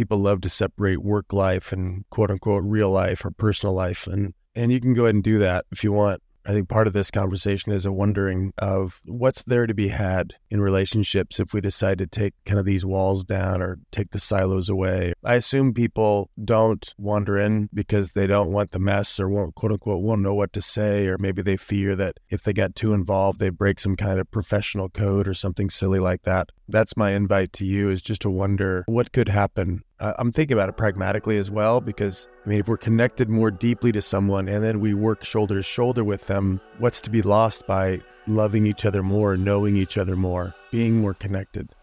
people 0.00 0.16
love 0.16 0.40
to 0.40 0.48
separate 0.48 1.02
work 1.02 1.30
life 1.30 1.72
and 1.72 2.08
quote 2.08 2.30
unquote 2.30 2.64
real 2.64 2.90
life 2.90 3.22
or 3.22 3.30
personal 3.30 3.74
life. 3.74 4.06
And, 4.06 4.32
and 4.54 4.72
you 4.72 4.80
can 4.80 4.94
go 4.94 5.04
ahead 5.04 5.14
and 5.14 5.22
do 5.22 5.38
that 5.40 5.66
if 5.70 5.84
you 5.84 5.92
want. 5.92 6.22
I 6.46 6.52
think 6.52 6.70
part 6.70 6.86
of 6.86 6.94
this 6.94 7.10
conversation 7.10 7.70
is 7.70 7.84
a 7.84 7.92
wondering 7.92 8.54
of 8.56 9.00
what's 9.04 9.42
there 9.42 9.66
to 9.66 9.74
be 9.74 9.88
had 9.88 10.34
in 10.48 10.62
relationships 10.62 11.38
if 11.38 11.52
we 11.52 11.60
decide 11.60 11.98
to 11.98 12.06
take 12.06 12.32
kind 12.46 12.58
of 12.58 12.64
these 12.64 12.84
walls 12.84 13.24
down 13.24 13.60
or 13.60 13.78
take 13.90 14.10
the 14.10 14.18
silos 14.18 14.70
away. 14.70 15.12
I 15.22 15.34
assume 15.34 15.74
people 15.74 16.30
don't 16.42 16.94
wander 16.96 17.38
in 17.38 17.68
because 17.74 18.12
they 18.12 18.26
don't 18.26 18.52
want 18.52 18.70
the 18.70 18.78
mess 18.78 19.20
or 19.20 19.28
won't, 19.28 19.54
quote 19.54 19.72
unquote, 19.72 20.02
won't 20.02 20.22
know 20.22 20.34
what 20.34 20.54
to 20.54 20.62
say, 20.62 21.08
or 21.08 21.18
maybe 21.18 21.42
they 21.42 21.58
fear 21.58 21.94
that 21.96 22.16
if 22.30 22.42
they 22.42 22.54
get 22.54 22.74
too 22.74 22.94
involved, 22.94 23.38
they 23.38 23.50
break 23.50 23.78
some 23.78 23.96
kind 23.96 24.18
of 24.18 24.30
professional 24.30 24.88
code 24.88 25.28
or 25.28 25.34
something 25.34 25.68
silly 25.68 26.00
like 26.00 26.22
that. 26.22 26.48
That's 26.68 26.96
my 26.96 27.10
invite 27.10 27.52
to 27.54 27.66
you 27.66 27.90
is 27.90 28.00
just 28.00 28.22
to 28.22 28.30
wonder 28.30 28.84
what 28.86 29.12
could 29.12 29.28
happen 29.28 29.82
I'm 30.02 30.32
thinking 30.32 30.56
about 30.56 30.70
it 30.70 30.78
pragmatically 30.78 31.36
as 31.36 31.50
well 31.50 31.82
because 31.82 32.26
I 32.46 32.48
mean, 32.48 32.60
if 32.60 32.68
we're 32.68 32.78
connected 32.78 33.28
more 33.28 33.50
deeply 33.50 33.92
to 33.92 34.00
someone 34.00 34.48
and 34.48 34.64
then 34.64 34.80
we 34.80 34.94
work 34.94 35.24
shoulder 35.24 35.56
to 35.56 35.62
shoulder 35.62 36.04
with 36.04 36.26
them, 36.26 36.58
what's 36.78 37.02
to 37.02 37.10
be 37.10 37.20
lost 37.20 37.66
by 37.66 38.00
loving 38.26 38.66
each 38.66 38.86
other 38.86 39.02
more, 39.02 39.36
knowing 39.36 39.76
each 39.76 39.98
other 39.98 40.16
more, 40.16 40.54
being 40.70 40.96
more 40.96 41.12
connected? 41.12 41.74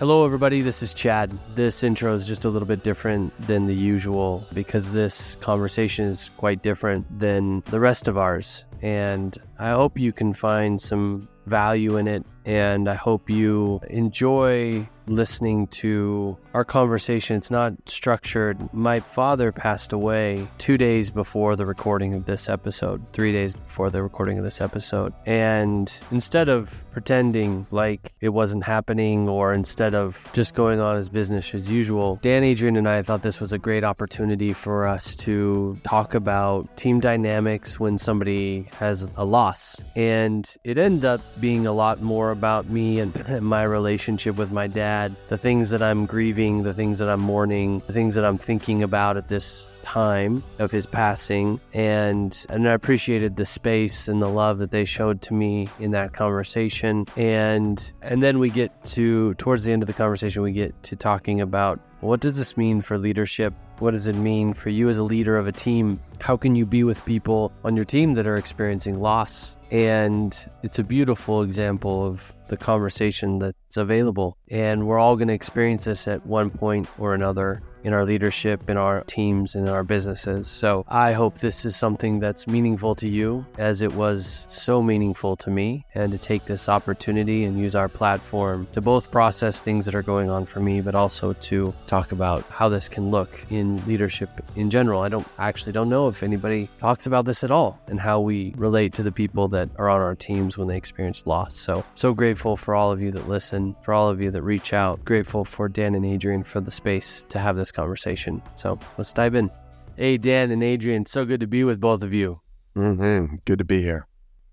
Hello, 0.00 0.24
everybody. 0.24 0.60
This 0.60 0.82
is 0.82 0.92
Chad. 0.92 1.36
This 1.54 1.84
intro 1.84 2.14
is 2.14 2.26
just 2.26 2.44
a 2.44 2.48
little 2.48 2.66
bit 2.66 2.82
different 2.82 3.32
than 3.46 3.66
the 3.66 3.74
usual 3.74 4.44
because 4.54 4.92
this 4.92 5.36
conversation 5.36 6.06
is 6.06 6.32
quite 6.36 6.64
different 6.64 7.06
than 7.20 7.62
the 7.66 7.78
rest 7.78 8.08
of 8.08 8.18
ours. 8.18 8.64
And 8.82 9.38
I 9.58 9.70
hope 9.70 9.98
you 9.98 10.12
can 10.12 10.32
find 10.32 10.80
some 10.80 11.28
value 11.46 11.96
in 11.96 12.06
it. 12.06 12.24
And 12.44 12.88
I 12.88 12.94
hope 12.94 13.28
you 13.28 13.80
enjoy 13.90 14.88
listening 15.08 15.66
to 15.68 16.36
our 16.54 16.64
conversation. 16.64 17.36
It's 17.36 17.50
not 17.50 17.72
structured. 17.86 18.72
My 18.72 19.00
father 19.00 19.52
passed 19.52 19.92
away 19.92 20.46
two 20.58 20.76
days 20.76 21.10
before 21.10 21.56
the 21.56 21.66
recording 21.66 22.14
of 22.14 22.26
this 22.26 22.48
episode, 22.48 23.02
three 23.12 23.32
days 23.32 23.54
before 23.54 23.90
the 23.90 24.02
recording 24.02 24.38
of 24.38 24.44
this 24.44 24.60
episode. 24.60 25.12
And 25.26 25.92
instead 26.10 26.48
of 26.48 26.84
pretending 26.90 27.66
like 27.70 28.12
it 28.20 28.30
wasn't 28.30 28.64
happening 28.64 29.28
or 29.28 29.52
instead 29.52 29.94
of 29.94 30.28
just 30.32 30.54
going 30.54 30.80
on 30.80 30.96
as 30.96 31.08
business 31.08 31.54
as 31.54 31.70
usual, 31.70 32.18
Dan 32.22 32.42
Adrian 32.42 32.76
and 32.76 32.88
I 32.88 33.02
thought 33.02 33.22
this 33.22 33.40
was 33.40 33.52
a 33.52 33.58
great 33.58 33.84
opportunity 33.84 34.52
for 34.52 34.86
us 34.86 35.14
to 35.16 35.78
talk 35.84 36.14
about 36.14 36.76
team 36.76 36.98
dynamics 37.00 37.78
when 37.78 37.98
somebody 37.98 38.68
has 38.78 39.08
a 39.16 39.24
loss. 39.24 39.76
And 39.94 40.52
it 40.64 40.76
ended 40.76 41.04
up 41.04 41.20
being 41.40 41.66
a 41.66 41.72
lot 41.72 42.02
more 42.02 42.30
about 42.30 42.68
me 42.68 43.00
and 43.00 43.42
my 43.42 43.62
relationship 43.62 44.36
with 44.36 44.50
my 44.50 44.66
dad, 44.66 44.97
the 45.28 45.38
things 45.38 45.70
that 45.70 45.82
I'm 45.82 46.06
grieving, 46.06 46.62
the 46.62 46.74
things 46.74 46.98
that 46.98 47.08
I'm 47.08 47.20
mourning, 47.20 47.82
the 47.86 47.92
things 47.92 48.14
that 48.14 48.24
I'm 48.24 48.38
thinking 48.38 48.82
about 48.82 49.16
at 49.16 49.28
this 49.28 49.66
time 49.82 50.42
of 50.58 50.70
his 50.70 50.86
passing. 50.86 51.60
And 51.72 52.46
and 52.48 52.68
I 52.68 52.72
appreciated 52.72 53.36
the 53.36 53.46
space 53.46 54.08
and 54.08 54.20
the 54.20 54.28
love 54.28 54.58
that 54.58 54.70
they 54.70 54.84
showed 54.84 55.22
to 55.22 55.34
me 55.34 55.68
in 55.78 55.92
that 55.92 56.12
conversation. 56.12 57.06
And 57.16 57.92
and 58.02 58.22
then 58.22 58.38
we 58.38 58.50
get 58.50 58.84
to 58.96 59.34
towards 59.34 59.64
the 59.64 59.72
end 59.72 59.82
of 59.82 59.86
the 59.86 59.92
conversation 59.92 60.42
we 60.42 60.52
get 60.52 60.80
to 60.84 60.96
talking 60.96 61.40
about 61.40 61.80
what 62.00 62.20
does 62.20 62.36
this 62.36 62.56
mean 62.56 62.80
for 62.80 62.96
leadership? 62.96 63.52
What 63.80 63.90
does 63.90 64.06
it 64.06 64.14
mean 64.14 64.52
for 64.52 64.70
you 64.70 64.88
as 64.88 64.98
a 64.98 65.02
leader 65.02 65.36
of 65.36 65.46
a 65.46 65.52
team? 65.52 66.00
How 66.20 66.36
can 66.36 66.54
you 66.54 66.64
be 66.64 66.84
with 66.84 67.04
people 67.04 67.52
on 67.64 67.74
your 67.74 67.84
team 67.84 68.14
that 68.14 68.26
are 68.26 68.36
experiencing 68.36 69.00
loss? 69.00 69.54
And 69.70 70.46
it's 70.62 70.78
a 70.78 70.84
beautiful 70.84 71.42
example 71.42 72.06
of 72.06 72.34
the 72.48 72.56
conversation 72.56 73.38
that's 73.38 73.76
available. 73.76 74.36
And 74.50 74.86
we're 74.86 74.98
all 74.98 75.16
going 75.16 75.28
to 75.28 75.34
experience 75.34 75.84
this 75.84 76.08
at 76.08 76.24
one 76.26 76.50
point 76.50 76.88
or 76.98 77.14
another 77.14 77.62
in 77.84 77.92
our 77.92 78.04
leadership, 78.04 78.68
in 78.68 78.76
our 78.76 79.02
teams, 79.02 79.54
in 79.54 79.68
our 79.68 79.84
businesses. 79.84 80.48
So 80.48 80.84
I 80.88 81.12
hope 81.12 81.38
this 81.38 81.64
is 81.64 81.76
something 81.76 82.18
that's 82.18 82.46
meaningful 82.46 82.94
to 82.96 83.08
you 83.08 83.46
as 83.56 83.82
it 83.82 83.92
was 83.92 84.46
so 84.48 84.82
meaningful 84.82 85.36
to 85.36 85.50
me, 85.50 85.84
and 85.94 86.12
to 86.12 86.18
take 86.18 86.44
this 86.44 86.68
opportunity 86.68 87.44
and 87.44 87.58
use 87.58 87.74
our 87.74 87.88
platform 87.88 88.66
to 88.72 88.80
both 88.80 89.10
process 89.10 89.60
things 89.60 89.84
that 89.86 89.94
are 89.94 90.02
going 90.02 90.28
on 90.30 90.44
for 90.44 90.60
me, 90.60 90.80
but 90.80 90.94
also 90.94 91.32
to 91.34 91.72
talk 91.86 92.12
about 92.12 92.42
how 92.50 92.68
this 92.68 92.88
can 92.88 93.10
look 93.10 93.44
in 93.50 93.84
leadership 93.86 94.30
in 94.56 94.70
general. 94.70 95.02
I 95.02 95.08
don't 95.08 95.26
actually 95.38 95.72
don't 95.72 95.88
know 95.88 96.08
if 96.08 96.22
anybody 96.22 96.68
talks 96.80 97.06
about 97.06 97.24
this 97.24 97.44
at 97.44 97.50
all 97.50 97.80
and 97.86 98.00
how 98.00 98.20
we 98.20 98.54
relate 98.56 98.92
to 98.94 99.02
the 99.02 99.12
people 99.12 99.48
that 99.48 99.68
are 99.76 99.88
on 99.88 100.00
our 100.00 100.14
teams 100.14 100.58
when 100.58 100.68
they 100.68 100.76
experience 100.76 101.26
loss. 101.26 101.54
So, 101.54 101.84
so 101.94 102.12
grateful 102.12 102.37
for 102.38 102.74
all 102.74 102.92
of 102.92 103.00
you 103.02 103.10
that 103.12 103.28
listen, 103.28 103.74
for 103.82 103.92
all 103.92 104.08
of 104.08 104.20
you 104.20 104.30
that 104.30 104.42
reach 104.42 104.72
out, 104.72 105.04
grateful 105.04 105.44
for 105.44 105.68
Dan 105.68 105.94
and 105.94 106.04
Adrian 106.04 106.42
for 106.42 106.60
the 106.60 106.70
space 106.70 107.24
to 107.28 107.38
have 107.38 107.56
this 107.56 107.70
conversation. 107.70 108.42
So 108.54 108.78
let's 108.96 109.12
dive 109.12 109.34
in. 109.34 109.50
Hey, 109.96 110.16
Dan 110.16 110.50
and 110.50 110.62
Adrian, 110.62 111.06
so 111.06 111.24
good 111.24 111.40
to 111.40 111.46
be 111.46 111.64
with 111.64 111.80
both 111.80 112.02
of 112.02 112.14
you. 112.14 112.40
Mm-hmm. 112.76 113.36
Good 113.44 113.58
to 113.58 113.64
be 113.64 113.82
here. 113.82 114.06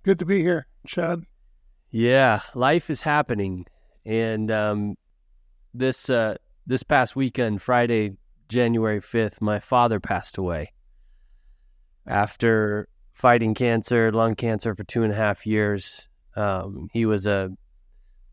Good 0.04 0.20
to 0.20 0.26
be 0.26 0.42
here, 0.42 0.68
Chad. 0.88 1.24
Yeah, 1.92 2.42
life 2.56 2.90
is 2.90 3.02
happening, 3.02 3.66
and 4.06 4.52
um, 4.52 4.96
this 5.74 6.10
uh, 6.10 6.36
this 6.66 6.84
past 6.84 7.16
weekend, 7.16 7.62
Friday, 7.62 8.18
January 8.50 9.02
fifth, 9.02 9.42
my 9.42 9.60
father 9.60 10.00
passed 10.00 10.38
away 10.38 10.74
after 12.08 12.88
fighting 13.14 13.54
cancer, 13.54 14.12
lung 14.12 14.36
cancer, 14.36 14.76
for 14.76 14.84
two 14.84 15.04
and 15.04 15.14
a 15.14 15.16
half 15.16 15.46
years. 15.46 16.08
Um, 16.36 16.90
he 16.92 17.06
was 17.06 17.26
a 17.26 17.50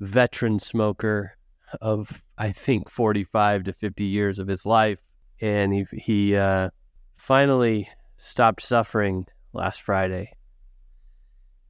veteran 0.02 0.58
smoker 0.58 1.36
of 1.80 2.22
I 2.36 2.50
think 2.50 2.90
45 2.90 3.64
to 3.64 3.72
50 3.72 4.04
years 4.04 4.38
of 4.38 4.48
his 4.48 4.66
life, 4.66 4.98
and 5.40 5.72
he 5.72 5.86
he 5.96 6.36
uh, 6.36 6.70
finally 7.16 7.88
stopped 8.18 8.62
suffering 8.62 9.26
last 9.52 9.82
Friday. 9.82 10.32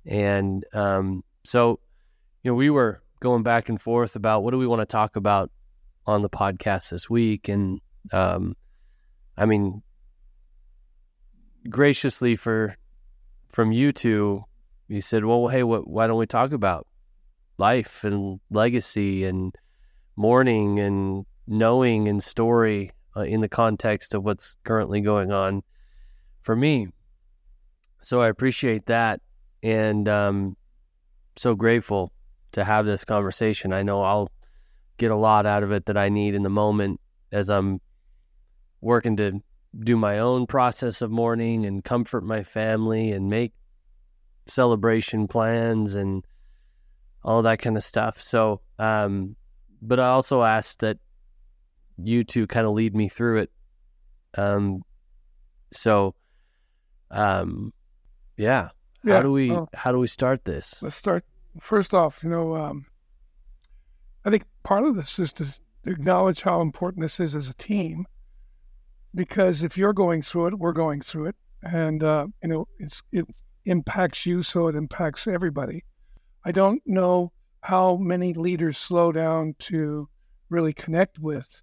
And 0.06 0.64
um, 0.72 1.22
so, 1.44 1.78
you 2.42 2.50
know, 2.50 2.54
we 2.54 2.70
were 2.70 3.02
going 3.20 3.42
back 3.42 3.68
and 3.68 3.80
forth 3.80 4.16
about 4.16 4.42
what 4.42 4.50
do 4.50 4.58
we 4.58 4.66
want 4.66 4.80
to 4.80 4.86
talk 4.86 5.14
about 5.14 5.50
on 6.06 6.22
the 6.22 6.30
podcast 6.30 6.90
this 6.90 7.08
week, 7.08 7.48
and 7.48 7.80
um, 8.12 8.56
I 9.36 9.44
mean, 9.44 9.82
graciously 11.68 12.34
for 12.34 12.76
from 13.48 13.72
you 13.72 13.92
two, 13.92 14.44
you 14.88 15.02
said, 15.02 15.24
"Well, 15.24 15.48
hey, 15.48 15.62
what, 15.62 15.86
why 15.86 16.06
don't 16.06 16.18
we 16.18 16.26
talk 16.26 16.52
about 16.52 16.86
life 17.58 18.04
and 18.04 18.40
legacy 18.50 19.24
and 19.24 19.54
mourning 20.16 20.80
and 20.80 21.24
knowing 21.46 22.08
and 22.08 22.22
story 22.22 22.92
uh, 23.16 23.20
in 23.20 23.40
the 23.40 23.48
context 23.48 24.14
of 24.14 24.24
what's 24.24 24.56
currently 24.64 25.00
going 25.00 25.32
on 25.32 25.62
for 26.42 26.56
me. 26.56 26.88
So 28.00 28.20
I 28.20 28.28
appreciate 28.28 28.86
that 28.86 29.20
and 29.62 30.08
um, 30.08 30.56
so 31.36 31.54
grateful 31.54 32.12
to 32.52 32.64
have 32.64 32.84
this 32.84 33.04
conversation. 33.04 33.72
I 33.72 33.82
know 33.82 34.02
I'll 34.02 34.30
get 34.98 35.10
a 35.10 35.16
lot 35.16 35.46
out 35.46 35.62
of 35.62 35.72
it 35.72 35.86
that 35.86 35.96
I 35.96 36.08
need 36.08 36.34
in 36.34 36.42
the 36.42 36.50
moment 36.50 37.00
as 37.30 37.48
I'm 37.48 37.80
working 38.80 39.16
to 39.16 39.40
do 39.80 39.96
my 39.96 40.18
own 40.18 40.46
process 40.46 41.00
of 41.00 41.10
mourning 41.10 41.64
and 41.64 41.82
comfort 41.82 42.24
my 42.24 42.42
family 42.42 43.12
and 43.12 43.30
make 43.30 43.52
celebration 44.46 45.28
plans 45.28 45.94
and 45.94 46.24
all 47.24 47.42
that 47.42 47.58
kind 47.60 47.76
of 47.76 47.84
stuff. 47.84 48.20
So, 48.20 48.60
um, 48.78 49.36
but 49.80 50.00
I 50.00 50.08
also 50.08 50.42
asked 50.42 50.80
that 50.80 50.98
you 51.98 52.24
two 52.24 52.46
kind 52.46 52.66
of 52.66 52.72
lead 52.72 52.94
me 52.94 53.08
through 53.08 53.42
it. 53.42 53.50
Um, 54.36 54.82
so, 55.72 56.14
um, 57.10 57.72
yeah. 58.36 58.70
yeah. 59.04 59.14
How 59.16 59.22
do 59.22 59.32
we 59.32 59.56
how 59.74 59.92
do 59.92 59.98
we 59.98 60.06
start 60.06 60.44
this? 60.44 60.82
Let's 60.82 60.96
start 60.96 61.24
first 61.60 61.94
off. 61.94 62.22
You 62.22 62.30
know, 62.30 62.56
um, 62.56 62.86
I 64.24 64.30
think 64.30 64.44
part 64.62 64.84
of 64.84 64.96
this 64.96 65.18
is 65.18 65.32
to 65.34 65.44
acknowledge 65.84 66.42
how 66.42 66.60
important 66.60 67.02
this 67.02 67.20
is 67.20 67.34
as 67.34 67.48
a 67.48 67.54
team, 67.54 68.06
because 69.14 69.62
if 69.62 69.76
you're 69.76 69.92
going 69.92 70.22
through 70.22 70.46
it, 70.46 70.58
we're 70.58 70.72
going 70.72 71.00
through 71.00 71.26
it, 71.26 71.36
and 71.62 72.02
uh, 72.02 72.26
you 72.42 72.48
know, 72.48 72.66
it's 72.78 73.02
it 73.12 73.26
impacts 73.64 74.26
you, 74.26 74.42
so 74.42 74.68
it 74.68 74.74
impacts 74.74 75.26
everybody. 75.26 75.84
I 76.44 76.52
don't 76.52 76.82
know 76.86 77.32
how 77.60 77.96
many 77.96 78.34
leaders 78.34 78.78
slow 78.78 79.12
down 79.12 79.54
to 79.60 80.08
really 80.48 80.72
connect 80.72 81.18
with 81.18 81.62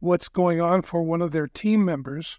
what's 0.00 0.28
going 0.28 0.60
on 0.60 0.82
for 0.82 1.02
one 1.02 1.22
of 1.22 1.32
their 1.32 1.46
team 1.46 1.84
members 1.84 2.38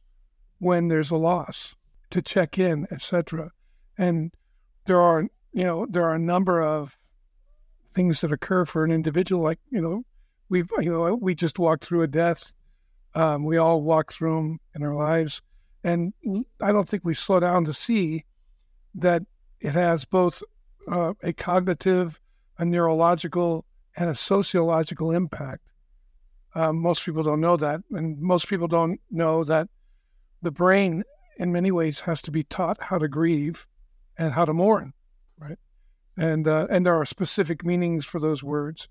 when 0.59 0.87
there's 0.87 1.11
a 1.11 1.15
loss 1.15 1.75
to 2.11 2.21
check 2.21 2.59
in 2.59 2.85
etc 2.91 3.49
and 3.97 4.31
there 4.85 5.01
are 5.01 5.23
you 5.53 5.63
know 5.63 5.87
there 5.89 6.03
are 6.03 6.13
a 6.13 6.19
number 6.19 6.61
of 6.61 6.97
things 7.93 8.21
that 8.21 8.31
occur 8.31 8.65
for 8.65 8.83
an 8.83 8.91
individual 8.91 9.41
like 9.41 9.59
you 9.71 9.81
know 9.81 10.03
we've 10.49 10.69
you 10.79 10.91
know 10.91 11.15
we 11.15 11.33
just 11.33 11.59
walked 11.59 11.85
through 11.85 12.01
a 12.01 12.07
death. 12.07 12.53
Um, 13.13 13.45
we 13.45 13.57
all 13.57 13.81
walk 13.81 14.11
through 14.11 14.35
them 14.35 14.59
in 14.75 14.83
our 14.83 14.93
lives. 14.93 15.41
And 15.83 16.13
i 16.61 16.71
don't 16.71 16.89
think 16.89 17.05
we 17.05 17.13
slow 17.13 17.39
down 17.39 17.63
to 17.65 17.73
see 17.73 18.25
that 18.95 19.21
it 19.61 19.73
has 19.73 20.03
both 20.03 20.41
uh, 20.87 21.13
a 21.23 21.33
cognitive 21.33 22.19
a 22.57 22.65
neurological 22.65 23.65
and 23.97 24.09
a 24.09 24.15
sociological 24.15 25.11
impact. 25.11 25.61
Um, 26.53 26.81
most 26.81 27.05
people 27.05 27.23
don't 27.23 27.41
know 27.41 27.57
that, 27.57 27.81
and 27.91 28.19
most 28.19 28.47
people 28.47 28.67
don't 28.67 28.99
know 29.11 29.43
that 29.43 29.67
the 30.41 30.51
brain, 30.51 31.03
in 31.37 31.51
many 31.51 31.71
ways, 31.71 32.01
has 32.01 32.21
to 32.23 32.31
be 32.31 32.43
taught 32.43 32.81
how 32.83 32.97
to 32.97 33.07
grieve 33.07 33.67
and 34.17 34.33
how 34.33 34.45
to 34.45 34.53
mourn, 34.53 34.93
right? 35.37 35.57
And 36.17 36.47
uh, 36.47 36.67
and 36.69 36.85
there 36.85 36.95
are 36.95 37.05
specific 37.05 37.65
meanings 37.65 38.05
for 38.05 38.19
those 38.19 38.41
words. 38.41 38.87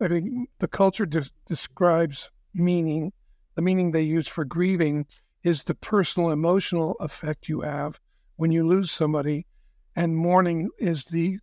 I 0.00 0.08
mean, 0.08 0.48
the 0.58 0.68
culture 0.68 1.06
de- 1.06 1.30
describes 1.46 2.30
meaning. 2.52 3.12
The 3.54 3.62
meaning 3.62 3.92
they 3.92 4.02
use 4.02 4.28
for 4.28 4.44
grieving 4.44 5.06
is 5.42 5.64
the 5.64 5.74
personal 5.74 6.30
emotional 6.30 6.96
effect 6.98 7.48
you 7.48 7.60
have 7.60 8.00
when 8.34 8.50
you 8.50 8.66
lose 8.66 8.90
somebody, 8.90 9.46
and 9.96 10.14
mourning 10.14 10.68
is 10.78 11.06
the, 11.06 11.38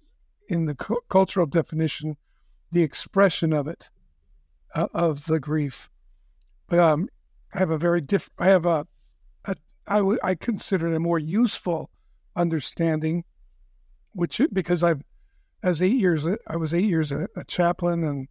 in 0.48 0.66
the 0.66 0.76
cu- 0.76 1.02
cultural 1.10 1.48
definition, 1.48 2.16
the 2.72 2.84
expression 2.84 3.52
of 3.52 3.68
it, 3.68 3.90
uh, 4.76 4.88
of 4.94 5.26
the 5.26 5.40
grief. 5.40 5.90
But 6.68 6.80
um, 6.80 7.10
I 7.54 7.60
have 7.60 7.72
a 7.72 7.78
very 7.78 8.00
different. 8.00 8.34
I 8.38 8.46
have 8.46 8.66
a, 8.66 8.88
a 9.46 9.56
I, 9.88 9.98
w- 9.98 10.20
I 10.24 10.36
consider 10.36 10.88
it 10.88 10.96
a 10.96 11.00
more 11.00 11.20
useful 11.20 11.90
understanding, 12.36 13.24
which 14.14 14.40
because 14.52 14.84
I've 14.84 15.04
as 15.62 15.82
eight 15.82 15.98
years 15.98 16.28
I 16.48 16.56
was 16.56 16.74
eight 16.74 16.86
years 16.86 17.12
a, 17.12 17.28
a 17.36 17.44
chaplain 17.46 18.04
and 18.04 18.28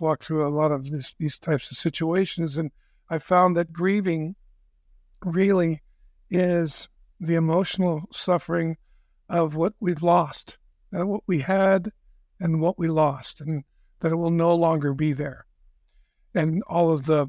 walked 0.00 0.24
through 0.24 0.46
a 0.46 0.48
lot 0.48 0.72
of 0.72 0.90
this, 0.90 1.14
these 1.18 1.38
types 1.38 1.70
of 1.70 1.76
situations, 1.76 2.56
and 2.56 2.70
I 3.08 3.18
found 3.18 3.56
that 3.56 3.72
grieving 3.72 4.34
really 5.24 5.82
is 6.30 6.88
the 7.20 7.34
emotional 7.34 8.08
suffering 8.12 8.76
of 9.38 9.56
what 9.56 9.74
we've 9.80 10.02
lost, 10.02 10.58
and 10.92 11.08
what 11.08 11.22
we 11.26 11.40
had, 11.40 11.90
and 12.40 12.60
what 12.60 12.78
we 12.78 12.88
lost, 12.88 13.40
and 13.40 13.64
that 14.00 14.12
it 14.12 14.16
will 14.16 14.30
no 14.30 14.54
longer 14.54 14.94
be 14.94 15.12
there, 15.12 15.46
and 16.34 16.62
all 16.66 16.90
of 16.90 17.06
the 17.06 17.28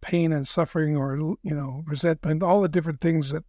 pain 0.00 0.32
and 0.32 0.46
suffering, 0.46 0.96
or 0.96 1.16
you 1.16 1.54
know, 1.54 1.82
resentment, 1.86 2.42
all 2.42 2.60
the 2.60 2.68
different 2.68 3.00
things 3.00 3.30
that 3.30 3.44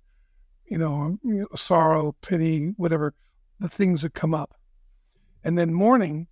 you 0.65 0.77
know, 0.77 1.17
sorrow, 1.53 2.15
pity, 2.21 2.73
whatever, 2.77 3.13
the 3.59 3.67
things 3.67 4.03
that 4.03 4.13
come 4.13 4.33
up, 4.33 4.55
and 5.43 5.57
then 5.57 5.73
mourning 5.73 6.27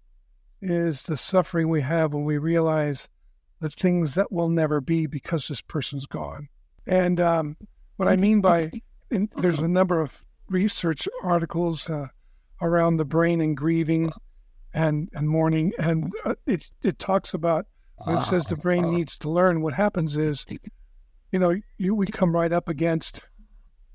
is 0.62 1.04
the 1.04 1.18
suffering 1.18 1.70
we 1.70 1.82
have 1.82 2.14
when 2.14 2.26
we 2.26 2.38
realize 2.38 3.10
the 3.60 3.70
things 3.70 4.16
that 4.16 4.32
will 4.32 4.50
never 4.50 4.80
be 4.80 5.08
because 5.08 5.48
this 5.48 5.62
person's 5.62 6.06
gone. 6.06 6.48
And 6.88 7.20
um, 7.20 7.58
what 7.98 8.08
I 8.08 8.16
mean 8.16 8.42
by 8.42 8.72
in, 9.12 9.30
there's 9.38 9.60
a 9.60 9.68
number 9.68 10.02
of 10.02 10.24
research 10.50 11.08
articles 11.24 11.90
uh, 11.90 12.08
around 12.62 12.98
the 12.98 13.06
brain 13.06 13.42
and 13.42 13.56
grieving 13.56 14.12
and 14.74 15.10
and 15.14 15.28
mourning, 15.28 15.74
and 15.80 16.12
uh, 16.26 16.36
it 16.46 16.70
it 16.82 17.00
talks 17.00 17.34
about 17.34 17.66
when 17.98 18.18
it 18.18 18.22
says 18.22 18.46
the 18.46 18.56
brain 18.56 18.86
ah. 18.86 18.92
needs 18.92 19.18
to 19.20 19.30
learn. 19.30 19.62
What 19.62 19.74
happens 19.74 20.16
is, 20.16 20.46
you 21.32 21.40
know, 21.40 21.56
you 21.78 21.96
we 21.96 22.06
come 22.06 22.34
right 22.34 22.52
up 22.52 22.70
against 22.70 23.22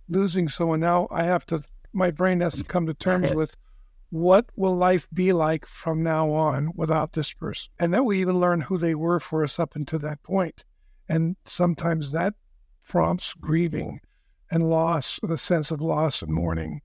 losing 0.09 0.49
someone. 0.49 0.81
Now 0.81 1.09
I 1.11 1.25
have 1.25 1.47
to. 1.47 1.63
My 1.93 2.11
brain 2.11 2.41
has 2.41 2.57
to 2.57 2.65
come 2.65 2.87
to 2.87 2.95
terms 2.95 3.33
with 3.35 3.57
what 4.15 4.47
will 4.55 4.77
life 4.77 5.09
be 5.13 5.33
like 5.33 5.67
from 5.67 6.03
now 6.03 6.31
on 6.31 6.71
without 6.77 7.15
this 7.15 7.33
person? 7.33 7.71
And 7.81 7.93
then 7.93 8.05
we 8.05 8.21
even 8.21 8.39
learn 8.39 8.61
who 8.61 8.79
they 8.79 8.95
were 8.95 9.19
for 9.19 9.43
us 9.43 9.59
up 9.59 9.75
until 9.75 9.99
that. 10.01 10.21
And 11.09 11.35
sometimes 11.45 12.13
that 12.13 12.35
prompts 12.87 13.35
grieving 13.35 14.01
and 14.51 14.69
loss, 14.69 15.19
the 15.23 15.39
sense 15.39 15.71
of 15.71 15.81
loss 15.81 16.23
and 16.23 16.33
mourning. 16.33 16.81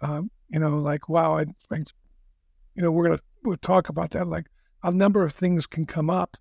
Um, 0.00 0.30
you 0.48 0.58
know, 0.58 0.76
like, 0.76 1.08
wow, 1.08 1.38
I, 1.38 1.46
I 1.70 1.76
you 1.76 2.82
know, 2.82 2.90
we're 2.90 3.16
to 3.16 3.22
we'll 3.42 3.56
talk 3.56 3.88
about 3.88 4.10
that. 4.10 4.26
Like 4.26 4.46
a 4.82 4.90
number 4.90 5.24
of 5.24 5.32
things 5.32 5.66
can 5.66 5.86
come 5.86 6.10
up 6.10 6.36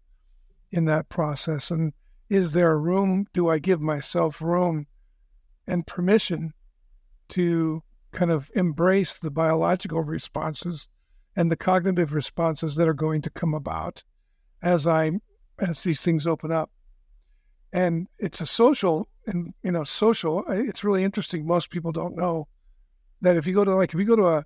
in 0.72 0.86
that 0.86 1.10
process. 1.10 1.72
And 1.72 1.94
is 2.30 2.54
there 2.54 2.78
room? 2.78 3.28
Do 3.34 3.50
I 3.50 3.60
give 3.60 3.82
myself 3.82 4.42
room 4.42 4.88
and 5.68 5.86
permission 5.86 6.54
to 7.30 7.84
kind 8.12 8.32
of 8.32 8.52
embrace 8.56 9.16
the 9.16 9.32
biological 9.32 10.02
responses 10.02 10.88
and 11.36 11.52
the 11.52 11.56
cognitive 11.56 12.14
responses 12.14 12.76
that 12.76 12.88
are 12.88 12.94
going 12.94 13.22
to 13.22 13.30
come 13.30 13.54
about 13.54 14.04
as 14.62 14.86
I 14.86 15.12
as 15.60 15.84
these 15.84 16.02
things 16.02 16.26
open 16.26 16.52
up. 16.52 16.72
And 17.72 18.08
it's 18.20 18.42
a 18.42 18.46
social 18.46 19.08
and 19.28 19.54
you 19.64 19.72
know 19.72 19.84
social. 19.84 20.44
It's 20.48 20.84
really 20.84 21.04
interesting. 21.04 21.46
Most 21.46 21.70
people 21.70 21.92
don't 21.92 22.16
know 22.16 22.48
that 23.22 23.38
if 23.38 23.48
you 23.48 23.54
go 23.54 23.64
to 23.64 23.75
like 23.75 23.94
if 23.94 24.00
you 24.00 24.06
go 24.06 24.16
to 24.16 24.28
a 24.28 24.46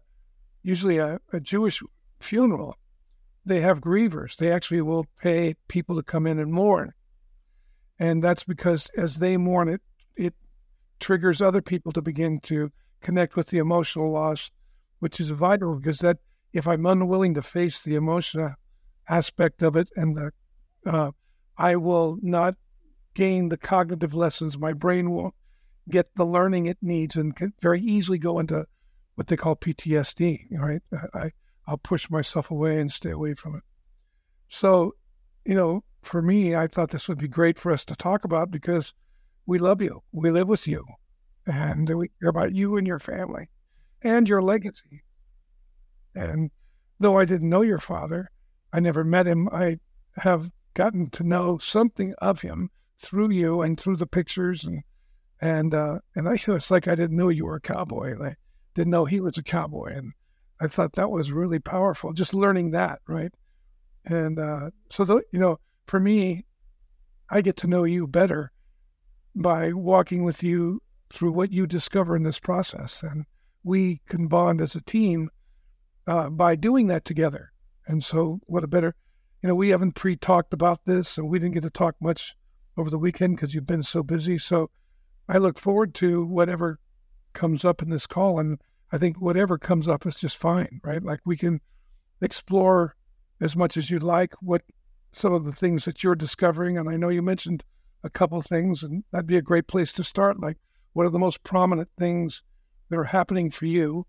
usually 0.63 0.97
a, 0.97 1.19
a 1.33 1.39
Jewish 1.39 1.81
funeral, 2.19 2.75
they 3.45 3.61
have 3.61 3.81
grievers. 3.81 4.35
They 4.35 4.51
actually 4.51 4.81
will 4.81 5.05
pay 5.21 5.55
people 5.67 5.95
to 5.95 6.03
come 6.03 6.27
in 6.27 6.39
and 6.39 6.51
mourn, 6.51 6.93
and 7.99 8.23
that's 8.23 8.43
because 8.43 8.89
as 8.97 9.17
they 9.17 9.37
mourn, 9.37 9.69
it 9.69 9.81
it 10.15 10.33
triggers 10.99 11.41
other 11.41 11.61
people 11.61 11.91
to 11.93 12.01
begin 12.01 12.39
to 12.41 12.71
connect 13.01 13.35
with 13.35 13.47
the 13.47 13.57
emotional 13.59 14.11
loss, 14.11 14.51
which 14.99 15.19
is 15.19 15.29
vital 15.29 15.75
because 15.75 15.99
that 15.99 16.17
if 16.53 16.67
I'm 16.67 16.85
unwilling 16.85 17.33
to 17.35 17.41
face 17.41 17.81
the 17.81 17.95
emotional 17.95 18.53
aspect 19.09 19.61
of 19.61 19.75
it 19.75 19.89
and 19.95 20.17
the 20.17 20.31
uh, 20.85 21.11
I 21.57 21.75
will 21.75 22.17
not 22.21 22.55
gain 23.17 23.49
the 23.49 23.57
cognitive 23.57 24.13
lessons. 24.13 24.59
My 24.59 24.73
brain 24.73 25.09
won't 25.09 25.33
get 25.89 26.13
the 26.15 26.25
learning 26.25 26.67
it 26.67 26.77
needs 26.83 27.15
and 27.15 27.35
can 27.35 27.51
very 27.59 27.81
easily 27.81 28.19
go 28.19 28.37
into 28.37 28.67
what 29.15 29.25
they 29.25 29.35
call 29.35 29.55
PTSD. 29.55 30.45
Right? 30.51 30.81
I 31.15 31.31
I'll 31.65 31.79
push 31.79 32.11
myself 32.11 32.51
away 32.51 32.79
and 32.79 32.91
stay 32.91 33.09
away 33.09 33.33
from 33.33 33.55
it. 33.55 33.63
So, 34.49 34.93
you 35.43 35.55
know, 35.55 35.83
for 36.03 36.21
me, 36.21 36.55
I 36.55 36.67
thought 36.67 36.91
this 36.91 37.09
would 37.09 37.17
be 37.17 37.27
great 37.27 37.57
for 37.57 37.71
us 37.71 37.83
to 37.85 37.95
talk 37.95 38.23
about 38.23 38.51
because 38.51 38.93
we 39.47 39.57
love 39.57 39.81
you. 39.81 40.03
We 40.11 40.29
live 40.29 40.47
with 40.47 40.67
you 40.67 40.85
and 41.47 41.89
we 41.89 42.11
hear 42.19 42.29
about 42.29 42.53
you 42.53 42.77
and 42.77 42.85
your 42.85 42.99
family 42.99 43.49
and 44.03 44.29
your 44.29 44.43
legacy. 44.43 45.03
And 46.15 46.51
though 46.99 47.17
I 47.17 47.25
didn't 47.25 47.49
know 47.49 47.63
your 47.63 47.79
father, 47.79 48.29
I 48.71 48.79
never 48.79 49.03
met 49.03 49.25
him. 49.25 49.49
I 49.51 49.79
have 50.17 50.51
gotten 50.75 51.09
to 51.09 51.23
know 51.23 51.57
something 51.57 52.13
of 52.19 52.41
him 52.41 52.69
through 52.99 53.31
you 53.31 53.61
and 53.61 53.79
through 53.79 53.97
the 53.97 54.07
pictures 54.07 54.63
and 54.63 54.83
and 55.39 55.73
uh, 55.73 55.99
and 56.15 56.27
I 56.27 56.33
it's 56.47 56.71
like 56.71 56.87
I 56.87 56.95
didn't 56.95 57.17
know 57.17 57.29
you 57.29 57.45
were 57.45 57.55
a 57.55 57.61
cowboy. 57.61 58.15
I 58.21 58.35
didn't 58.73 58.91
know 58.91 59.05
he 59.05 59.21
was 59.21 59.37
a 59.37 59.43
cowboy, 59.43 59.93
and 59.95 60.13
I 60.59 60.67
thought 60.67 60.93
that 60.93 61.11
was 61.11 61.31
really 61.31 61.59
powerful. 61.59 62.13
Just 62.13 62.33
learning 62.33 62.71
that, 62.71 62.99
right? 63.07 63.31
And 64.05 64.39
uh, 64.39 64.71
so, 64.89 65.03
the, 65.03 65.21
you 65.31 65.39
know, 65.39 65.59
for 65.85 65.99
me, 65.99 66.45
I 67.29 67.41
get 67.41 67.57
to 67.57 67.67
know 67.67 67.83
you 67.83 68.07
better 68.07 68.51
by 69.35 69.73
walking 69.73 70.23
with 70.23 70.41
you 70.41 70.81
through 71.09 71.31
what 71.31 71.51
you 71.51 71.67
discover 71.67 72.15
in 72.15 72.23
this 72.23 72.39
process. 72.39 73.03
And 73.03 73.25
we 73.63 74.01
can 74.07 74.27
bond 74.27 74.61
as 74.61 74.75
a 74.75 74.81
team 74.81 75.29
uh, 76.07 76.29
by 76.29 76.55
doing 76.55 76.87
that 76.87 77.05
together. 77.05 77.51
And 77.85 78.03
so, 78.03 78.39
what 78.45 78.63
a 78.63 78.67
better, 78.67 78.95
you 79.43 79.49
know, 79.49 79.55
we 79.55 79.69
haven't 79.69 79.95
pre 79.95 80.15
talked 80.15 80.53
about 80.53 80.85
this 80.85 81.17
and 81.17 81.29
we 81.29 81.37
didn't 81.39 81.53
get 81.53 81.63
to 81.63 81.69
talk 81.69 81.95
much 82.01 82.35
over 82.77 82.89
the 82.89 82.97
weekend 82.97 83.35
because 83.35 83.53
you've 83.53 83.67
been 83.67 83.83
so 83.83 84.03
busy. 84.03 84.37
So, 84.37 84.69
I 85.29 85.37
look 85.39 85.59
forward 85.59 85.93
to 85.95 86.23
whatever 86.25 86.79
comes 87.33 87.65
up 87.65 87.81
in 87.81 87.89
this 87.89 88.07
call. 88.07 88.39
And 88.39 88.59
I 88.91 88.97
think 88.97 89.19
whatever 89.21 89.57
comes 89.57 89.87
up 89.87 90.05
is 90.05 90.17
just 90.17 90.37
fine, 90.37 90.79
right? 90.83 91.03
Like 91.03 91.19
we 91.25 91.37
can 91.37 91.61
explore 92.21 92.95
as 93.41 93.55
much 93.55 93.77
as 93.77 93.89
you'd 93.89 94.03
like 94.03 94.33
what 94.41 94.63
some 95.13 95.33
of 95.33 95.45
the 95.45 95.51
things 95.51 95.85
that 95.85 96.03
you're 96.03 96.15
discovering. 96.15 96.77
And 96.77 96.89
I 96.89 96.97
know 96.97 97.09
you 97.09 97.21
mentioned 97.21 97.63
a 98.03 98.09
couple 98.09 98.39
things, 98.41 98.83
and 98.83 99.03
that'd 99.11 99.27
be 99.27 99.37
a 99.37 99.41
great 99.41 99.67
place 99.67 99.93
to 99.93 100.03
start. 100.03 100.39
Like, 100.39 100.57
what 100.93 101.05
are 101.05 101.11
the 101.11 101.19
most 101.19 101.43
prominent 101.43 101.89
things 101.99 102.41
that 102.89 102.97
are 102.97 103.03
happening 103.03 103.51
for 103.51 103.65
you? 103.65 104.05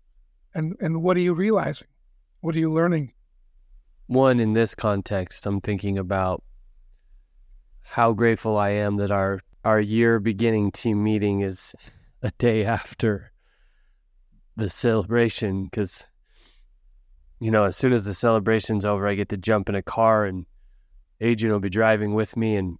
And, 0.55 0.75
and 0.79 1.03
what 1.03 1.17
are 1.17 1.21
you 1.21 1.33
realizing? 1.33 1.87
What 2.41 2.55
are 2.55 2.59
you 2.59 2.71
learning? 2.71 3.13
One, 4.07 4.39
in 4.39 4.53
this 4.53 4.73
context, 4.73 5.45
I'm 5.45 5.61
thinking 5.61 5.99
about 5.99 6.43
how 7.81 8.13
grateful 8.13 8.57
I 8.57 8.69
am 8.69 8.97
that 8.97 9.11
our, 9.11 9.39
our 9.63 9.79
year 9.79 10.19
beginning 10.19 10.71
team 10.71 11.03
meeting 11.03 11.41
is 11.41 11.75
a 12.21 12.31
day 12.37 12.65
after 12.65 13.31
the 14.55 14.69
celebration 14.69 15.65
because 15.65 16.05
you 17.39 17.49
know 17.49 17.63
as 17.63 17.77
soon 17.77 17.93
as 17.93 18.03
the 18.03 18.13
celebration's 18.13 18.83
over 18.83 19.07
i 19.07 19.15
get 19.15 19.29
to 19.29 19.37
jump 19.37 19.69
in 19.69 19.75
a 19.75 19.81
car 19.81 20.25
and 20.25 20.45
adrian 21.21 21.53
will 21.53 21.61
be 21.61 21.69
driving 21.69 22.13
with 22.13 22.35
me 22.35 22.57
and 22.57 22.77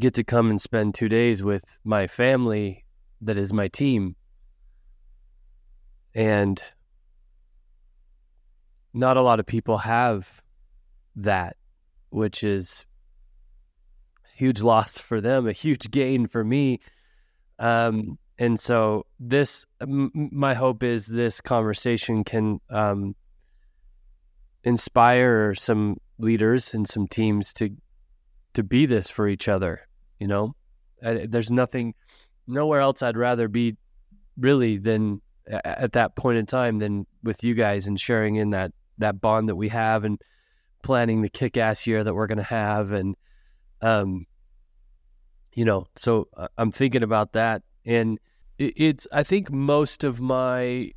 get 0.00 0.14
to 0.14 0.24
come 0.24 0.48
and 0.48 0.58
spend 0.58 0.94
two 0.94 1.08
days 1.08 1.42
with 1.42 1.78
my 1.84 2.06
family 2.06 2.86
that 3.20 3.38
is 3.38 3.52
my 3.52 3.68
team. 3.68 4.16
And 6.14 6.62
not 8.94 9.16
a 9.16 9.22
lot 9.22 9.40
of 9.40 9.46
people 9.46 9.78
have 9.78 10.42
that, 11.16 11.56
which 12.10 12.42
is 12.42 12.86
huge 14.38 14.62
loss 14.62 14.98
for 14.98 15.20
them, 15.20 15.48
a 15.48 15.52
huge 15.52 15.90
gain 15.90 16.26
for 16.28 16.44
me. 16.44 16.80
Um, 17.58 18.18
and 18.38 18.58
so 18.58 19.04
this, 19.18 19.66
m- 19.80 20.12
my 20.14 20.54
hope 20.54 20.84
is 20.84 21.06
this 21.06 21.40
conversation 21.40 22.22
can 22.22 22.60
um, 22.70 23.16
inspire 24.62 25.54
some 25.54 25.96
leaders 26.18 26.72
and 26.72 26.86
some 26.86 27.08
teams 27.08 27.52
to 27.54 27.70
to 28.54 28.62
be 28.62 28.86
this 28.86 29.10
for 29.10 29.28
each 29.28 29.46
other. 29.48 29.82
You 30.18 30.26
know, 30.26 30.54
there's 31.00 31.50
nothing, 31.50 31.94
nowhere 32.46 32.80
else 32.80 33.02
I'd 33.02 33.16
rather 33.16 33.46
be 33.46 33.76
really 34.36 34.78
than 34.78 35.20
at 35.46 35.92
that 35.92 36.16
point 36.16 36.38
in 36.38 36.46
time 36.46 36.78
than 36.78 37.06
with 37.22 37.44
you 37.44 37.54
guys 37.54 37.86
and 37.86 38.00
sharing 38.00 38.36
in 38.36 38.50
that 38.50 38.72
that 38.98 39.20
bond 39.20 39.48
that 39.48 39.56
we 39.56 39.68
have 39.68 40.04
and 40.04 40.20
planning 40.82 41.22
the 41.22 41.28
kick-ass 41.28 41.86
year 41.86 42.02
that 42.02 42.14
we're 42.14 42.26
going 42.26 42.38
to 42.38 42.44
have 42.44 42.92
and 42.92 43.16
um 43.82 44.26
you 45.54 45.64
know 45.64 45.86
so 45.96 46.28
uh, 46.36 46.48
i'm 46.58 46.70
thinking 46.70 47.02
about 47.02 47.32
that 47.32 47.62
and 47.84 48.18
it's 48.58 49.06
i 49.12 49.22
think 49.22 49.50
most 49.50 50.04
of 50.04 50.20
my 50.20 50.90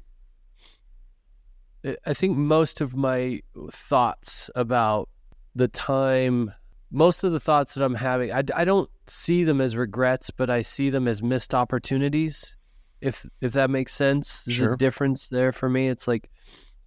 i 2.05 2.13
think 2.13 2.37
most 2.37 2.81
of 2.81 2.95
my 2.95 3.39
thoughts 3.71 4.49
about 4.55 5.09
the 5.55 5.67
time 5.67 6.51
most 6.91 7.23
of 7.23 7.31
the 7.31 7.39
thoughts 7.39 7.73
that 7.73 7.83
i'm 7.83 7.95
having 7.95 8.31
i, 8.31 8.43
I 8.55 8.65
don't 8.65 8.89
see 9.07 9.43
them 9.43 9.61
as 9.61 9.75
regrets 9.75 10.29
but 10.31 10.49
i 10.49 10.61
see 10.61 10.89
them 10.89 11.07
as 11.07 11.21
missed 11.23 11.53
opportunities 11.53 12.55
if 12.99 13.25
if 13.41 13.53
that 13.53 13.69
makes 13.69 13.93
sense 13.93 14.43
there's 14.43 14.57
Sure. 14.57 14.73
a 14.73 14.77
difference 14.77 15.29
there 15.29 15.51
for 15.51 15.69
me 15.69 15.87
it's 15.87 16.07
like 16.07 16.29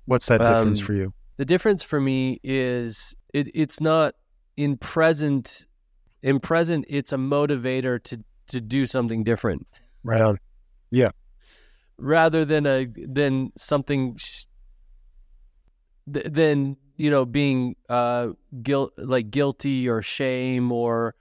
What's 0.07 0.27
that 0.27 0.39
difference 0.39 0.81
Um, 0.81 0.87
for 0.87 0.93
you? 0.93 1.15
the 1.39 1.45
difference 1.47 1.83
for 1.83 1.99
me 2.01 2.39
is 2.45 3.15
it, 3.33 3.49
it's 3.55 3.81
not 3.81 4.15
in 4.57 4.77
present 4.77 5.65
in 6.25 6.41
present 6.41 6.85
it's 6.89 7.13
a 7.13 7.17
motivator 7.17 8.03
to 8.03 8.19
to 8.49 8.61
do 8.61 8.85
something 8.87 9.23
different 9.25 9.65
Right 10.03 10.21
on. 10.21 10.39
Yeah. 10.91 11.11
Rather 11.97 12.45
than 12.45 12.67
a 12.67 12.87
than 12.87 13.53
something 13.57 14.17
sh- 14.17 14.45
th- 16.13 16.27
than 16.27 16.77
you 16.97 17.11
know 17.11 17.25
being 17.25 17.77
uh 17.89 18.29
guilt 18.63 18.93
like 18.99 19.31
guilty 19.31 19.89
or 19.89 20.03
shame 20.03 20.71
or 20.73 21.15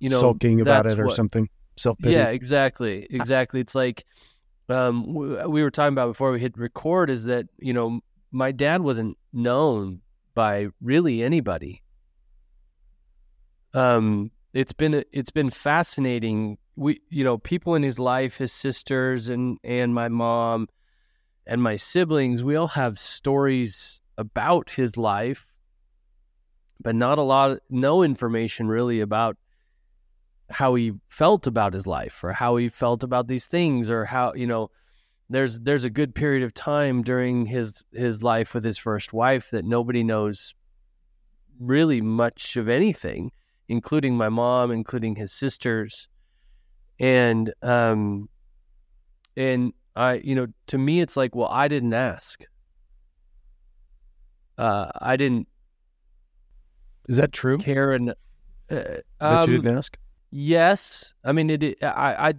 you 0.00 0.08
know 0.08 0.20
Sulking 0.20 0.60
about 0.60 0.86
it 0.86 0.98
or 0.98 1.06
what- 1.06 1.14
something. 1.16 1.48
Self 1.76 1.98
pity. 1.98 2.14
yeah, 2.14 2.28
exactly, 2.28 3.06
exactly. 3.10 3.60
It's 3.60 3.74
like 3.74 4.04
um, 4.68 5.12
we 5.12 5.62
were 5.62 5.70
talking 5.70 5.92
about 5.92 6.06
before 6.08 6.30
we 6.32 6.38
hit 6.40 6.56
record. 6.56 7.10
Is 7.10 7.24
that 7.24 7.46
you 7.58 7.72
know 7.72 8.00
my 8.32 8.50
dad 8.52 8.80
wasn't 8.82 9.16
known 9.32 10.00
by 10.34 10.68
really 10.80 11.22
anybody. 11.22 11.82
Um, 13.74 14.30
it's 14.54 14.72
been 14.72 15.02
it's 15.12 15.32
been 15.32 15.50
fascinating. 15.50 16.58
We 16.76 17.00
you 17.10 17.24
know 17.24 17.38
people 17.38 17.74
in 17.74 17.82
his 17.82 17.98
life, 17.98 18.38
his 18.38 18.52
sisters 18.52 19.28
and 19.28 19.58
and 19.64 19.92
my 19.92 20.08
mom 20.08 20.68
and 21.46 21.60
my 21.62 21.76
siblings. 21.76 22.42
We 22.42 22.54
all 22.54 22.68
have 22.68 22.98
stories 22.98 24.00
about 24.16 24.70
his 24.70 24.96
life, 24.96 25.44
but 26.80 26.94
not 26.94 27.18
a 27.18 27.22
lot, 27.22 27.58
no 27.68 28.04
information 28.04 28.68
really 28.68 29.00
about 29.00 29.36
how 30.50 30.76
he 30.76 30.92
felt 31.08 31.48
about 31.48 31.74
his 31.74 31.86
life 31.86 32.22
or 32.22 32.32
how 32.32 32.56
he 32.56 32.68
felt 32.68 33.02
about 33.02 33.26
these 33.26 33.46
things 33.46 33.90
or 33.90 34.04
how 34.04 34.32
you 34.34 34.46
know 34.46 34.70
there's 35.28 35.60
there's 35.60 35.84
a 35.84 35.90
good 35.90 36.14
period 36.14 36.44
of 36.44 36.54
time 36.54 37.02
during 37.02 37.46
his 37.46 37.84
his 37.92 38.22
life 38.22 38.54
with 38.54 38.62
his 38.62 38.78
first 38.78 39.12
wife 39.12 39.50
that 39.50 39.64
nobody 39.64 40.04
knows 40.04 40.54
really 41.58 42.00
much 42.00 42.56
of 42.56 42.68
anything 42.68 43.32
including 43.68 44.16
my 44.16 44.28
mom 44.28 44.70
including 44.70 45.16
his 45.16 45.32
sisters 45.32 46.08
and 47.00 47.52
um 47.62 48.28
and 49.36 49.72
I 49.96 50.14
you 50.14 50.34
know 50.34 50.46
to 50.68 50.78
me 50.78 51.00
it's 51.00 51.16
like 51.16 51.34
well 51.34 51.48
I 51.48 51.68
didn't 51.68 51.94
ask 51.94 52.44
uh 54.58 54.90
I 55.00 55.16
didn't 55.16 55.48
Is 57.08 57.16
that 57.16 57.32
true? 57.32 57.58
care 57.58 57.92
and 57.92 58.10
uh, 58.10 58.14
that 58.70 59.02
um, 59.20 59.50
you 59.50 59.58
didn't 59.58 59.76
ask? 59.76 59.96
Yes, 60.30 61.12
I 61.24 61.32
mean 61.32 61.50
it. 61.50 61.62
it- 61.62 61.82
I, 61.82 62.30
I, 62.30 62.34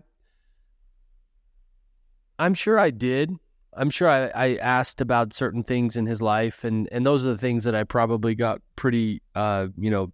I'm 2.40 2.54
sure 2.54 2.78
I 2.80 2.90
did. 2.90 3.32
I'm 3.78 3.90
sure 3.90 4.10
I, 4.10 4.28
I 4.28 4.56
asked 4.58 5.02
about 5.02 5.34
certain 5.34 5.64
things 5.64 5.98
in 5.98 6.06
his 6.06 6.22
life, 6.22 6.64
and 6.64 6.88
and 6.92 7.06
those 7.06 7.26
are 7.26 7.30
the 7.30 7.38
things 7.38 7.64
that 7.66 7.76
I 7.76 7.84
probably 7.84 8.36
got 8.36 8.62
pretty, 8.76 9.22
uh, 9.36 9.68
you 9.78 9.90
know, 9.92 10.12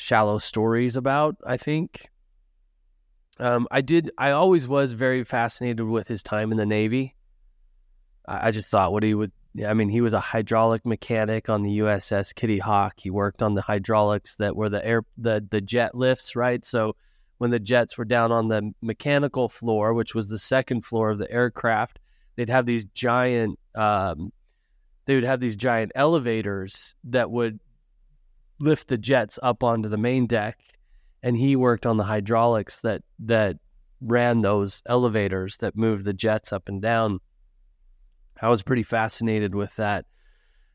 shallow 0.00 0.38
stories 0.38 0.96
about. 0.96 1.36
I 1.46 1.56
think. 1.56 2.08
Um, 3.38 3.68
I 3.70 3.80
did. 3.80 4.10
I 4.18 4.32
always 4.32 4.66
was 4.66 4.92
very 4.92 5.24
fascinated 5.24 5.86
with 5.86 6.08
his 6.08 6.22
time 6.22 6.52
in 6.52 6.58
the 6.58 6.66
Navy. 6.66 7.14
I, 8.26 8.48
I 8.48 8.50
just 8.50 8.68
thought 8.68 8.92
what 8.92 9.02
he 9.02 9.14
would. 9.14 9.32
I 9.66 9.74
mean, 9.74 9.88
he 9.88 10.00
was 10.00 10.12
a 10.12 10.20
hydraulic 10.20 10.86
mechanic 10.86 11.48
on 11.48 11.62
the 11.62 11.80
USS 11.80 12.34
Kitty 12.34 12.58
Hawk. 12.58 12.94
He 12.98 13.10
worked 13.10 13.42
on 13.42 13.54
the 13.54 13.62
hydraulics 13.62 14.36
that 14.36 14.56
were 14.56 14.68
the 14.68 14.84
air, 14.84 15.02
the 15.18 15.46
the 15.48 15.60
jet 15.60 15.94
lifts, 15.94 16.34
right? 16.34 16.64
So 16.64 16.96
when 17.38 17.50
the 17.50 17.60
jets 17.60 17.98
were 17.98 18.04
down 18.04 18.32
on 18.32 18.48
the 18.48 18.72
mechanical 18.80 19.48
floor, 19.48 19.94
which 19.94 20.14
was 20.14 20.28
the 20.28 20.38
second 20.38 20.84
floor 20.84 21.10
of 21.10 21.18
the 21.18 21.30
aircraft, 21.30 21.98
they'd 22.36 22.50
have 22.50 22.66
these 22.66 22.84
giant. 22.86 23.58
Um, 23.74 24.32
they 25.06 25.14
would 25.14 25.24
have 25.24 25.40
these 25.40 25.56
giant 25.56 25.92
elevators 25.94 26.94
that 27.04 27.30
would 27.30 27.58
lift 28.60 28.88
the 28.88 28.98
jets 28.98 29.38
up 29.42 29.64
onto 29.64 29.88
the 29.88 29.96
main 29.96 30.26
deck, 30.26 30.58
and 31.22 31.36
he 31.36 31.56
worked 31.56 31.86
on 31.86 31.96
the 31.96 32.04
hydraulics 32.04 32.80
that 32.82 33.02
that 33.18 33.56
ran 34.00 34.42
those 34.42 34.82
elevators 34.86 35.58
that 35.58 35.76
moved 35.76 36.04
the 36.04 36.12
jets 36.12 36.52
up 36.52 36.68
and 36.68 36.80
down. 36.80 37.18
I 38.40 38.48
was 38.48 38.62
pretty 38.62 38.82
fascinated 38.82 39.54
with 39.54 39.76
that. 39.76 40.06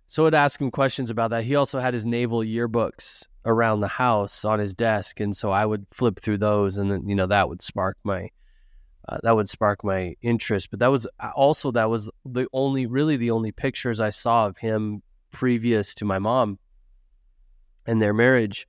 So 0.07 0.27
I'd 0.27 0.35
ask 0.35 0.61
him 0.61 0.69
questions 0.69 1.09
about 1.09 1.31
that. 1.31 1.45
He 1.45 1.55
also 1.55 1.79
had 1.79 1.95
his 1.95 2.05
naval 2.05 2.41
yearbooks 2.41 3.23
around 3.43 3.79
the 3.79 3.87
house 3.87 4.45
on 4.45 4.59
his 4.59 4.75
desk, 4.75 5.19
and 5.19 5.35
so 5.35 5.51
I 5.51 5.65
would 5.65 5.85
flip 5.91 6.19
through 6.19 6.39
those, 6.39 6.77
and 6.77 6.91
then 6.91 7.07
you 7.07 7.15
know 7.15 7.27
that 7.27 7.49
would 7.49 7.61
spark 7.61 7.97
my 8.03 8.29
uh, 9.07 9.17
that 9.23 9.35
would 9.35 9.49
spark 9.49 9.83
my 9.83 10.15
interest. 10.21 10.69
But 10.69 10.79
that 10.79 10.91
was 10.91 11.07
also 11.35 11.71
that 11.71 11.89
was 11.89 12.09
the 12.25 12.47
only 12.53 12.85
really 12.85 13.17
the 13.17 13.31
only 13.31 13.51
pictures 13.51 13.99
I 13.99 14.09
saw 14.09 14.47
of 14.47 14.57
him 14.57 15.01
previous 15.31 15.93
to 15.95 16.05
my 16.05 16.17
mom 16.17 16.59
and 17.85 18.01
their 18.01 18.13
marriage. 18.13 18.67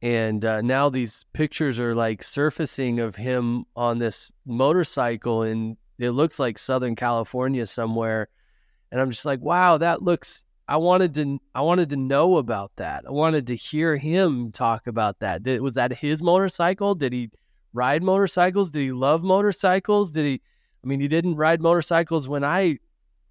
And 0.00 0.44
uh, 0.44 0.62
now 0.62 0.88
these 0.88 1.24
pictures 1.32 1.78
are 1.78 1.94
like 1.94 2.22
surfacing 2.22 2.98
of 2.98 3.14
him 3.14 3.64
on 3.76 3.98
this 3.98 4.32
motorcycle 4.44 5.42
and 5.42 5.76
it 5.98 6.10
looks 6.10 6.40
like 6.40 6.58
Southern 6.58 6.96
California 6.96 7.66
somewhere. 7.66 8.28
And 8.90 9.00
I'm 9.00 9.10
just 9.10 9.24
like, 9.24 9.40
wow, 9.40 9.78
that 9.78 10.02
looks 10.02 10.44
I 10.68 10.76
wanted 10.76 11.14
to 11.14 11.38
I 11.54 11.60
wanted 11.60 11.90
to 11.90 11.96
know 11.96 12.36
about 12.38 12.72
that. 12.76 13.04
I 13.06 13.10
wanted 13.10 13.46
to 13.48 13.56
hear 13.56 13.96
him 13.96 14.52
talk 14.52 14.86
about 14.86 15.20
that. 15.20 15.42
Did, 15.42 15.60
was 15.60 15.74
that 15.74 15.92
his 15.92 16.22
motorcycle? 16.22 16.94
Did 16.94 17.12
he 17.12 17.30
ride 17.72 18.02
motorcycles? 18.02 18.70
Did 18.70 18.80
he 18.80 18.92
love 18.92 19.22
motorcycles? 19.22 20.10
Did 20.10 20.24
he 20.24 20.40
I 20.82 20.88
mean, 20.88 21.00
he 21.00 21.08
didn't 21.08 21.36
ride 21.36 21.60
motorcycles 21.60 22.28
when 22.28 22.42
I 22.42 22.78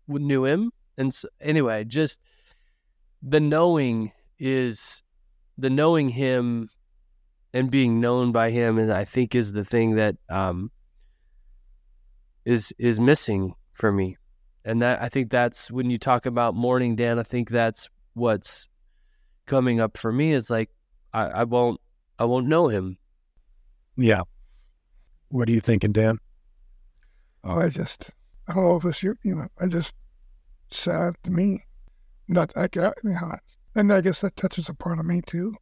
knew 0.07 0.45
him. 0.45 0.71
And 0.97 1.13
so, 1.13 1.27
anyway, 1.41 1.83
just 1.83 2.21
the 3.21 3.39
knowing 3.39 4.11
is 4.41 5.03
the 5.57 5.69
knowing 5.69 6.09
him 6.09 6.67
and 7.53 7.69
being 7.69 8.01
known 8.01 8.31
by 8.31 8.49
him 8.49 8.79
is 8.79 8.89
I 8.89 9.05
think 9.05 9.35
is 9.35 9.53
the 9.53 9.63
thing 9.63 9.95
that 9.95 10.15
um 10.29 10.71
is 12.43 12.73
is 12.79 12.99
missing 12.99 13.53
for 13.73 13.91
me. 13.91 14.17
And 14.65 14.81
that 14.81 15.01
I 15.01 15.09
think 15.09 15.29
that's 15.29 15.71
when 15.71 15.89
you 15.89 15.97
talk 15.97 16.25
about 16.25 16.55
mourning, 16.55 16.95
Dan, 16.95 17.19
I 17.19 17.23
think 17.23 17.49
that's 17.49 17.87
what's 18.13 18.67
coming 19.45 19.79
up 19.79 19.97
for 19.97 20.11
me 20.11 20.33
is 20.33 20.49
like 20.49 20.69
I, 21.13 21.25
I 21.27 21.43
won't 21.43 21.79
I 22.17 22.25
won't 22.25 22.47
know 22.47 22.67
him. 22.67 22.97
Yeah. 23.95 24.23
What 25.29 25.47
are 25.47 25.51
you 25.51 25.61
thinking, 25.61 25.91
Dan? 25.91 26.17
Oh, 27.43 27.59
I 27.59 27.69
just, 27.69 28.11
I 28.47 28.53
don't 28.53 28.63
know 28.63 28.75
if 28.75 28.85
it's 28.85 29.01
you, 29.01 29.15
you 29.23 29.35
know, 29.35 29.47
I 29.59 29.67
just 29.67 29.95
sad 30.69 31.15
to 31.23 31.31
me. 31.31 31.63
Not, 32.27 32.53
I 32.55 32.67
got, 32.67 32.95
you 33.03 33.11
know, 33.11 33.35
and 33.75 33.91
I 33.91 34.01
guess 34.01 34.21
that 34.21 34.35
touches 34.35 34.69
a 34.69 34.73
part 34.73 34.99
of 34.99 35.05
me 35.05 35.21
too, 35.25 35.55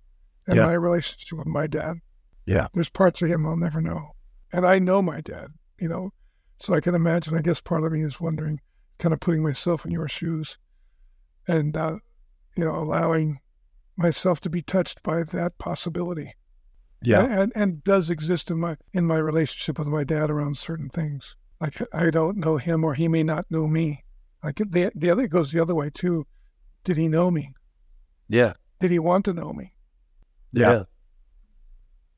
and 0.47 0.57
Yeah. 0.57 0.65
my 0.67 0.73
relationship 0.73 1.37
with 1.37 1.47
my 1.47 1.67
dad. 1.67 1.97
Yeah. 2.45 2.67
There's 2.73 2.89
parts 2.89 3.21
of 3.21 3.29
him 3.29 3.45
I'll 3.45 3.57
never 3.57 3.81
know, 3.81 4.11
and 4.51 4.65
I 4.65 4.79
know 4.79 5.01
my 5.01 5.21
dad, 5.21 5.49
you 5.79 5.87
know, 5.87 6.11
so 6.57 6.73
I 6.73 6.81
can 6.81 6.95
imagine. 6.95 7.37
I 7.37 7.41
guess 7.41 7.61
part 7.61 7.83
of 7.83 7.91
me 7.91 8.03
is 8.03 8.19
wondering, 8.19 8.59
kind 8.97 9.13
of 9.13 9.19
putting 9.19 9.43
myself 9.43 9.85
in 9.85 9.91
your 9.91 10.07
shoes, 10.07 10.57
and 11.47 11.75
uh, 11.77 11.97
you 12.55 12.65
know, 12.65 12.75
allowing 12.75 13.39
myself 13.95 14.39
to 14.41 14.49
be 14.49 14.61
touched 14.61 15.03
by 15.03 15.23
that 15.23 15.57
possibility 15.57 16.33
Yeah. 17.01 17.25
and, 17.25 17.51
and 17.55 17.83
does 17.83 18.09
exist 18.09 18.49
in 18.49 18.59
my 18.59 18.77
in 18.93 19.05
my 19.05 19.17
relationship 19.17 19.77
with 19.77 19.87
my 19.89 20.03
dad 20.03 20.29
around 20.29 20.57
certain 20.57 20.89
things. 20.89 21.35
Like 21.61 21.81
I 21.93 22.09
don't 22.09 22.37
know 22.37 22.57
him, 22.57 22.83
or 22.83 22.93
he 22.93 23.07
may 23.07 23.23
not 23.23 23.45
know 23.51 23.67
me. 23.67 24.03
Like 24.43 24.55
the 24.57 24.91
the 24.95 25.09
other 25.11 25.27
goes 25.27 25.51
the 25.51 25.59
other 25.61 25.75
way 25.75 25.89
too. 25.89 26.25
Did 26.85 26.95
he 26.97 27.07
know 27.09 27.29
me? 27.29 27.53
Yeah. 28.29 28.53
Did 28.79 28.91
he 28.91 28.99
want 28.99 29.25
to 29.25 29.33
know 29.33 29.51
me? 29.51 29.73
Yeah. 30.53 30.83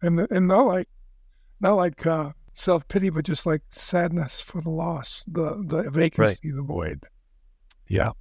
And 0.01 0.19
and 0.31 0.47
not 0.47 0.65
like 0.67 0.89
not 1.59 1.73
like 1.75 2.05
uh, 2.05 2.31
self 2.53 2.87
pity, 2.87 3.09
but 3.09 3.25
just 3.25 3.45
like 3.45 3.61
sadness 3.71 4.41
for 4.41 4.61
the 4.61 4.69
loss, 4.69 5.23
the 5.27 5.63
the 5.65 5.89
vacancy, 5.89 6.51
the 6.51 6.61
void. 6.61 7.05
Yeah. 7.87 8.11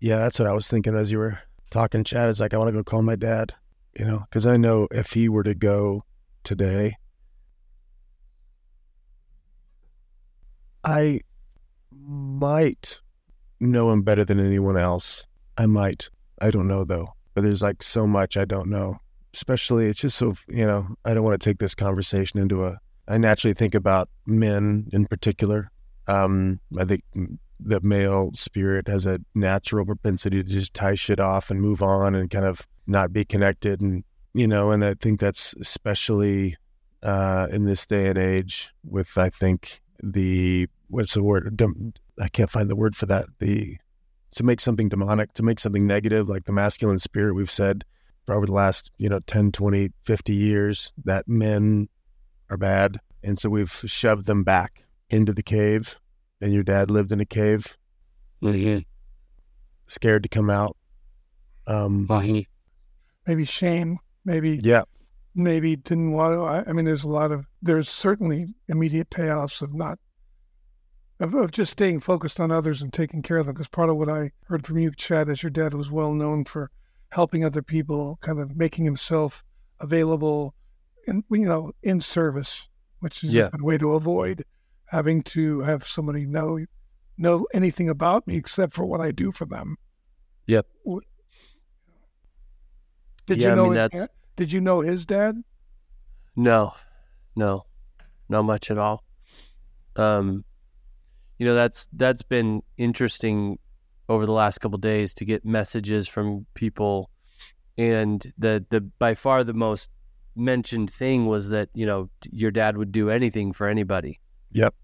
Yeah. 0.00 0.18
That's 0.18 0.38
what 0.38 0.48
I 0.48 0.52
was 0.52 0.68
thinking 0.68 0.94
as 0.94 1.10
you 1.10 1.18
were 1.18 1.38
talking 1.70 2.04
Chad 2.04 2.30
is 2.30 2.40
like, 2.40 2.54
I 2.54 2.58
want 2.58 2.68
to 2.68 2.72
go 2.72 2.84
call 2.84 3.02
my 3.02 3.16
dad, 3.16 3.52
you 3.98 4.04
know, 4.04 4.24
because 4.28 4.46
I 4.46 4.56
know 4.56 4.86
if 4.90 5.12
he 5.12 5.28
were 5.28 5.42
to 5.42 5.54
go 5.54 6.04
today, 6.44 6.96
I 10.84 11.20
might 11.90 13.00
know 13.58 13.90
him 13.90 14.02
better 14.02 14.24
than 14.24 14.38
anyone 14.38 14.76
else. 14.76 15.26
I 15.56 15.66
might. 15.66 16.10
I 16.40 16.50
don't 16.50 16.68
know 16.68 16.84
though. 16.84 17.14
But 17.34 17.44
there's 17.44 17.62
like 17.62 17.82
so 17.82 18.06
much 18.06 18.36
I 18.36 18.44
don't 18.44 18.70
know. 18.70 18.98
Especially, 19.32 19.88
it's 19.88 20.00
just 20.00 20.16
so, 20.16 20.36
you 20.48 20.64
know, 20.64 20.86
I 21.04 21.12
don't 21.12 21.24
want 21.24 21.40
to 21.40 21.44
take 21.44 21.58
this 21.58 21.74
conversation 21.74 22.38
into 22.38 22.64
a. 22.64 22.78
I 23.08 23.18
naturally 23.18 23.52
think 23.52 23.74
about 23.74 24.08
men 24.26 24.88
in 24.92 25.06
particular. 25.06 25.70
Um, 26.06 26.60
I 26.78 26.84
think 26.84 27.02
the 27.60 27.80
male 27.80 28.30
spirit 28.34 28.88
has 28.88 29.06
a 29.06 29.20
natural 29.34 29.84
propensity 29.84 30.42
to 30.42 30.48
just 30.48 30.72
tie 30.72 30.94
shit 30.94 31.18
off 31.18 31.50
and 31.50 31.60
move 31.60 31.82
on 31.82 32.14
and 32.14 32.30
kind 32.30 32.44
of 32.44 32.66
not 32.86 33.12
be 33.12 33.24
connected. 33.24 33.80
And, 33.80 34.04
you 34.34 34.46
know, 34.46 34.70
and 34.70 34.84
I 34.84 34.94
think 34.94 35.20
that's 35.20 35.54
especially 35.54 36.56
uh, 37.02 37.48
in 37.50 37.64
this 37.64 37.86
day 37.86 38.08
and 38.08 38.18
age 38.18 38.70
with, 38.84 39.18
I 39.18 39.30
think, 39.30 39.80
the, 40.02 40.68
what's 40.88 41.14
the 41.14 41.22
word? 41.22 41.60
I 42.20 42.28
can't 42.28 42.50
find 42.50 42.70
the 42.70 42.76
word 42.76 42.96
for 42.96 43.06
that. 43.06 43.26
The, 43.38 43.78
to 44.34 44.42
make 44.42 44.60
something 44.60 44.88
demonic, 44.88 45.32
to 45.34 45.42
make 45.42 45.60
something 45.60 45.86
negative, 45.86 46.28
like 46.28 46.44
the 46.44 46.52
masculine 46.52 46.98
spirit, 46.98 47.34
we've 47.34 47.50
said 47.50 47.84
for 48.24 48.34
over 48.34 48.46
the 48.46 48.52
last, 48.52 48.90
you 48.98 49.08
know, 49.08 49.20
10, 49.20 49.52
20, 49.52 49.90
50 50.02 50.34
years 50.34 50.92
that 51.04 51.28
men 51.28 51.88
are 52.50 52.56
bad. 52.56 52.98
And 53.22 53.38
so 53.38 53.48
we've 53.48 53.72
shoved 53.86 54.26
them 54.26 54.44
back 54.44 54.84
into 55.10 55.32
the 55.32 55.42
cave 55.42 55.96
and 56.40 56.52
your 56.52 56.62
dad 56.62 56.90
lived 56.90 57.12
in 57.12 57.20
a 57.20 57.24
cave, 57.24 57.76
mm-hmm. 58.42 58.80
scared 59.86 60.22
to 60.24 60.28
come 60.28 60.50
out. 60.50 60.76
Um, 61.66 62.06
maybe 63.26 63.44
shame, 63.44 63.98
maybe 64.24 64.60
yeah, 64.62 64.82
maybe 65.34 65.76
didn't 65.76 66.12
want 66.12 66.34
to. 66.34 66.42
I, 66.42 66.64
I, 66.68 66.72
mean, 66.74 66.84
there's 66.84 67.04
a 67.04 67.08
lot 67.08 67.32
of 67.32 67.46
there's 67.62 67.88
certainly 67.88 68.54
immediate 68.68 69.08
payoffs 69.08 69.62
of 69.62 69.72
not 69.72 69.98
of, 71.20 71.34
of 71.34 71.50
just 71.50 71.72
staying 71.72 72.00
focused 72.00 72.40
on 72.40 72.50
others 72.50 72.82
and 72.82 72.92
taking 72.92 73.22
care 73.22 73.38
of 73.38 73.46
them. 73.46 73.54
Because 73.54 73.68
part 73.68 73.90
of 73.90 73.96
what 73.96 74.08
I 74.08 74.32
heard 74.46 74.66
from 74.66 74.78
you, 74.78 74.92
Chad, 74.92 75.28
is 75.28 75.42
your 75.42 75.50
dad 75.50 75.74
was 75.74 75.90
well 75.90 76.12
known 76.12 76.44
for 76.44 76.70
helping 77.10 77.44
other 77.44 77.62
people, 77.62 78.18
kind 78.20 78.40
of 78.40 78.56
making 78.56 78.84
himself 78.84 79.44
available, 79.80 80.54
and 81.06 81.22
you 81.30 81.44
know, 81.44 81.72
in 81.82 82.00
service, 82.00 82.68
which 83.00 83.22
is 83.22 83.32
yeah. 83.32 83.50
a 83.52 83.62
way 83.62 83.78
to 83.78 83.92
avoid 83.92 84.44
having 84.86 85.22
to 85.22 85.60
have 85.60 85.86
somebody 85.86 86.26
know 86.26 86.64
know 87.16 87.46
anything 87.54 87.88
about 87.88 88.26
me 88.26 88.36
except 88.36 88.72
for 88.72 88.84
what 88.84 89.00
I 89.00 89.10
do 89.12 89.32
for 89.32 89.44
them. 89.44 89.76
Yep. 90.46 90.66
Did 93.26 93.38
yeah, 93.38 93.50
you 93.50 93.56
know? 93.56 93.72
I 93.72 93.88
mean, 93.88 93.88
his, 93.92 94.08
did 94.36 94.52
you 94.52 94.60
know 94.60 94.80
his 94.80 95.06
dad? 95.06 95.36
No, 96.36 96.74
no, 97.36 97.64
not 98.28 98.42
much 98.42 98.70
at 98.70 98.78
all. 98.78 99.04
Um, 99.96 100.44
you 101.38 101.46
know 101.46 101.54
that's 101.54 101.88
that's 101.92 102.22
been 102.22 102.62
interesting 102.76 103.58
over 104.08 104.26
the 104.26 104.32
last 104.32 104.58
couple 104.60 104.78
days 104.78 105.14
to 105.14 105.24
get 105.24 105.44
messages 105.44 106.06
from 106.08 106.46
people, 106.54 107.10
and 107.76 108.32
the 108.38 108.64
the 108.70 108.80
by 108.80 109.14
far 109.14 109.44
the 109.44 109.54
most 109.54 109.90
mentioned 110.36 110.90
thing 110.90 111.26
was 111.26 111.50
that 111.50 111.68
you 111.74 111.86
know 111.86 112.10
your 112.30 112.50
dad 112.50 112.76
would 112.76 112.92
do 112.92 113.10
anything 113.10 113.52
for 113.52 113.68
anybody. 113.68 114.20
Yep. 114.52 114.74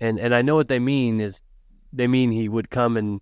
And 0.00 0.18
and 0.18 0.34
I 0.34 0.42
know 0.42 0.54
what 0.54 0.68
they 0.68 0.78
mean 0.78 1.20
is 1.20 1.42
they 1.92 2.06
mean 2.06 2.30
he 2.30 2.48
would 2.48 2.70
come 2.70 2.96
and 2.96 3.20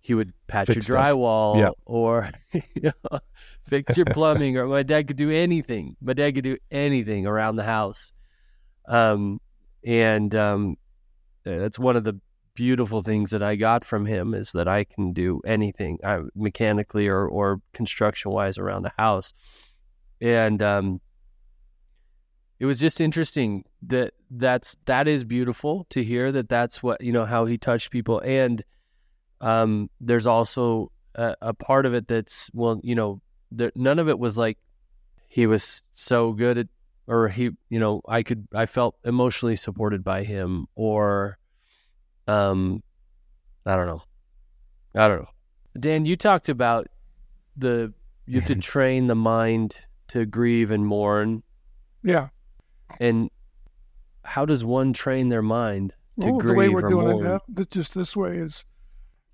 he 0.00 0.14
would 0.14 0.32
patch 0.46 0.68
fix 0.68 0.88
your 0.88 0.98
drywall 0.98 1.58
yep. 1.58 1.72
or 1.84 2.30
you 2.52 2.92
know, 3.02 3.18
fix 3.62 3.96
your 3.96 4.06
plumbing 4.10 4.56
or 4.56 4.66
my 4.66 4.82
dad 4.82 5.06
could 5.06 5.16
do 5.16 5.30
anything. 5.30 5.96
My 6.00 6.12
dad 6.12 6.34
could 6.34 6.44
do 6.44 6.56
anything 6.70 7.26
around 7.26 7.56
the 7.56 7.64
house. 7.64 8.12
Um 8.86 9.40
and 9.84 10.34
um 10.34 10.76
that's 11.56 11.78
one 11.78 11.96
of 11.96 12.04
the 12.04 12.18
beautiful 12.54 13.02
things 13.02 13.30
that 13.30 13.42
I 13.42 13.54
got 13.54 13.84
from 13.84 14.04
him 14.04 14.34
is 14.34 14.52
that 14.52 14.66
I 14.66 14.84
can 14.84 15.12
do 15.12 15.40
anything 15.46 15.98
uh, 16.02 16.22
mechanically 16.34 17.06
or, 17.06 17.26
or 17.26 17.60
construction 17.72 18.32
wise 18.32 18.58
around 18.58 18.82
the 18.82 18.92
house. 18.98 19.32
And 20.20 20.60
um, 20.62 21.00
it 22.58 22.66
was 22.66 22.78
just 22.78 23.00
interesting 23.00 23.64
that 23.82 24.14
that's 24.30 24.76
that 24.86 25.06
is 25.06 25.24
beautiful 25.24 25.86
to 25.90 26.02
hear 26.02 26.32
that 26.32 26.48
that's 26.48 26.82
what 26.82 27.00
you 27.00 27.12
know 27.12 27.24
how 27.24 27.44
he 27.44 27.56
touched 27.56 27.90
people 27.90 28.20
and 28.20 28.64
um, 29.40 29.88
there's 30.00 30.26
also 30.26 30.90
a, 31.14 31.36
a, 31.40 31.54
part 31.54 31.86
of 31.86 31.94
it 31.94 32.08
that's 32.08 32.50
well 32.52 32.80
you 32.82 32.96
know 32.96 33.20
there, 33.52 33.70
none 33.76 34.00
of 34.00 34.08
it 34.08 34.18
was 34.18 34.36
like 34.36 34.58
he 35.28 35.46
was 35.46 35.82
so 35.94 36.32
good 36.32 36.58
at 36.58 36.66
or 37.08 37.28
he 37.28 37.50
you 37.70 37.80
know 37.80 38.02
I 38.06 38.22
could 38.22 38.46
I 38.54 38.66
felt 38.66 38.96
emotionally 39.04 39.56
supported 39.56 40.04
by 40.04 40.22
him 40.22 40.66
or 40.76 41.38
um 42.28 42.82
I 43.66 43.76
don't 43.76 43.86
know. 43.86 44.02
I 44.94 45.08
don't 45.08 45.20
know. 45.20 45.28
Dan 45.78 46.04
you 46.04 46.14
talked 46.14 46.48
about 46.48 46.86
the 47.56 47.92
you 48.26 48.40
have 48.40 48.48
to 48.48 48.54
train 48.60 49.08
the 49.08 49.14
mind 49.16 49.86
to 50.08 50.26
grieve 50.26 50.70
and 50.70 50.86
mourn. 50.86 51.42
Yeah. 52.02 52.28
And 53.00 53.30
how 54.24 54.44
does 54.44 54.64
one 54.64 54.92
train 54.92 55.28
their 55.28 55.42
mind 55.42 55.94
to 56.20 56.28
well, 56.28 56.38
grieve 56.38 56.48
the 56.48 56.54
way 56.54 56.68
we're 56.68 56.86
or 56.86 56.90
doing 56.90 57.22
mourn? 57.22 57.40
it 57.56 57.70
just 57.70 57.94
this 57.94 58.16
way 58.16 58.38
is, 58.38 58.64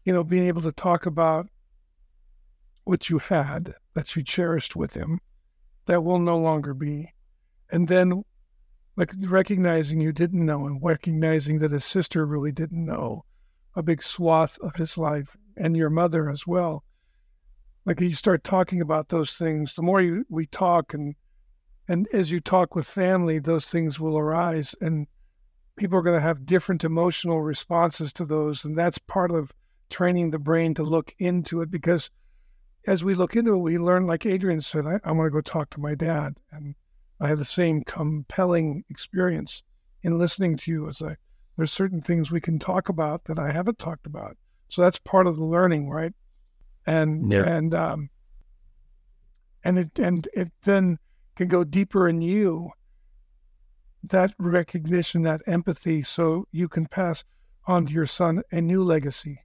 you 0.05 0.13
know, 0.13 0.25
being 0.25 0.47
able 0.47 0.63
to 0.63 0.73
talk 0.73 1.07
about 1.07 1.49
what 2.85 3.09
you 3.09 3.19
had 3.19 3.75
that 3.95 4.15
you 4.15 4.23
cherished 4.23 4.77
with 4.77 4.95
him 4.95 5.21
that 5.87 6.03
will 6.03 6.19
no 6.19 6.39
longer 6.39 6.75
be, 6.75 7.14
and 7.75 7.89
then 7.89 8.23
like 8.97 9.13
recognizing 9.19 10.01
you 10.01 10.13
didn't 10.13 10.47
know 10.47 10.65
and 10.65 10.81
recognizing 10.81 11.59
that 11.59 11.73
his 11.73 11.85
sister 11.85 12.25
really 12.25 12.53
didn't 12.53 12.87
know 12.87 13.25
a 13.75 13.83
big 13.83 14.01
swath 14.01 14.57
of 14.61 14.77
his 14.77 14.97
life 14.97 15.37
and 15.57 15.77
your 15.77 15.91
mother 15.91 16.31
as 16.31 16.47
well. 16.47 16.85
Like 17.85 18.01
you 18.01 18.15
start 18.15 18.45
talking 18.45 18.81
about 18.81 19.09
those 19.09 19.37
things, 19.37 19.75
the 19.75 19.83
more 19.83 20.01
you, 20.01 20.25
we 20.29 20.47
talk 20.47 20.95
and 20.95 21.17
and 21.89 22.07
as 22.13 22.31
you 22.31 22.39
talk 22.39 22.77
with 22.77 22.89
family, 22.89 23.41
those 23.41 23.67
things 23.67 24.01
will 24.01 24.17
arise, 24.17 24.75
and 24.81 25.07
people 25.77 25.99
are 25.99 26.03
going 26.03 26.17
to 26.17 26.27
have 26.27 26.47
different 26.47 26.85
emotional 26.85 27.43
responses 27.43 28.13
to 28.15 28.25
those. 28.25 28.65
And 28.65 28.79
that's 28.79 28.97
part 28.97 29.33
of 29.33 29.53
training 29.91 30.31
the 30.31 30.39
brain 30.39 30.73
to 30.75 30.83
look 30.83 31.15
into 31.19 31.61
it 31.61 31.71
because 31.71 32.09
as 32.87 33.05
we 33.05 33.15
look 33.15 33.37
into 33.37 33.55
it, 33.55 33.59
we 33.59 33.77
learn, 33.77 34.07
like 34.07 34.25
Adrian 34.25 34.63
said, 34.63 34.87
I, 34.87 34.99
I 35.05 35.13
want 35.13 35.27
to 35.27 35.31
go 35.31 35.43
talk 35.43 35.69
to 35.71 35.81
my 35.81 35.95
dad. 35.95 36.37
And 36.53 36.75
I 37.21 37.29
have 37.29 37.39
the 37.39 37.45
same 37.45 37.83
compelling 37.85 38.85
experience 38.91 39.63
in 40.03 40.19
listening 40.19 40.57
to 40.59 40.71
you 40.71 40.89
as 40.89 41.01
I, 41.01 41.17
there's 41.57 41.73
certain 41.73 42.01
things 42.01 42.31
we 42.31 42.41
can 42.41 42.59
talk 42.59 42.89
about 42.89 43.25
that 43.25 43.39
I 43.39 43.53
haven't 43.53 43.79
talked 43.79 44.07
about. 44.07 44.37
So 44.69 44.83
that's 44.83 44.99
part 44.99 45.27
of 45.27 45.37
the 45.37 45.45
learning, 45.45 45.89
right? 45.89 46.13
And, 46.87 47.33
yeah. 47.33 47.49
and, 47.49 47.75
um, 47.75 48.11
and 49.65 49.79
it, 49.79 49.99
and 49.99 50.29
it 50.35 50.53
then, 50.63 50.99
can 51.37 51.49
go 51.49 51.65
deeper 51.65 52.09
in 52.09 52.21
you, 52.21 52.71
that 54.05 54.33
recognition, 54.39 55.23
that 55.23 55.43
empathy, 55.47 56.03
so 56.03 56.47
you 56.53 56.69
can 56.69 56.87
pass 56.87 57.25
on 57.67 57.87
to 57.87 57.93
your 57.93 58.07
son 58.07 58.43
a 58.53 58.61
new 58.61 58.85
legacy 58.85 59.41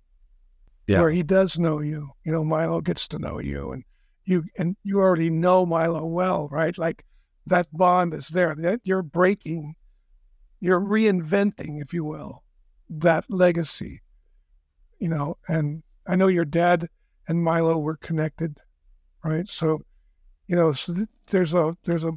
yeah. 0.88 1.02
where 1.02 1.12
he 1.12 1.24
does 1.24 1.58
know 1.58 1.80
you. 1.80 2.12
You 2.26 2.32
know, 2.32 2.44
Milo 2.44 2.82
gets 2.82 3.08
to 3.10 3.20
know 3.20 3.40
you 3.40 3.72
and 3.72 3.84
you 4.26 4.44
and 4.58 4.76
you 4.84 5.00
already 5.00 5.30
know 5.30 5.66
Milo 5.66 6.06
well, 6.06 6.48
right? 6.50 6.78
Like 6.78 7.06
that 7.50 7.68
bond 7.72 8.14
is 8.14 8.30
there. 8.30 8.56
That 8.56 8.82
you're 8.84 9.04
breaking, 9.04 9.76
you're 10.60 10.80
reinventing, 10.80 11.82
if 11.82 11.94
you 11.94 12.04
will, 12.04 12.44
that 12.90 13.26
legacy. 13.30 14.02
You 15.00 15.10
know, 15.10 15.38
and 15.48 15.84
I 16.08 16.16
know 16.16 16.28
your 16.28 16.46
dad 16.46 16.90
and 17.28 17.44
Milo 17.44 17.78
were 17.78 17.98
connected, 17.98 18.60
right? 19.24 19.48
So 19.48 19.82
you 20.50 20.56
know, 20.56 20.72
so 20.72 21.06
there's 21.28 21.54
a 21.54 21.78
there's 21.86 22.04
a 22.04 22.12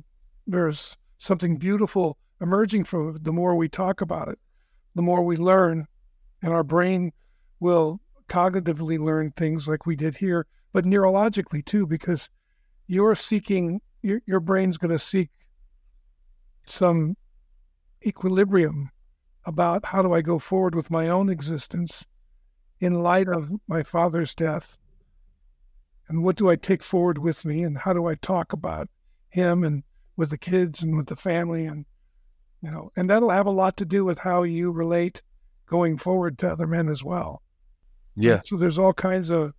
there's 0.46 0.96
something 1.18 1.58
beautiful 1.58 2.16
emerging 2.40 2.84
from 2.84 3.16
it. 3.16 3.24
The 3.24 3.32
more 3.32 3.54
we 3.54 3.68
talk 3.68 4.00
about 4.00 4.28
it, 4.28 4.38
the 4.94 5.02
more 5.02 5.22
we 5.22 5.36
learn, 5.36 5.86
and 6.42 6.52
our 6.52 6.64
brain 6.64 7.12
will 7.60 8.00
cognitively 8.28 8.98
learn 8.98 9.32
things 9.32 9.68
like 9.68 9.84
we 9.84 9.96
did 9.96 10.16
here, 10.16 10.46
but 10.72 10.86
neurologically 10.86 11.62
too, 11.64 11.86
because 11.86 12.30
you're 12.86 13.14
seeking 13.14 13.82
your 14.02 14.20
your 14.26 14.40
brain's 14.40 14.76
going 14.76 14.90
to 14.90 14.98
seek 14.98 15.30
some 16.66 17.16
equilibrium 18.04 18.90
about 19.44 19.86
how 19.86 20.02
do 20.02 20.12
I 20.12 20.22
go 20.22 20.38
forward 20.38 20.74
with 20.74 20.90
my 20.90 21.08
own 21.08 21.28
existence 21.28 22.04
in 22.80 23.02
light 23.02 23.28
of 23.28 23.50
my 23.66 23.82
father's 23.82 24.34
death? 24.34 24.78
And 26.08 26.22
what 26.22 26.36
do 26.36 26.50
I 26.50 26.56
take 26.56 26.82
forward 26.82 27.18
with 27.18 27.44
me? 27.44 27.62
And 27.62 27.78
how 27.78 27.92
do 27.92 28.06
I 28.06 28.14
talk 28.16 28.52
about 28.52 28.88
him 29.30 29.64
and 29.64 29.82
with 30.16 30.30
the 30.30 30.38
kids 30.38 30.82
and 30.82 30.96
with 30.96 31.06
the 31.06 31.16
family 31.16 31.64
and 31.64 31.86
you 32.62 32.70
know 32.70 32.92
and 32.96 33.08
that'll 33.08 33.30
have 33.30 33.46
a 33.46 33.50
lot 33.50 33.76
to 33.78 33.84
do 33.84 34.04
with 34.04 34.18
how 34.18 34.42
you 34.42 34.70
relate 34.70 35.22
going 35.66 35.96
forward 35.96 36.38
to 36.38 36.50
other 36.50 36.66
men 36.66 36.88
as 36.88 37.02
well. 37.02 37.42
Yeah. 38.14 38.42
so 38.44 38.56
there's 38.58 38.78
all 38.78 38.92
kinds 38.92 39.30
of 39.30 39.54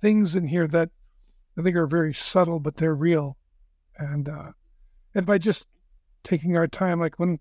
things 0.00 0.34
in 0.34 0.48
here 0.48 0.66
that 0.66 0.90
I 1.56 1.62
think 1.62 1.76
are 1.76 1.86
very 1.86 2.12
subtle, 2.12 2.58
but 2.58 2.76
they're 2.76 2.94
real. 2.94 3.36
And 3.98 4.28
uh, 4.28 4.52
and 5.14 5.26
by 5.26 5.38
just 5.38 5.66
taking 6.22 6.56
our 6.56 6.66
time, 6.66 7.00
like 7.00 7.18
when 7.18 7.38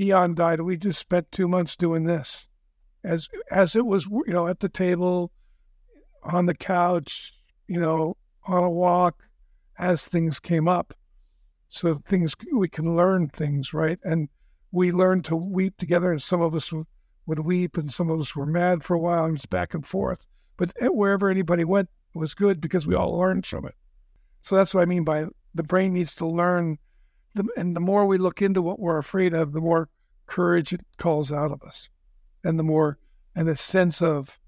Eon 0.00 0.34
died, 0.34 0.60
we 0.60 0.76
just 0.76 0.98
spent 0.98 1.30
two 1.30 1.48
months 1.48 1.76
doing 1.76 2.04
this, 2.04 2.48
as 3.04 3.28
as 3.50 3.76
it 3.76 3.86
was, 3.86 4.06
you 4.06 4.32
know, 4.32 4.48
at 4.48 4.60
the 4.60 4.68
table, 4.68 5.30
on 6.22 6.46
the 6.46 6.54
couch, 6.54 7.32
you 7.66 7.80
know, 7.80 8.16
on 8.46 8.64
a 8.64 8.70
walk, 8.70 9.22
as 9.78 10.06
things 10.06 10.40
came 10.40 10.68
up, 10.68 10.94
so 11.68 11.94
things 11.94 12.34
we 12.54 12.68
can 12.68 12.96
learn 12.96 13.28
things, 13.28 13.72
right? 13.72 13.98
And 14.02 14.28
we 14.72 14.92
learned 14.92 15.24
to 15.26 15.36
weep 15.36 15.76
together, 15.78 16.10
and 16.12 16.22
some 16.22 16.40
of 16.40 16.54
us 16.54 16.72
would 17.26 17.40
weep, 17.40 17.76
and 17.76 17.92
some 17.92 18.10
of 18.10 18.20
us 18.20 18.34
were 18.34 18.46
mad 18.46 18.82
for 18.82 18.94
a 18.94 19.00
while, 19.00 19.24
and 19.24 19.36
it's 19.36 19.46
back 19.46 19.74
and 19.74 19.86
forth. 19.86 20.26
But 20.56 20.72
wherever 20.80 21.28
anybody 21.28 21.64
went 21.64 21.88
was 22.14 22.34
good 22.34 22.60
because 22.60 22.86
we 22.86 22.94
all 22.94 23.16
learned 23.16 23.46
from 23.46 23.66
it. 23.66 23.74
So 24.42 24.56
that's 24.56 24.74
what 24.74 24.82
I 24.82 24.86
mean 24.86 25.04
by 25.04 25.26
the 25.54 25.62
brain 25.62 25.92
needs 25.94 26.14
to 26.16 26.26
learn. 26.26 26.78
The, 27.34 27.46
and 27.56 27.76
the 27.76 27.80
more 27.80 28.06
we 28.06 28.18
look 28.18 28.42
into 28.42 28.62
what 28.62 28.80
we're 28.80 28.98
afraid 28.98 29.34
of, 29.34 29.52
the 29.52 29.60
more 29.60 29.88
courage 30.26 30.72
it 30.72 30.80
calls 30.96 31.32
out 31.32 31.52
of 31.52 31.62
us, 31.62 31.88
and 32.44 32.58
the 32.58 32.64
more 32.64 32.98
and 33.34 33.48
a 33.48 33.56
sense 33.56 34.02
of 34.02 34.38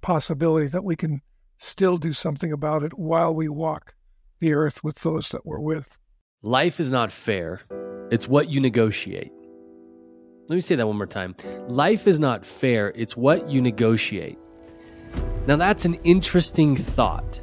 possibility 0.00 0.66
that 0.68 0.84
we 0.84 0.96
can 0.96 1.22
still 1.58 1.96
do 1.96 2.12
something 2.12 2.52
about 2.52 2.82
it 2.82 2.98
while 2.98 3.34
we 3.34 3.48
walk 3.48 3.94
the 4.38 4.54
earth 4.54 4.82
with 4.84 5.00
those 5.02 5.30
that 5.30 5.44
we're 5.44 5.60
with. 5.60 5.98
Life 6.42 6.78
is 6.78 6.90
not 6.90 7.10
fair. 7.10 7.62
It's 8.10 8.28
what 8.28 8.48
you 8.48 8.60
negotiate. 8.60 9.32
Let 10.48 10.54
me 10.54 10.60
say 10.60 10.76
that 10.76 10.86
one 10.86 10.96
more 10.96 11.06
time. 11.06 11.34
Life 11.66 12.06
is 12.06 12.18
not 12.18 12.46
fair. 12.46 12.92
It's 12.94 13.16
what 13.16 13.50
you 13.50 13.60
negotiate. 13.60 14.38
Now, 15.46 15.56
that's 15.56 15.84
an 15.84 15.94
interesting 16.04 16.76
thought. 16.76 17.40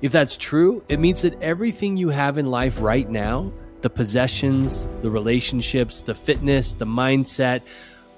If 0.00 0.12
that's 0.12 0.36
true, 0.36 0.84
it 0.88 1.00
means 1.00 1.22
that 1.22 1.40
everything 1.42 1.96
you 1.96 2.08
have 2.10 2.38
in 2.38 2.50
life 2.50 2.80
right 2.80 3.08
now 3.08 3.52
the 3.80 3.90
possessions, 3.90 4.88
the 5.02 5.10
relationships, 5.10 6.02
the 6.02 6.14
fitness, 6.14 6.72
the 6.72 6.84
mindset 6.84 7.62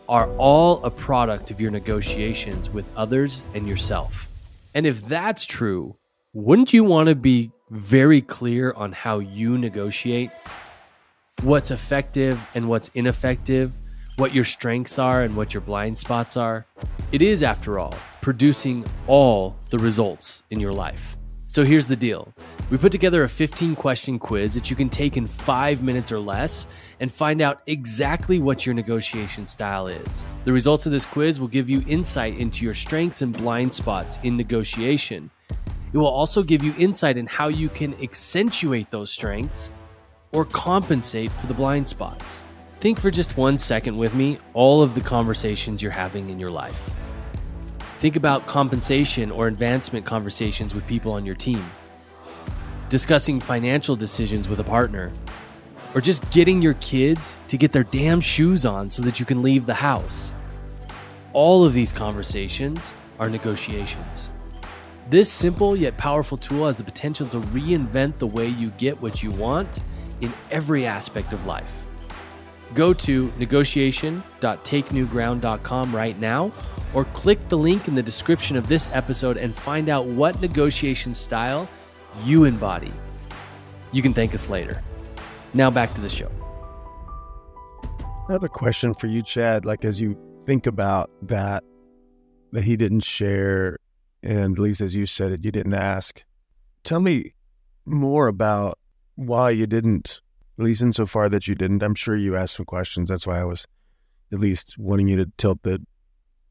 are 0.09 0.29
all 0.37 0.83
a 0.85 0.91
product 0.91 1.51
of 1.51 1.61
your 1.61 1.71
negotiations 1.71 2.71
with 2.71 2.89
others 2.97 3.43
and 3.55 3.69
yourself. 3.69 4.27
And 4.75 4.87
if 4.87 5.07
that's 5.07 5.45
true, 5.45 5.97
wouldn't 6.33 6.73
you 6.73 6.83
want 6.83 7.09
to 7.09 7.15
be 7.15 7.53
very 7.71 8.23
clear 8.23 8.73
on 8.73 8.93
how 8.93 9.19
you 9.19 9.59
negotiate? 9.59 10.31
What's 11.43 11.71
effective 11.71 12.41
and 12.55 12.69
what's 12.69 12.91
ineffective? 12.95 13.73
What 14.17 14.35
your 14.35 14.45
strengths 14.45 14.99
are 14.99 15.23
and 15.23 15.37
what 15.37 15.55
your 15.55 15.61
blind 15.61 15.99
spots 15.99 16.37
are? 16.37 16.67
It 17.13 17.23
is, 17.23 17.43
after 17.43 17.79
all, 17.79 17.95
producing 18.23 18.85
all 19.07 19.57
the 19.71 19.79
results 19.79 20.43
in 20.51 20.59
your 20.59 20.73
life. 20.73 21.17
So 21.51 21.65
here's 21.65 21.89
the 21.89 21.97
deal 21.97 22.33
we 22.71 22.79
put 22.79 22.93
together 22.93 23.25
a 23.25 23.29
15 23.29 23.75
question 23.75 24.21
quiz 24.21 24.55
that 24.55 24.71
you 24.71 24.77
can 24.77 24.89
take 24.89 25.17
in 25.17 25.27
five 25.27 25.83
minutes 25.83 26.13
or 26.13 26.21
less 26.21 26.69
and 27.01 27.11
find 27.11 27.41
out 27.41 27.63
exactly 27.67 28.39
what 28.39 28.65
your 28.65 28.73
negotiation 28.73 29.49
style 29.49 29.89
is. 29.89 30.25
The 30.45 30.53
results 30.53 30.87
of 30.87 30.93
this 30.93 31.05
quiz 31.05 31.41
will 31.41 31.49
give 31.49 31.69
you 31.69 31.83
insight 31.89 32.39
into 32.39 32.65
your 32.65 32.75
strengths 32.75 33.21
and 33.21 33.37
blind 33.37 33.75
spots 33.75 34.21
in 34.23 34.37
negotiation. 34.37 35.29
It 35.93 35.99
will 35.99 36.07
also 36.07 36.45
give 36.45 36.63
you 36.63 36.73
insight 36.79 37.17
in 37.17 37.27
how 37.27 37.49
you 37.49 37.69
can 37.69 38.01
accentuate 38.01 38.93
those 38.93 39.11
strengths 39.11 39.73
or 40.31 40.45
compensate 40.45 41.33
for 41.33 41.49
the 41.49 41.55
blind 41.55 41.89
spots. 41.89 42.43
Think 42.79 43.01
for 43.01 43.11
just 43.11 43.37
one 43.37 43.59
second 43.59 43.97
with 43.97 44.15
me 44.15 44.39
all 44.55 44.85
of 44.85 44.95
the 44.95 45.01
conversations 45.01 45.83
you're 45.83 45.91
having 45.91 46.31
in 46.31 46.39
your 46.39 46.53
life. 46.53 47.00
Think 48.01 48.17
about 48.17 48.47
compensation 48.47 49.31
or 49.31 49.47
advancement 49.47 50.07
conversations 50.07 50.75
with 50.75 50.87
people 50.87 51.13
on 51.13 51.27
your 51.27 51.35
team, 51.35 51.63
discussing 52.89 53.39
financial 53.39 53.95
decisions 53.95 54.49
with 54.49 54.59
a 54.59 54.65
partner, 54.65 55.13
or 55.95 56.01
just 56.01 56.29
getting 56.31 56.63
your 56.63 56.73
kids 56.81 57.37
to 57.49 57.59
get 57.59 57.73
their 57.73 57.85
damn 57.85 58.23
shoes 58.23 58.65
on 58.65 58.89
so 58.89 59.03
that 59.03 59.21
you 59.21 59.27
can 59.27 59.43
leave 59.43 59.67
the 59.67 59.75
house. 59.75 60.33
All 61.35 61.63
of 61.63 61.75
these 61.75 61.93
conversations 61.93 62.95
are 63.19 63.29
negotiations. 63.29 64.31
This 65.11 65.31
simple 65.31 65.77
yet 65.77 65.99
powerful 65.99 66.39
tool 66.39 66.69
has 66.69 66.79
the 66.79 66.85
potential 66.85 67.29
to 67.29 67.41
reinvent 67.41 68.17
the 68.17 68.27
way 68.27 68.47
you 68.47 68.71
get 68.79 69.03
what 69.03 69.23
you 69.23 69.31
want 69.31 69.81
in 70.23 70.33
every 70.51 70.87
aspect 70.87 71.35
of 71.35 71.45
life. 71.45 71.85
Go 72.75 72.93
to 72.95 73.33
negotiation.takenewground.com 73.39 75.97
right 75.97 76.19
now 76.19 76.51
or 76.93 77.05
click 77.07 77.49
the 77.49 77.59
link 77.59 77.89
in 77.89 77.95
the 77.95 78.03
description 78.03 78.57
of 78.57 78.69
this 78.69 78.89
episode 78.93 79.37
and 79.37 79.55
find 79.55 79.89
out 79.89 80.07
what 80.07 80.41
negotiation 80.41 81.15
style 81.15 81.69
you 82.25 82.45
embody. 82.45 82.93
You 83.93 84.03
can 84.03 84.15
thank 84.15 84.35
us 84.35 84.49
later. 84.49 84.83
Now 85.55 85.71
back 85.71 85.95
to 85.95 86.01
the 86.01 86.09
show. 86.09 86.31
I 88.29 88.33
have 88.33 88.43
a 88.45 88.49
question 88.49 88.95
for 88.95 89.09
you, 89.09 89.23
Chad. 89.23 89.65
Like, 89.65 89.85
as 89.85 90.01
you 90.01 90.17
think 90.47 90.69
about 90.69 91.11
that, 91.23 91.65
that 92.53 92.63
he 92.63 92.77
didn't 92.77 93.01
share, 93.01 93.79
and 94.23 94.57
at 94.57 94.61
least 94.61 94.81
as 94.81 94.95
you 94.95 95.07
said 95.07 95.33
it, 95.33 95.45
you 95.45 95.51
didn't 95.51 95.75
ask. 95.75 96.23
Tell 96.85 97.01
me 97.01 97.35
more 97.85 98.29
about 98.29 98.79
why 99.17 99.51
you 99.51 99.67
didn't, 99.67 100.21
at 100.61 100.65
least 100.65 100.83
insofar 100.83 101.31
that 101.31 101.49
you 101.49 101.55
didn't. 101.55 101.83
I'm 101.83 101.95
sure 101.95 102.15
you 102.15 102.37
asked 102.37 102.57
some 102.57 102.67
questions. 102.67 103.09
That's 103.09 103.27
why 103.27 103.41
I 103.41 103.45
was 103.45 103.67
at 104.31 104.39
least 104.39 104.77
wanting 104.79 105.09
you 105.09 105.17
to 105.17 105.33
tilt 105.39 105.63
the 105.63 105.81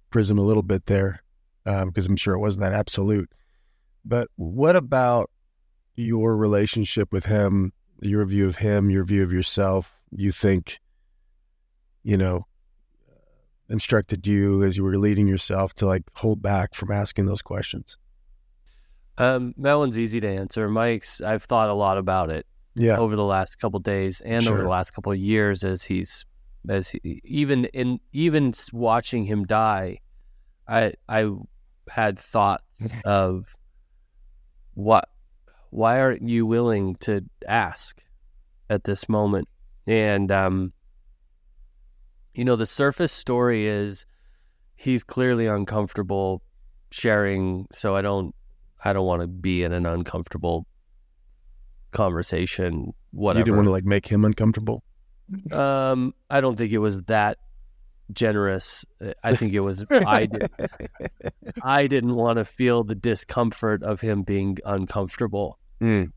prism 0.10 0.40
a 0.40 0.44
little 0.44 0.64
bit 0.64 0.88
there 0.88 1.22
because 1.64 2.08
um, 2.08 2.12
I'm 2.12 2.16
sure 2.16 2.34
it 2.34 2.40
wasn't 2.40 2.62
that 2.62 2.74
absolute. 2.74 3.30
But 4.04 4.28
what 4.36 4.76
about 4.76 5.30
your 5.96 6.36
relationship 6.36 7.12
with 7.12 7.26
him, 7.26 7.72
your 8.02 8.26
view 8.26 8.48
of 8.48 8.58
him, 8.58 8.90
your 8.90 9.04
view 9.04 9.22
of 9.22 9.32
yourself? 9.32 9.94
You 10.10 10.32
think, 10.32 10.80
you 12.02 12.18
know, 12.18 12.48
instructed 13.70 14.26
you 14.26 14.64
as 14.64 14.76
you 14.76 14.84
were 14.84 14.98
leading 14.98 15.28
yourself 15.28 15.76
to 15.76 15.86
like 15.86 16.04
hold 16.16 16.42
back 16.42 16.74
from 16.74 16.92
asking 16.92 17.28
those 17.28 17.44
questions? 17.44 17.96
Um, 19.20 19.54
that 19.58 19.76
one's 19.76 20.00
easy 20.00 20.20
to 20.20 20.28
answer. 20.28 20.68
Mike's, 20.68 21.22
I've 21.22 21.44
thought 21.44 21.70
a 21.70 21.74
lot 21.74 22.00
about 22.00 22.32
it. 22.32 22.48
Yeah. 22.80 22.98
Over 22.98 23.18
the 23.18 23.26
last 23.26 23.60
couple 23.60 23.80
days 23.82 24.22
and 24.22 24.44
sure. 24.44 24.54
over 24.54 24.62
the 24.64 24.70
last 24.70 24.92
couple 24.92 25.12
of 25.12 25.18
years, 25.18 25.66
as 25.66 25.84
he's 25.84 26.26
as 26.70 26.90
he, 26.90 27.22
even 27.26 27.66
in 27.66 28.00
even 28.14 28.54
watching 28.72 29.26
him 29.26 29.44
die, 29.44 30.00
I 30.68 30.94
I 31.10 31.30
had 31.90 32.18
thoughts 32.18 32.88
of 33.06 33.54
what 34.76 35.10
why 35.72 36.00
aren't 36.00 36.22
you 36.22 36.46
willing 36.46 36.96
to 37.02 37.22
ask 37.48 38.02
at 38.70 38.86
this 38.86 39.10
moment? 39.10 39.48
And 39.86 40.32
um, 40.32 40.74
you 42.34 42.46
know, 42.46 42.56
the 42.56 42.66
surface 42.66 43.12
story 43.12 43.68
is 43.68 44.06
he's 44.76 45.04
clearly 45.04 45.48
uncomfortable 45.48 46.42
sharing, 46.92 47.68
so 47.72 47.96
I 47.96 48.02
don't 48.02 48.34
I 48.84 48.94
don't 48.94 49.06
want 49.06 49.22
to 49.22 49.28
be 49.28 49.64
in 49.64 49.74
an 49.74 49.86
uncomfortable 49.86 50.66
conversation. 51.92 52.94
Whatever. 53.12 53.40
You 53.40 53.46
didn't 53.46 53.58
want 53.58 53.68
to 53.68 53.72
like 53.72 53.86
make 53.86 54.08
him 54.08 54.26
uncomfortable. 54.26 54.84
Um, 55.52 56.14
I 56.30 56.42
don't 56.42 56.56
think 56.56 56.72
it 56.72 56.80
was 56.80 57.04
that 57.04 57.38
generous. 58.12 58.86
I 59.24 59.36
think 59.36 59.54
it 59.54 59.60
was 59.60 59.86
I 59.90 60.26
did. 60.26 60.50
I 61.64 61.88
didn't 61.88 62.16
want 62.16 62.38
to 62.38 62.46
feel 62.46 62.84
the 62.84 62.96
discomfort 62.96 63.84
of 63.84 64.02
him 64.02 64.24
being 64.24 64.58
uncomfortable. 64.66 65.60
Mm. 65.82 66.12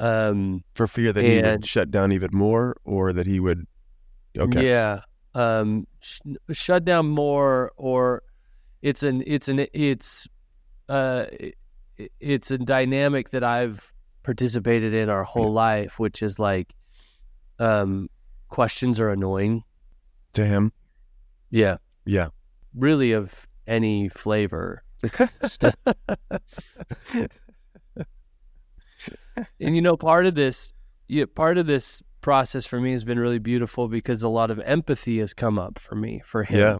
Um, 0.00 0.62
for 0.74 0.86
fear 0.86 1.12
that 1.12 1.24
and, 1.24 1.46
he 1.46 1.52
would 1.52 1.66
shut 1.66 1.90
down 1.90 2.12
even 2.12 2.30
more, 2.32 2.76
or 2.84 3.12
that 3.12 3.26
he 3.26 3.40
would. 3.40 3.66
Okay. 4.38 4.68
Yeah. 4.68 5.00
Um, 5.34 5.86
sh- 6.00 6.20
shut 6.52 6.84
down 6.84 7.08
more, 7.08 7.72
or 7.76 8.22
it's 8.82 9.02
an 9.02 9.24
it's 9.26 9.48
an 9.48 9.66
it's 9.72 10.28
uh 10.88 11.26
it's 12.20 12.50
a 12.50 12.58
dynamic 12.58 13.30
that 13.30 13.42
I've 13.42 13.92
participated 14.28 14.92
in 14.92 15.08
our 15.08 15.24
whole 15.24 15.54
life, 15.54 15.98
which 15.98 16.22
is 16.22 16.38
like 16.38 16.74
um 17.58 18.10
questions 18.48 19.00
are 19.00 19.08
annoying 19.08 19.64
to 20.34 20.44
him. 20.44 20.70
Yeah. 21.48 21.78
Yeah. 22.04 22.28
Really 22.74 23.12
of 23.12 23.48
any 23.66 24.10
flavor. 24.10 24.82
and 29.58 29.74
you 29.74 29.80
know, 29.80 29.96
part 29.96 30.26
of 30.26 30.34
this, 30.34 30.74
yeah, 31.06 31.24
part 31.34 31.56
of 31.56 31.66
this 31.66 32.02
process 32.20 32.66
for 32.66 32.78
me 32.78 32.92
has 32.92 33.04
been 33.04 33.18
really 33.18 33.38
beautiful 33.38 33.88
because 33.88 34.22
a 34.22 34.28
lot 34.28 34.50
of 34.50 34.60
empathy 34.60 35.20
has 35.20 35.32
come 35.32 35.58
up 35.58 35.78
for 35.78 35.94
me 35.94 36.20
for 36.22 36.42
him. 36.42 36.58
Yeah. 36.58 36.76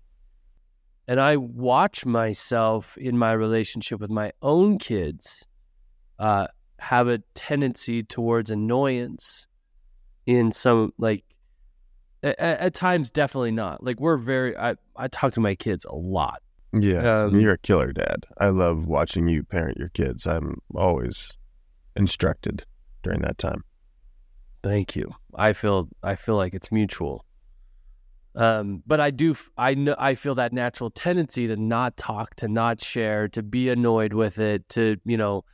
And 1.06 1.18
I 1.18 1.38
watch 1.38 2.04
myself 2.04 2.98
in 2.98 3.16
my 3.16 3.32
relationship 3.32 4.00
with 4.00 4.10
my 4.10 4.32
own 4.42 4.76
kids 4.76 5.46
uh, 6.18 6.48
have 6.78 7.08
a 7.08 7.18
tendency 7.34 8.02
towards 8.02 8.50
annoyance 8.50 9.46
in 10.26 10.52
some 10.52 10.92
like 10.98 11.24
at, 12.22 12.38
at, 12.38 12.74
times 12.74 13.10
definitely 13.10 13.50
not 13.50 13.82
like 13.82 13.98
we're 14.00 14.16
very 14.16 14.56
I, 14.56 14.76
I 14.96 15.08
talk 15.08 15.32
to 15.34 15.40
my 15.40 15.54
kids 15.54 15.84
a 15.84 15.94
lot 15.94 16.42
Yeah, 16.72 17.24
Um, 17.24 17.40
you're 17.40 17.54
a 17.54 17.58
killer 17.58 17.92
dad. 17.92 18.26
I 18.38 18.48
love 18.48 18.86
watching 18.86 19.28
you 19.28 19.42
parent 19.42 19.78
your 19.78 19.88
kids. 19.88 20.26
I'm 20.26 20.60
always 20.74 21.38
instructed 21.96 22.64
during 23.02 23.22
that 23.22 23.38
time. 23.38 23.64
Thank 24.62 24.94
you. 24.94 25.10
I 25.34 25.52
feel 25.52 25.88
I 26.02 26.16
feel 26.16 26.36
like 26.36 26.54
it's 26.54 26.70
mutual. 26.70 27.24
Um, 28.34 28.82
but 28.86 29.00
I 29.00 29.10
do 29.10 29.34
I 29.56 29.74
know 29.74 29.96
I 29.98 30.14
feel 30.14 30.34
that 30.34 30.52
natural 30.52 30.90
tendency 30.90 31.46
to 31.46 31.56
not 31.56 31.96
talk, 31.96 32.34
to 32.36 32.48
not 32.48 32.82
share, 32.82 33.28
to 33.28 33.42
be 33.42 33.68
annoyed 33.68 34.12
with 34.12 34.38
it, 34.38 34.68
to 34.70 34.96
you 35.04 35.16
know, 35.16 35.44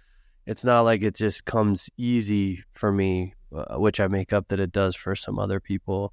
it's 0.46 0.64
not 0.64 0.83
like 0.83 1.02
it 1.02 1.14
just 1.14 1.44
comes 1.44 1.88
easy 1.96 2.62
for 2.72 2.92
me, 2.92 3.35
uh, 3.54 3.76
which 3.78 4.00
I 4.00 4.09
make 4.09 4.33
up 4.33 4.48
that 4.48 4.61
it 4.61 4.72
does 4.72 4.94
for 4.94 5.14
some 5.14 5.38
other 5.38 5.61
people. 5.61 6.12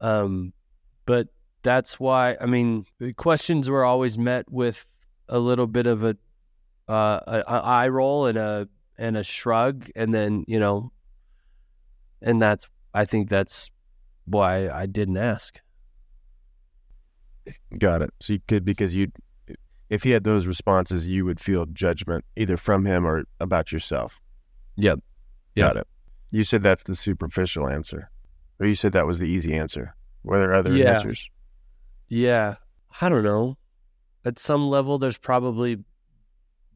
Um, 0.00 0.52
but 1.06 1.28
that's 1.62 2.00
why 2.00 2.36
I 2.40 2.46
mean, 2.46 2.84
questions 3.16 3.70
were 3.70 3.84
always 3.84 4.18
met 4.18 4.50
with 4.50 4.84
a 5.28 5.38
little 5.38 5.66
bit 5.66 5.86
of 5.86 6.04
a 6.04 6.16
uh, 6.88 7.20
a, 7.26 7.44
a 7.46 7.60
eye 7.62 7.88
roll 7.88 8.26
and 8.26 8.36
a 8.36 8.68
and 8.98 9.16
a 9.16 9.22
shrug, 9.22 9.88
and 9.94 10.12
then 10.12 10.44
you 10.46 10.58
know 10.58 10.92
and 12.22 12.40
that's 12.40 12.68
I 12.94 13.04
think 13.04 13.28
that's 13.28 13.70
why 14.24 14.68
I 14.68 14.86
didn't 14.86 15.16
ask. 15.16 15.60
Got 17.76 18.02
it. 18.02 18.10
So 18.20 18.34
you 18.34 18.40
could 18.46 18.64
because 18.64 18.94
you, 18.94 19.10
if 19.92 20.04
he 20.04 20.10
had 20.12 20.24
those 20.24 20.46
responses, 20.46 21.06
you 21.06 21.22
would 21.26 21.38
feel 21.38 21.66
judgment 21.66 22.24
either 22.34 22.56
from 22.56 22.86
him 22.86 23.04
or 23.06 23.24
about 23.40 23.70
yourself. 23.72 24.22
Yep. 24.76 25.00
Got 25.54 25.76
it. 25.76 25.86
You 26.30 26.44
said 26.44 26.62
that's 26.62 26.84
the 26.84 26.94
superficial 26.96 27.68
answer, 27.68 28.10
or 28.58 28.66
you 28.66 28.74
said 28.74 28.92
that 28.94 29.06
was 29.06 29.18
the 29.18 29.28
easy 29.28 29.52
answer. 29.52 29.94
Were 30.24 30.38
there 30.38 30.54
other 30.54 30.72
Yeah. 30.74 30.94
answers? 30.94 31.28
Yeah, 32.08 32.54
I 33.02 33.10
don't 33.10 33.22
know. 33.22 33.58
At 34.24 34.38
some 34.38 34.66
level, 34.66 34.96
there's 34.96 35.18
probably 35.18 35.84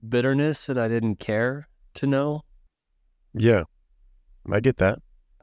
bitterness, 0.06 0.68
and 0.68 0.78
I 0.78 0.88
didn't 0.88 1.16
care 1.16 1.68
to 1.94 2.06
know. 2.06 2.42
Yeah, 3.32 3.64
I 4.52 4.60
get 4.60 4.76
that. 4.76 4.98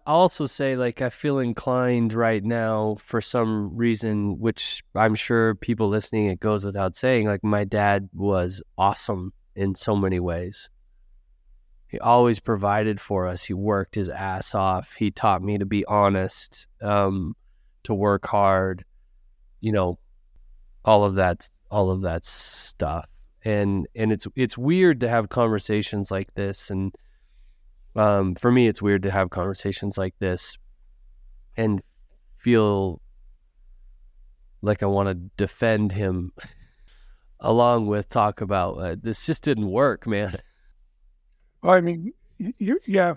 I'll 0.05 0.17
also 0.17 0.45
say, 0.45 0.75
like, 0.75 1.01
I 1.01 1.09
feel 1.09 1.39
inclined 1.39 2.13
right 2.13 2.43
now 2.43 2.97
for 2.99 3.21
some 3.21 3.75
reason, 3.75 4.37
which 4.39 4.83
I'm 4.95 5.15
sure 5.15 5.55
people 5.55 5.87
listening, 5.87 6.27
it 6.27 6.41
goes 6.41 6.65
without 6.65 6.95
saying. 6.95 7.27
Like, 7.27 7.43
my 7.43 7.63
dad 7.63 8.09
was 8.13 8.61
awesome 8.77 9.31
in 9.55 9.75
so 9.75 9.95
many 9.95 10.19
ways. 10.19 10.69
He 11.87 11.99
always 11.99 12.39
provided 12.39 12.99
for 12.99 13.27
us. 13.27 13.43
He 13.43 13.53
worked 13.53 13.95
his 13.95 14.09
ass 14.09 14.55
off. 14.55 14.95
He 14.95 15.11
taught 15.11 15.41
me 15.41 15.57
to 15.57 15.65
be 15.65 15.85
honest, 15.85 16.67
um, 16.81 17.35
to 17.83 17.93
work 17.93 18.25
hard, 18.25 18.83
you 19.61 19.71
know, 19.71 19.99
all 20.83 21.03
of 21.03 21.15
that, 21.15 21.47
all 21.69 21.91
of 21.91 22.01
that 22.01 22.25
stuff. 22.25 23.07
And 23.45 23.87
and 23.95 24.11
it's 24.11 24.25
it's 24.35 24.57
weird 24.57 25.01
to 25.01 25.09
have 25.09 25.29
conversations 25.29 26.09
like 26.09 26.33
this 26.33 26.69
and 26.69 26.95
um, 27.95 28.35
for 28.35 28.51
me, 28.51 28.67
it's 28.67 28.81
weird 28.81 29.03
to 29.03 29.11
have 29.11 29.29
conversations 29.29 29.97
like 29.97 30.15
this 30.19 30.57
and 31.55 31.81
feel 32.37 33.01
like 34.61 34.81
I 34.81 34.87
want 34.87 35.09
to 35.09 35.15
defend 35.37 35.91
him 35.91 36.31
along 37.39 37.87
with 37.87 38.09
talk 38.09 38.41
about 38.41 38.73
uh, 38.75 38.95
this 39.01 39.25
just 39.25 39.43
didn't 39.43 39.69
work, 39.69 40.07
man. 40.07 40.35
Well, 41.61 41.73
I 41.73 41.81
mean, 41.81 42.13
you, 42.37 42.79
yeah, 42.87 43.15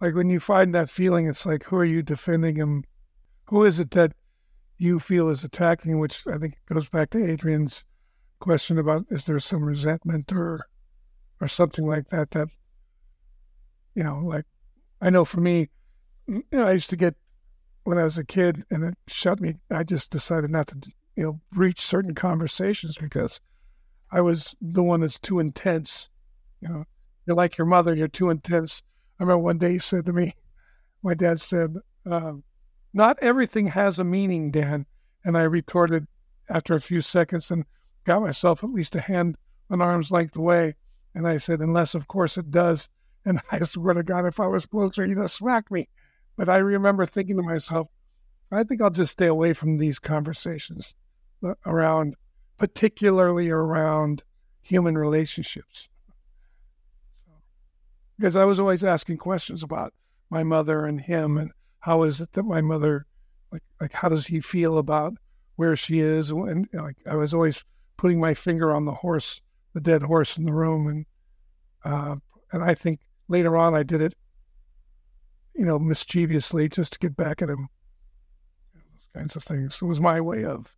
like 0.00 0.14
when 0.14 0.28
you 0.28 0.40
find 0.40 0.74
that 0.74 0.90
feeling, 0.90 1.26
it's 1.26 1.46
like, 1.46 1.64
who 1.64 1.76
are 1.76 1.84
you 1.84 2.02
defending 2.02 2.56
him? 2.56 2.84
Who 3.46 3.64
is 3.64 3.78
it 3.80 3.92
that 3.92 4.12
you 4.76 4.98
feel 4.98 5.28
is 5.28 5.44
attacking? 5.44 5.98
Which 5.98 6.26
I 6.26 6.36
think 6.38 6.56
goes 6.66 6.88
back 6.88 7.10
to 7.10 7.24
Adrian's 7.24 7.84
question 8.38 8.78
about 8.78 9.06
is 9.08 9.24
there 9.24 9.38
some 9.38 9.64
resentment 9.64 10.30
or 10.32 10.66
or 11.40 11.48
something 11.48 11.86
like 11.86 12.08
that 12.08 12.30
that 12.32 12.48
you 13.96 14.04
know, 14.04 14.20
like 14.22 14.44
I 15.00 15.10
know 15.10 15.24
for 15.24 15.40
me, 15.40 15.70
you 16.28 16.44
know, 16.52 16.66
I 16.66 16.72
used 16.72 16.90
to 16.90 16.96
get 16.96 17.16
when 17.84 17.98
I 17.98 18.04
was 18.04 18.18
a 18.18 18.24
kid, 18.24 18.64
and 18.70 18.84
it 18.84 18.94
shut 19.08 19.40
me. 19.40 19.54
I 19.70 19.82
just 19.84 20.10
decided 20.10 20.50
not 20.50 20.68
to, 20.68 20.92
you 21.16 21.24
know, 21.24 21.40
reach 21.54 21.80
certain 21.80 22.14
conversations 22.14 22.98
because 22.98 23.40
I 24.12 24.20
was 24.20 24.54
the 24.60 24.82
one 24.82 25.00
that's 25.00 25.18
too 25.18 25.40
intense. 25.40 26.08
You 26.60 26.68
know, 26.68 26.84
you're 27.26 27.36
like 27.36 27.56
your 27.56 27.66
mother. 27.66 27.94
You're 27.94 28.08
too 28.08 28.28
intense. 28.28 28.82
I 29.18 29.22
remember 29.22 29.42
one 29.42 29.58
day 29.58 29.72
he 29.72 29.78
said 29.78 30.04
to 30.06 30.12
me, 30.12 30.34
my 31.02 31.14
dad 31.14 31.40
said, 31.40 31.76
um, 32.04 32.44
"Not 32.92 33.18
everything 33.22 33.68
has 33.68 33.98
a 33.98 34.04
meaning, 34.04 34.50
Dan." 34.50 34.84
And 35.24 35.38
I 35.38 35.42
retorted 35.42 36.06
after 36.50 36.74
a 36.74 36.80
few 36.80 37.00
seconds 37.00 37.50
and 37.50 37.64
got 38.04 38.20
myself 38.20 38.62
at 38.62 38.70
least 38.70 38.94
a 38.94 39.00
hand 39.00 39.38
an 39.70 39.80
arm's 39.80 40.10
length 40.12 40.36
away. 40.36 40.74
And 41.14 41.26
I 41.26 41.38
said, 41.38 41.60
"Unless, 41.60 41.94
of 41.94 42.08
course, 42.08 42.36
it 42.36 42.50
does." 42.50 42.90
And 43.26 43.40
I 43.50 43.58
swear 43.64 43.94
to 43.94 44.04
God, 44.04 44.24
if 44.24 44.38
I 44.38 44.46
was 44.46 44.66
closer, 44.66 45.04
he'd 45.04 45.18
have 45.18 45.32
smacked 45.32 45.72
me. 45.72 45.88
But 46.36 46.48
I 46.48 46.58
remember 46.58 47.04
thinking 47.04 47.36
to 47.36 47.42
myself, 47.42 47.88
I 48.52 48.62
think 48.62 48.80
I'll 48.80 48.90
just 48.90 49.12
stay 49.12 49.26
away 49.26 49.52
from 49.52 49.78
these 49.78 49.98
conversations 49.98 50.94
around, 51.66 52.14
particularly 52.56 53.50
around 53.50 54.22
human 54.62 54.96
relationships. 54.96 55.88
So, 57.10 57.32
because 58.16 58.36
I 58.36 58.44
was 58.44 58.60
always 58.60 58.84
asking 58.84 59.16
questions 59.16 59.64
about 59.64 59.92
my 60.30 60.44
mother 60.44 60.86
and 60.86 61.00
him 61.00 61.36
and 61.36 61.50
how 61.80 62.04
is 62.04 62.20
it 62.20 62.32
that 62.32 62.44
my 62.44 62.60
mother, 62.60 63.06
like, 63.50 63.62
like 63.80 63.92
how 63.92 64.08
does 64.08 64.26
he 64.26 64.40
feel 64.40 64.78
about 64.78 65.14
where 65.56 65.74
she 65.74 65.98
is? 65.98 66.30
And 66.30 66.68
like, 66.72 66.98
I 67.10 67.16
was 67.16 67.34
always 67.34 67.64
putting 67.96 68.20
my 68.20 68.34
finger 68.34 68.72
on 68.72 68.84
the 68.84 68.94
horse, 68.94 69.40
the 69.72 69.80
dead 69.80 70.02
horse 70.02 70.36
in 70.36 70.44
the 70.44 70.52
room. 70.52 70.86
And, 70.86 71.06
uh, 71.84 72.16
and 72.52 72.62
I 72.62 72.74
think 72.74 73.00
later 73.28 73.56
on 73.56 73.74
I 73.74 73.82
did 73.82 74.00
it, 74.00 74.14
you 75.54 75.64
know, 75.64 75.78
mischievously 75.78 76.68
just 76.68 76.94
to 76.94 76.98
get 76.98 77.16
back 77.16 77.42
at 77.42 77.48
him. 77.48 77.68
Those 78.74 79.08
kinds 79.14 79.36
of 79.36 79.42
things. 79.42 79.78
It 79.80 79.86
was 79.86 80.00
my 80.00 80.20
way 80.20 80.44
of 80.44 80.76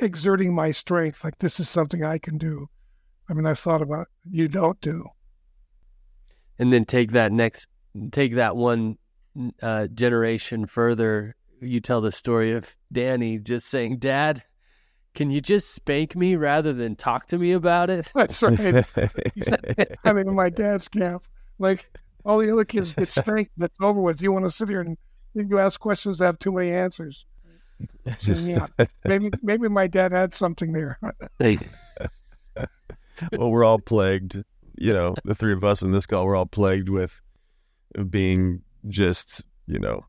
exerting 0.00 0.54
my 0.54 0.70
strength. 0.70 1.24
Like 1.24 1.38
this 1.38 1.60
is 1.60 1.68
something 1.68 2.04
I 2.04 2.18
can 2.18 2.38
do. 2.38 2.68
I 3.28 3.34
mean, 3.34 3.46
I 3.46 3.54
thought 3.54 3.82
about 3.82 4.08
you 4.28 4.48
don't 4.48 4.80
do. 4.80 5.08
And 6.58 6.72
then 6.72 6.84
take 6.84 7.12
that 7.12 7.32
next, 7.32 7.68
take 8.10 8.34
that 8.34 8.56
one 8.56 8.98
uh, 9.62 9.86
generation 9.88 10.66
further. 10.66 11.34
You 11.60 11.80
tell 11.80 12.00
the 12.00 12.12
story 12.12 12.52
of 12.52 12.74
Danny 12.92 13.38
just 13.38 13.66
saying, 13.66 13.98
"Dad, 13.98 14.42
can 15.14 15.30
you 15.30 15.40
just 15.40 15.74
spank 15.74 16.16
me 16.16 16.36
rather 16.36 16.72
than 16.72 16.96
talk 16.96 17.28
to 17.28 17.38
me 17.38 17.52
about 17.52 17.88
it?" 17.88 18.10
That's 18.14 18.42
right. 18.42 18.58
I 20.04 20.12
mean, 20.12 20.28
in 20.28 20.34
my 20.34 20.50
dad's 20.50 20.88
camp, 20.88 21.24
like 21.62 21.88
all 22.24 22.38
the 22.38 22.52
other 22.52 22.64
kids 22.64 22.94
get 22.94 23.10
spanked. 23.10 23.52
That's 23.56 23.76
over 23.80 24.00
with. 24.00 24.20
You 24.20 24.32
want 24.32 24.44
to 24.44 24.50
sit 24.50 24.68
here 24.68 24.80
and 24.80 24.98
you 25.34 25.58
ask 25.58 25.80
questions 25.80 26.18
that 26.18 26.26
have 26.26 26.38
too 26.38 26.52
many 26.52 26.70
answers. 26.70 27.24
Just- 28.18 28.48
yeah, 28.48 28.66
maybe 29.04 29.30
maybe 29.42 29.68
my 29.68 29.86
dad 29.86 30.12
had 30.12 30.34
something 30.34 30.72
there. 30.72 30.98
well, 33.32 33.50
we're 33.50 33.64
all 33.64 33.78
plagued. 33.78 34.42
You 34.76 34.92
know, 34.92 35.14
the 35.24 35.34
three 35.34 35.52
of 35.52 35.64
us 35.64 35.82
in 35.82 35.92
this 35.92 36.06
call, 36.06 36.24
we're 36.24 36.36
all 36.36 36.46
plagued 36.46 36.88
with 36.88 37.20
being 38.08 38.62
just, 38.88 39.44
you 39.66 39.78
know, 39.78 40.00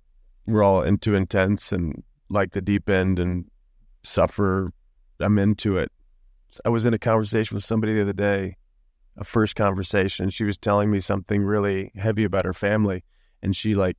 we're 0.48 0.64
all 0.64 0.82
into 0.82 1.14
intense 1.14 1.72
and 1.72 2.04
like 2.30 2.52
the 2.54 2.62
deep 2.62 2.90
end 2.90 3.20
and 3.20 3.46
suffer. 4.04 4.72
I'm 5.20 5.38
into 5.38 5.78
it. 5.78 5.92
I 6.66 6.70
was 6.70 6.86
in 6.86 6.94
a 6.94 7.00
conversation 7.00 7.56
with 7.56 7.64
somebody 7.64 7.94
the 7.94 8.02
other 8.02 8.14
day, 8.14 8.58
a 9.18 9.24
first 9.24 9.56
conversation. 9.56 10.30
She 10.30 10.44
was 10.44 10.58
telling 10.58 10.90
me 10.92 11.00
something 11.00 11.44
really 11.44 11.92
heavy 11.96 12.24
about 12.24 12.46
her 12.46 12.54
family, 12.54 13.04
and 13.42 13.56
she 13.56 13.76
like 13.76 13.98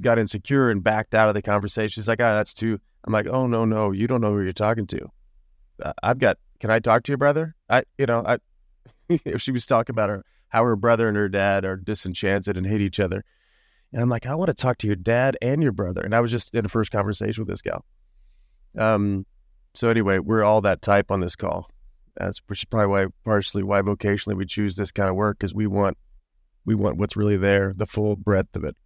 got 0.00 0.18
insecure 0.18 0.70
and 0.70 0.82
backed 0.82 1.14
out 1.14 1.28
of 1.28 1.34
the 1.34 1.42
conversation. 1.42 1.90
She's 1.90 2.08
like, 2.08 2.20
"Ah, 2.20 2.34
that's 2.34 2.54
too." 2.54 2.80
I'm 3.04 3.12
like, 3.12 3.26
"Oh 3.26 3.46
no, 3.46 3.64
no, 3.64 3.92
you 3.92 4.06
don't 4.06 4.20
know 4.20 4.32
who 4.32 4.42
you're 4.42 4.52
talking 4.52 4.86
to." 4.88 5.08
Uh, 5.82 5.92
I've 6.02 6.18
got. 6.18 6.38
Can 6.60 6.70
I 6.70 6.78
talk 6.78 7.02
to 7.04 7.12
your 7.12 7.18
brother? 7.18 7.54
I, 7.68 7.84
you 7.98 8.06
know, 8.06 8.24
I. 8.26 8.38
if 9.24 9.42
she 9.42 9.52
was 9.52 9.66
talking 9.66 9.92
about 9.92 10.08
her 10.08 10.24
how 10.48 10.64
her 10.64 10.76
brother 10.76 11.08
and 11.08 11.16
her 11.16 11.28
dad 11.28 11.64
are 11.64 11.76
disenchanted 11.76 12.56
and 12.56 12.66
hate 12.66 12.80
each 12.80 13.00
other, 13.00 13.24
and 13.92 14.00
I'm 14.00 14.08
like, 14.08 14.26
I 14.26 14.34
want 14.34 14.48
to 14.48 14.54
talk 14.54 14.78
to 14.78 14.86
your 14.86 14.96
dad 14.96 15.36
and 15.42 15.62
your 15.62 15.72
brother. 15.72 16.00
And 16.00 16.14
I 16.14 16.20
was 16.20 16.30
just 16.30 16.54
in 16.54 16.64
a 16.64 16.68
first 16.68 16.90
conversation 16.90 17.42
with 17.42 17.48
this 17.48 17.62
gal. 17.62 17.84
Um. 18.76 19.26
So 19.76 19.88
anyway, 19.88 20.20
we're 20.20 20.44
all 20.44 20.60
that 20.60 20.82
type 20.82 21.10
on 21.10 21.20
this 21.20 21.34
call. 21.34 21.68
That's 22.16 22.40
probably 22.40 22.86
why, 22.86 23.06
partially 23.24 23.62
why 23.62 23.82
vocationally 23.82 24.36
we 24.36 24.46
choose 24.46 24.76
this 24.76 24.92
kind 24.92 25.08
of 25.08 25.16
work 25.16 25.38
because 25.38 25.54
we 25.54 25.66
want, 25.66 25.98
we 26.64 26.74
want 26.74 26.96
what's 26.96 27.16
really 27.16 27.36
there, 27.36 27.72
the 27.76 27.86
full 27.86 28.16
breadth 28.16 28.54
of 28.54 28.64
it. 28.64 28.76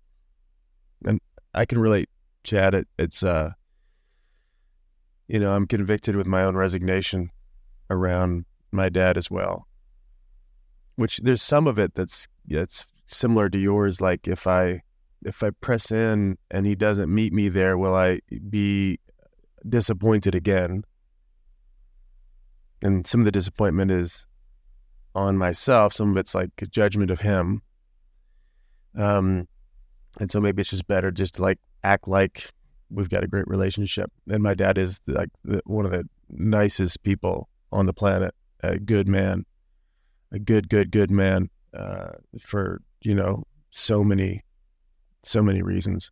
And 1.04 1.20
I 1.54 1.64
can 1.64 1.78
relate, 1.78 2.08
Chad. 2.42 2.74
It, 2.74 2.88
it's 2.98 3.22
uh, 3.22 3.52
you 5.28 5.38
know, 5.38 5.52
I'm 5.52 5.66
convicted 5.66 6.16
with 6.16 6.26
my 6.26 6.42
own 6.42 6.56
resignation 6.56 7.30
around 7.90 8.46
my 8.72 8.88
dad 8.88 9.16
as 9.16 9.30
well. 9.30 9.66
Which 10.96 11.18
there's 11.18 11.42
some 11.42 11.66
of 11.66 11.78
it 11.78 11.94
that's 11.94 12.26
that's 12.46 12.86
similar 13.06 13.48
to 13.50 13.58
yours. 13.58 14.00
Like 14.00 14.26
if 14.26 14.46
I 14.46 14.82
if 15.24 15.42
I 15.42 15.50
press 15.50 15.92
in 15.92 16.38
and 16.50 16.66
he 16.66 16.74
doesn't 16.74 17.14
meet 17.14 17.32
me 17.32 17.48
there, 17.48 17.78
will 17.78 17.94
I 17.94 18.20
be 18.48 18.98
disappointed 19.68 20.34
again? 20.34 20.82
And 22.82 23.06
some 23.06 23.20
of 23.20 23.24
the 23.24 23.32
disappointment 23.32 23.90
is 23.90 24.26
on 25.14 25.36
myself. 25.36 25.92
Some 25.92 26.10
of 26.12 26.16
it's 26.16 26.34
like 26.34 26.50
a 26.62 26.66
judgment 26.66 27.10
of 27.10 27.20
him. 27.20 27.62
Um, 28.96 29.48
and 30.20 30.30
so 30.30 30.40
maybe 30.40 30.60
it's 30.60 30.70
just 30.70 30.86
better 30.86 31.10
just 31.10 31.36
to 31.36 31.42
like 31.42 31.58
act 31.82 32.08
like 32.08 32.50
we've 32.90 33.08
got 33.08 33.24
a 33.24 33.28
great 33.28 33.46
relationship. 33.48 34.10
And 34.30 34.42
my 34.42 34.54
dad 34.54 34.78
is 34.78 35.00
like 35.06 35.30
one 35.64 35.84
of 35.84 35.90
the 35.90 36.04
nicest 36.30 37.02
people 37.02 37.48
on 37.72 37.86
the 37.86 37.92
planet, 37.92 38.34
a 38.62 38.78
good 38.78 39.08
man, 39.08 39.44
a 40.32 40.38
good, 40.38 40.68
good, 40.68 40.90
good 40.90 41.10
man 41.10 41.50
uh, 41.74 42.10
for 42.40 42.80
you 43.02 43.14
know 43.14 43.44
so 43.70 44.02
many, 44.02 44.44
so 45.22 45.42
many 45.42 45.62
reasons. 45.62 46.10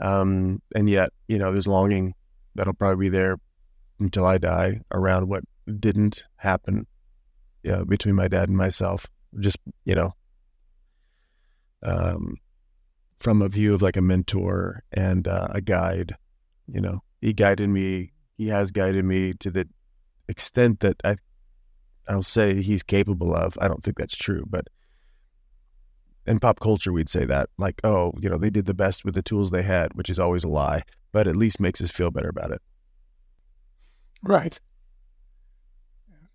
Um, 0.00 0.60
and 0.74 0.90
yet, 0.90 1.10
you 1.28 1.38
know, 1.38 1.52
there's 1.52 1.68
longing 1.68 2.14
that'll 2.54 2.74
probably 2.74 3.06
be 3.06 3.08
there 3.08 3.38
until 4.00 4.26
I 4.26 4.38
die 4.38 4.80
around 4.90 5.28
what 5.28 5.44
didn't 5.78 6.24
happen 6.36 6.86
know, 7.64 7.84
between 7.84 8.14
my 8.14 8.28
dad 8.28 8.48
and 8.48 8.56
myself. 8.56 9.06
Just, 9.38 9.56
you 9.84 9.94
know, 9.94 10.14
um, 11.82 12.36
from 13.18 13.40
a 13.40 13.48
view 13.48 13.74
of 13.74 13.82
like 13.82 13.96
a 13.96 14.02
mentor 14.02 14.82
and 14.92 15.26
uh, 15.26 15.48
a 15.50 15.60
guide, 15.60 16.16
you 16.66 16.80
know, 16.80 17.00
he 17.20 17.32
guided 17.32 17.68
me. 17.68 18.12
He 18.36 18.48
has 18.48 18.70
guided 18.70 19.04
me 19.04 19.34
to 19.34 19.50
the 19.50 19.68
extent 20.28 20.80
that 20.80 20.96
I, 21.04 21.16
I'll 22.08 22.22
say 22.22 22.60
he's 22.62 22.82
capable 22.82 23.34
of. 23.34 23.56
I 23.60 23.68
don't 23.68 23.82
think 23.82 23.96
that's 23.96 24.16
true, 24.16 24.44
but 24.48 24.66
in 26.26 26.40
pop 26.40 26.60
culture, 26.60 26.92
we'd 26.92 27.08
say 27.08 27.24
that 27.24 27.48
like, 27.58 27.80
oh, 27.84 28.12
you 28.20 28.28
know, 28.28 28.38
they 28.38 28.50
did 28.50 28.66
the 28.66 28.74
best 28.74 29.04
with 29.04 29.14
the 29.14 29.22
tools 29.22 29.50
they 29.50 29.62
had, 29.62 29.94
which 29.94 30.10
is 30.10 30.18
always 30.18 30.44
a 30.44 30.48
lie, 30.48 30.82
but 31.12 31.26
at 31.26 31.36
least 31.36 31.60
makes 31.60 31.80
us 31.80 31.90
feel 31.90 32.10
better 32.10 32.28
about 32.28 32.50
it. 32.50 32.60
Right. 34.22 34.60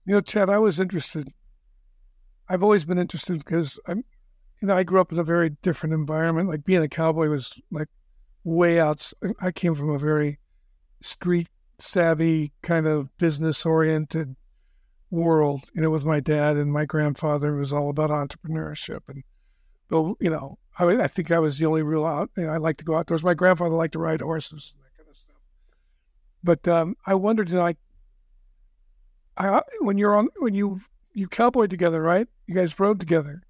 You 0.07 0.13
know, 0.13 0.21
Chad, 0.21 0.49
I 0.49 0.57
was 0.57 0.79
interested. 0.79 1.33
I've 2.47 2.63
always 2.63 2.85
been 2.85 2.97
interested 2.97 3.39
because 3.39 3.77
I'm, 3.85 4.05
you 4.61 4.69
know, 4.69 4.77
I 4.77 4.83
grew 4.83 5.01
up 5.01 5.11
in 5.11 5.19
a 5.19 5.23
very 5.23 5.49
different 5.49 5.93
environment. 5.93 6.47
Like 6.47 6.63
being 6.63 6.81
a 6.81 6.87
cowboy 6.87 7.27
was 7.27 7.59
like 7.71 7.89
way 8.45 8.79
out. 8.79 9.11
I 9.41 9.51
came 9.51 9.75
from 9.75 9.89
a 9.89 9.99
very 9.99 10.39
street 11.01 11.49
savvy 11.77 12.53
kind 12.61 12.87
of 12.87 13.15
business 13.17 13.65
oriented 13.65 14.37
world. 15.11 15.65
You 15.73 15.81
know, 15.81 15.89
with 15.89 16.05
my 16.05 16.21
dad 16.21 16.55
and 16.55 16.71
my 16.71 16.85
grandfather 16.85 17.53
was 17.55 17.73
all 17.73 17.89
about 17.89 18.09
entrepreneurship 18.09 19.01
and 19.09 19.23
you 19.91 20.29
know, 20.29 20.57
I, 20.79 20.85
I 20.85 21.07
think 21.07 21.31
I 21.31 21.39
was 21.39 21.59
the 21.59 21.65
only 21.65 21.83
real 21.83 22.05
out. 22.05 22.29
You 22.37 22.45
know, 22.45 22.53
I 22.53 22.57
like 22.57 22.77
to 22.77 22.85
go 22.85 22.95
outdoors. 22.95 23.25
My 23.25 23.33
grandfather 23.33 23.75
liked 23.75 23.93
to 23.93 23.99
ride 23.99 24.21
horses 24.21 24.73
and 24.73 24.85
that 24.85 24.97
kind 24.97 25.09
of 25.09 25.17
stuff. 25.17 25.35
But 26.43 26.65
um, 26.65 26.95
I 27.05 27.15
wondered, 27.15 27.49
you 27.49 27.57
know, 27.57 27.63
like, 27.63 27.77
I 29.37 29.61
when 29.81 29.97
you're 29.97 30.15
on 30.15 30.29
when 30.37 30.53
you 30.53 30.81
you 31.13 31.27
cowboy 31.27 31.67
together, 31.67 32.01
right? 32.01 32.27
You 32.45 32.55
guys 32.55 32.79
rode 32.79 32.99
together. 32.99 33.43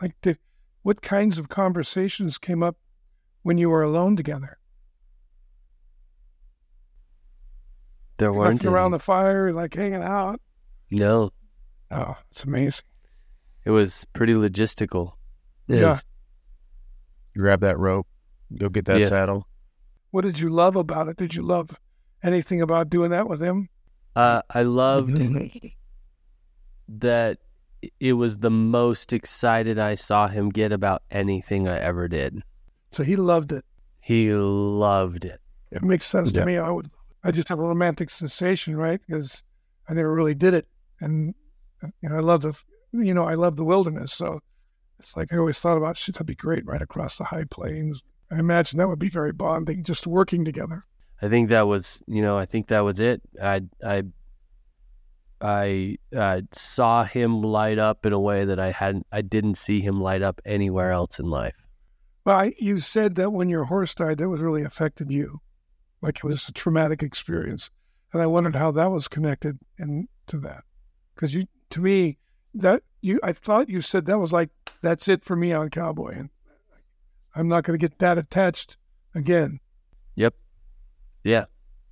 Like, 0.00 0.14
did, 0.22 0.38
what 0.82 1.02
kinds 1.02 1.38
of 1.38 1.48
conversations 1.48 2.38
came 2.38 2.62
up 2.62 2.76
when 3.42 3.58
you 3.58 3.68
were 3.70 3.82
alone 3.82 4.16
together? 4.16 4.58
There 8.18 8.32
weren't 8.32 8.54
Nothing 8.54 8.70
around 8.70 8.90
the 8.92 8.98
fire, 8.98 9.52
like 9.52 9.74
hanging 9.74 10.02
out. 10.02 10.40
No. 10.90 11.30
Oh, 11.90 12.16
it's 12.30 12.44
amazing. 12.44 12.84
It 13.64 13.70
was 13.70 14.04
pretty 14.12 14.34
logistical. 14.34 15.12
Yeah. 15.68 16.00
Grab 17.36 17.60
that 17.60 17.78
rope, 17.78 18.06
go 18.56 18.68
get 18.68 18.86
that 18.86 19.00
Yeah. 19.00 19.08
saddle. 19.08 19.48
What 20.10 20.22
did 20.22 20.38
you 20.38 20.48
love 20.48 20.74
about 20.76 21.08
it? 21.08 21.16
Did 21.16 21.34
you 21.34 21.42
love 21.42 21.78
anything 22.22 22.60
about 22.62 22.88
doing 22.88 23.10
that 23.10 23.28
with 23.28 23.40
him? 23.40 23.68
Uh, 24.18 24.42
I 24.50 24.62
loved 24.62 25.18
that 26.88 27.38
it 28.00 28.14
was 28.14 28.38
the 28.38 28.50
most 28.50 29.12
excited 29.12 29.78
I 29.78 29.94
saw 29.94 30.26
him 30.26 30.48
get 30.50 30.72
about 30.72 31.02
anything 31.10 31.68
I 31.68 31.78
ever 31.78 32.08
did. 32.08 32.42
So 32.90 33.04
he 33.04 33.14
loved 33.16 33.52
it. 33.52 33.64
He 34.00 34.32
loved 34.32 35.24
it. 35.24 35.40
It 35.70 35.82
makes 35.82 36.06
sense 36.06 36.32
Yeah. 36.32 36.40
to 36.40 36.46
me. 36.46 36.58
I 36.58 36.70
would, 36.70 36.90
I 37.22 37.30
just 37.30 37.48
have 37.48 37.58
a 37.58 37.62
romantic 37.62 38.10
sensation, 38.10 38.76
right? 38.76 39.00
Because 39.06 39.42
I 39.88 39.94
never 39.94 40.12
really 40.12 40.34
did 40.34 40.54
it, 40.54 40.66
and 41.00 41.34
you 42.02 42.08
know, 42.08 42.16
I 42.16 42.20
love 42.20 42.42
the, 42.42 42.54
you 42.92 43.14
know, 43.14 43.24
I 43.24 43.34
love 43.34 43.56
the 43.56 43.64
wilderness. 43.64 44.12
So 44.12 44.40
it's 44.98 45.16
like 45.16 45.32
I 45.32 45.36
always 45.36 45.60
thought 45.60 45.76
about, 45.76 45.96
shit, 45.96 46.16
that'd 46.16 46.26
be 46.26 46.34
great, 46.34 46.66
right 46.66 46.82
across 46.82 47.18
the 47.18 47.24
high 47.24 47.44
plains. 47.44 48.02
I 48.32 48.38
imagine 48.40 48.78
that 48.78 48.88
would 48.88 48.98
be 48.98 49.08
very 49.10 49.32
bonding, 49.32 49.84
just 49.84 50.06
working 50.06 50.44
together. 50.44 50.84
I 51.20 51.28
think 51.28 51.48
that 51.48 51.66
was, 51.66 52.02
you 52.06 52.22
know, 52.22 52.38
I 52.38 52.46
think 52.46 52.68
that 52.68 52.80
was 52.80 53.00
it. 53.00 53.20
I, 53.42 53.62
I, 53.84 54.04
I 55.40 55.96
uh, 56.16 56.42
saw 56.52 57.04
him 57.04 57.42
light 57.42 57.78
up 57.78 58.06
in 58.06 58.12
a 58.12 58.20
way 58.20 58.44
that 58.44 58.58
I 58.58 58.70
hadn't, 58.70 59.06
I 59.10 59.22
didn't 59.22 59.56
see 59.56 59.80
him 59.80 60.00
light 60.00 60.22
up 60.22 60.40
anywhere 60.44 60.92
else 60.92 61.18
in 61.18 61.26
life. 61.26 61.56
Well, 62.24 62.36
I, 62.36 62.54
you 62.58 62.78
said 62.80 63.14
that 63.14 63.30
when 63.30 63.48
your 63.48 63.64
horse 63.64 63.94
died, 63.94 64.18
that 64.18 64.28
was 64.28 64.40
really 64.40 64.62
affected 64.62 65.10
you, 65.10 65.40
like 66.02 66.18
it 66.18 66.24
was 66.24 66.48
a 66.48 66.52
traumatic 66.52 67.02
experience, 67.02 67.70
and 68.12 68.20
I 68.20 68.26
wondered 68.26 68.54
how 68.54 68.70
that 68.72 68.90
was 68.90 69.08
connected 69.08 69.58
in 69.78 70.08
to 70.26 70.38
that, 70.40 70.64
because 71.14 71.34
you, 71.34 71.46
to 71.70 71.80
me, 71.80 72.18
that 72.54 72.82
you, 73.00 73.18
I 73.22 73.32
thought 73.32 73.70
you 73.70 73.80
said 73.80 74.06
that 74.06 74.18
was 74.18 74.32
like 74.32 74.50
that's 74.82 75.08
it 75.08 75.24
for 75.24 75.36
me 75.36 75.52
on 75.52 75.70
cowboy, 75.70 76.18
and 76.18 76.30
I'm 77.34 77.48
not 77.48 77.64
going 77.64 77.78
to 77.78 77.82
get 77.82 77.98
that 78.00 78.18
attached 78.18 78.76
again. 79.14 79.60
Yep. 80.16 80.34
Yeah, 81.28 81.44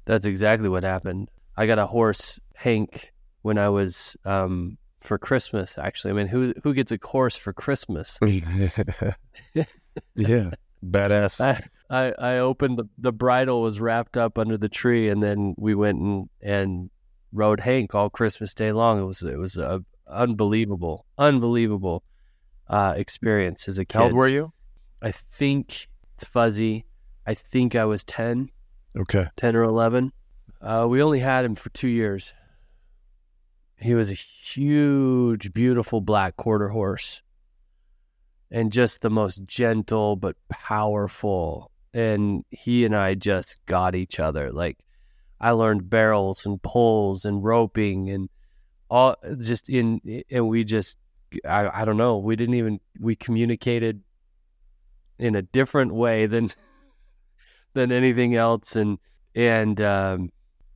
that's 0.07 0.25
exactly 0.25 0.69
what 0.69 0.83
happened. 0.83 1.29
I 1.57 1.67
got 1.67 1.79
a 1.79 1.87
horse, 1.87 2.39
Hank, 2.55 3.13
when 3.43 3.59
I 3.59 3.69
was 3.69 4.17
um, 4.25 4.79
for 5.01 5.19
Christmas. 5.19 5.79
Actually, 5.79 6.13
I 6.13 6.15
mean, 6.15 6.29
who 6.29 6.55
who 6.63 6.73
gets 6.73 6.93
a 6.93 6.99
horse 7.03 7.37
for 7.37 7.53
Christmas? 7.53 8.19
yeah, 10.15 10.51
badass. 10.85 11.41
I, 11.41 11.63
I 11.91 12.15
I 12.19 12.39
opened 12.39 12.79
the 12.79 12.89
the 12.99 13.13
bridle 13.13 13.63
was 13.63 13.81
wrapped 13.81 14.17
up 14.17 14.39
under 14.39 14.57
the 14.57 14.69
tree, 14.69 15.09
and 15.09 15.23
then 15.23 15.55
we 15.59 15.75
went 15.75 16.01
and 16.01 16.29
and 16.43 16.91
rode 17.33 17.61
Hank 17.61 17.95
all 17.95 18.09
Christmas 18.09 18.55
day 18.55 18.73
long. 18.73 19.01
It 19.01 19.05
was 19.05 19.23
it 19.23 19.39
was 19.39 19.57
a 19.57 19.85
unbelievable, 20.09 21.05
unbelievable 21.19 22.05
uh, 22.69 22.95
experience 22.97 23.69
as 23.69 23.79
a 23.79 23.85
kid. 23.85 23.99
How 23.99 24.05
old 24.05 24.15
were 24.15 24.29
you? 24.29 24.53
I 25.03 25.11
think 25.11 25.89
it's 26.15 26.25
fuzzy. 26.25 26.87
I 27.27 27.35
think 27.35 27.75
I 27.75 27.85
was 27.85 28.05
10, 28.05 28.51
Okay. 28.97 29.27
10 29.37 29.57
or 29.57 29.63
11. 29.63 30.13
Uh, 30.61 30.87
we 30.89 31.03
only 31.03 31.21
had 31.21 31.45
him 31.45 31.55
for 31.55 31.69
two 31.71 31.89
years. 31.89 32.35
He 33.79 33.95
was 33.95 34.11
a 34.11 34.15
huge, 34.15 35.53
beautiful 35.53 36.01
black 36.01 36.37
quarter 36.37 36.69
horse 36.69 37.23
and 38.51 38.73
just 38.73 39.03
the 39.03 39.11
most 39.11 39.45
gentle 39.45 40.17
but 40.17 40.37
powerful. 40.49 41.71
And 41.93 42.45
he 42.51 42.85
and 42.85 42.97
I 42.97 43.15
just 43.15 43.65
got 43.67 43.95
each 43.95 44.19
other. 44.19 44.51
Like, 44.51 44.79
I 45.41 45.51
learned 45.51 45.91
barrels 45.91 46.47
and 46.47 46.63
poles 46.63 47.25
and 47.25 47.45
roping 47.45 48.11
and 48.11 48.31
all 48.89 49.17
just 49.41 49.69
in, 49.69 50.01
and 50.31 50.49
we 50.49 50.65
just, 50.65 50.99
I, 51.45 51.83
I 51.83 51.85
don't 51.85 51.97
know, 51.97 52.19
we 52.19 52.37
didn't 52.37 52.55
even, 52.55 52.81
we 52.99 53.15
communicated 53.17 54.03
in 55.19 55.35
a 55.35 55.43
different 55.43 55.95
way 55.95 56.27
than 56.27 56.51
than 57.77 57.93
anything 57.93 58.35
else. 58.35 58.75
And 58.75 58.99
and 59.35 59.81
um, 59.81 60.31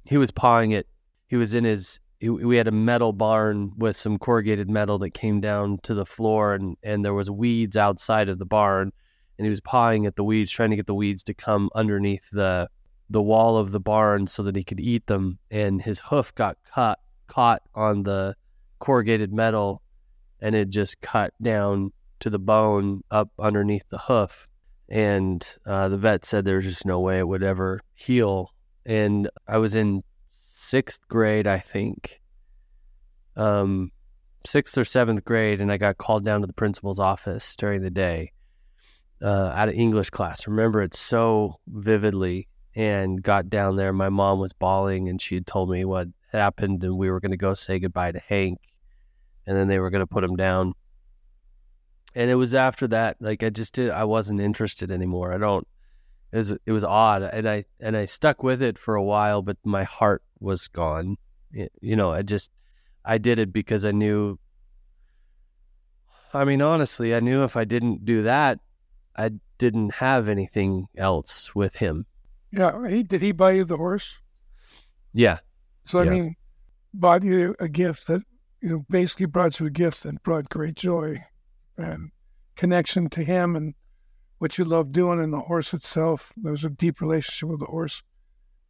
he 0.05 0.17
was 0.17 0.31
pawing 0.31 0.71
it. 0.71 0.87
He 1.27 1.37
was 1.37 1.55
in 1.55 1.65
his 1.65 1.99
he, 2.21 2.29
we 2.29 2.57
had 2.57 2.69
a 2.69 2.73
metal 2.73 3.13
barn 3.13 3.73
with 3.77 3.97
some 3.97 4.19
corrugated 4.19 4.69
metal 4.69 4.99
that 4.99 5.11
came 5.11 5.41
down 5.41 5.79
to 5.83 5.95
the 5.95 6.07
floor 6.07 6.55
and 6.55 6.77
and 6.83 7.05
there 7.05 7.15
was 7.15 7.31
weeds 7.31 7.77
outside 7.77 8.29
of 8.29 8.39
the 8.39 8.47
barn. 8.47 8.93
And 9.39 9.47
he 9.47 9.51
was 9.51 9.61
pawing 9.61 10.05
at 10.05 10.17
the 10.17 10.25
weeds 10.25 10.51
trying 10.51 10.71
to 10.71 10.77
get 10.77 10.87
the 10.87 10.95
weeds 10.95 11.23
to 11.25 11.35
come 11.35 11.71
underneath 11.75 12.29
the 12.31 12.69
the 13.09 13.23
wall 13.23 13.57
of 13.57 13.73
the 13.73 13.81
barn 13.81 14.29
so 14.29 14.45
that 14.45 14.55
he 14.55 14.63
could 14.63 14.79
eat 14.79 15.07
them. 15.07 15.39
And 15.51 15.83
his 15.83 15.99
hoof 16.01 16.35
got 16.35 16.59
cut 16.73 17.01
caught 17.27 17.63
on 17.75 18.03
the 18.03 18.37
corrugated 18.79 19.33
metal 19.33 19.83
and 20.41 20.55
it 20.55 20.69
just 20.69 21.01
cut 21.01 21.33
down 21.41 21.93
to 22.21 22.31
the 22.31 22.39
bone 22.39 23.03
up 23.11 23.31
underneath 23.39 23.89
the 23.89 23.99
hoof. 23.99 24.49
And 24.91 25.47
uh, 25.65 25.89
the 25.89 25.99
vet 25.99 26.25
said 26.25 26.45
there 26.45 26.57
was 26.57 26.65
just 26.65 26.85
no 26.85 27.01
way 27.01 27.19
it 27.19 27.29
would 27.29 27.43
ever 27.43 27.81
heal. 27.95 28.53
And 28.85 29.31
I 29.47 29.59
was 29.59 29.75
in 29.75 30.03
sixth 30.29 31.07
grade, 31.09 31.47
I 31.47 31.59
think, 31.61 32.21
um, 33.37 33.93
sixth 34.45 34.77
or 34.77 34.85
seventh 34.85 35.25
grade, 35.25 35.61
and 35.61 35.71
I 35.71 35.77
got 35.77 35.99
called 35.99 36.25
down 36.25 36.41
to 36.41 36.47
the 36.47 36.53
principal's 36.53 36.99
office 36.99 37.55
during 37.57 37.83
the 37.83 37.91
day 37.91 38.33
uh, 39.23 39.53
out 39.55 39.69
of 39.69 39.75
English 39.75 40.11
class. 40.11 40.47
Remember 40.47 40.83
it 40.83 40.95
so 40.95 41.57
vividly. 41.69 42.49
And 42.77 43.21
got 43.21 43.51
down 43.51 43.75
there. 43.75 43.93
My 43.93 44.11
mom 44.11 44.39
was 44.39 44.53
bawling, 44.53 45.09
and 45.09 45.21
she 45.21 45.35
had 45.35 45.45
told 45.45 45.71
me 45.71 45.85
what 45.85 46.07
happened, 46.31 46.85
and 46.85 46.97
we 46.97 47.11
were 47.11 47.19
going 47.19 47.33
to 47.33 47.37
go 47.37 47.53
say 47.53 47.81
goodbye 47.81 48.13
to 48.13 48.21
Hank, 48.21 48.61
and 49.45 49.57
then 49.57 49.67
they 49.67 49.81
were 49.81 49.91
going 49.91 50.01
to 50.01 50.07
put 50.07 50.23
him 50.23 50.37
down 50.37 50.75
and 52.15 52.31
it 52.31 52.35
was 52.35 52.55
after 52.55 52.87
that 52.89 53.17
like 53.21 53.43
i 53.43 53.51
just 53.51 53.75
did 53.75 53.91
i 53.91 54.05
wasn't 54.05 54.41
interested 54.41 54.91
anymore 54.91 55.33
i 55.33 55.39
don't 55.39 55.67
it 56.33 56.37
was 56.37 56.51
it 56.51 56.73
was 56.73 56.85
odd 56.85 57.23
and 57.23 57.49
i 57.49 57.63
and 57.81 57.97
i 57.97 58.05
stuck 58.05 58.43
with 58.43 58.63
it 58.63 58.79
for 58.79 58.95
a 58.95 59.03
while 59.03 59.43
but 59.43 59.57
my 59.65 59.85
heart 59.85 60.23
was 60.41 60.69
gone 60.69 61.17
You 61.81 61.97
know, 61.97 62.13
I 62.13 62.23
just 62.23 62.53
I 63.05 63.19
did 63.19 63.39
it 63.39 63.53
because 63.53 63.85
I 63.85 63.91
knew. 63.91 64.39
I 66.33 66.45
mean, 66.45 66.63
honestly, 66.63 67.13
I 67.13 67.19
knew 67.19 67.43
if 67.43 67.57
I 67.57 67.65
didn't 67.65 68.05
do 68.05 68.23
that, 68.23 68.61
I 69.17 69.33
didn't 69.59 69.95
have 69.95 70.29
anything 70.29 70.87
else 70.97 71.53
with 71.55 71.77
him. 71.77 72.07
Yeah, 72.53 72.71
oh, 72.75 72.85
he, 72.85 73.03
did 73.03 73.21
he 73.21 73.33
buy 73.33 73.53
you 73.53 73.65
the 73.65 73.77
horse? 73.79 74.19
Yeah. 75.13 75.39
So 75.85 75.99
I 75.99 76.05
Yeah. 76.05 76.11
mean, 76.11 76.37
bought 76.95 77.25
you 77.25 77.57
a 77.59 77.69
gift 77.69 78.07
that 78.07 78.23
you 78.63 78.69
know 78.69 78.85
basically 78.89 79.27
brought 79.27 79.59
you 79.59 79.67
a 79.67 79.71
gift 79.71 80.03
that 80.05 80.23
brought 80.23 80.49
great 80.49 80.77
joy 80.77 81.25
and 81.81 82.11
connection 82.57 83.09
to 83.11 83.25
him 83.25 83.57
and 83.57 83.75
what 84.39 84.59
you 84.59 84.65
love 84.65 84.93
doing 84.93 85.21
and 85.21 85.33
the 85.33 85.41
horse 85.41 85.75
itself. 85.75 86.33
There 86.37 86.53
was 86.53 86.65
a 86.65 86.71
deep 86.71 87.01
relationship 87.01 87.49
with 87.49 87.61
the 87.61 87.67
horse. 87.67 88.03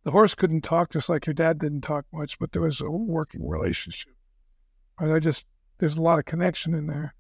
The 0.03 0.11
horse 0.11 0.35
couldn't 0.35 0.63
talk, 0.63 0.91
just 0.91 1.09
like 1.09 1.27
your 1.27 1.35
dad 1.35 1.59
didn't 1.59 1.83
talk 1.83 2.07
much, 2.13 2.39
but 2.39 2.53
there 2.53 2.63
was 2.63 2.81
a 2.81 2.91
working 2.91 3.47
relationship. 3.47 4.15
And 4.99 5.13
I 5.13 5.19
just 5.19 5.47
there's 5.79 5.97
a 5.97 6.03
lot 6.03 6.19
of 6.19 6.25
connection 6.25 6.75
in 6.75 6.87
there. 6.87 7.15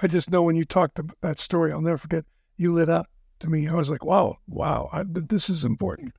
I 0.00 0.06
just 0.06 0.30
know 0.30 0.42
when 0.42 0.56
you 0.56 0.64
talked 0.64 0.98
about 0.98 1.16
that 1.20 1.40
story, 1.40 1.72
I'll 1.72 1.80
never 1.80 1.98
forget. 1.98 2.24
You 2.56 2.72
lit 2.72 2.88
up 2.88 3.06
to 3.40 3.48
me. 3.48 3.68
I 3.68 3.74
was 3.74 3.90
like, 3.90 4.04
wow, 4.04 4.38
wow, 4.48 4.88
I, 4.92 5.04
this 5.06 5.48
is 5.48 5.64
important. 5.64 6.14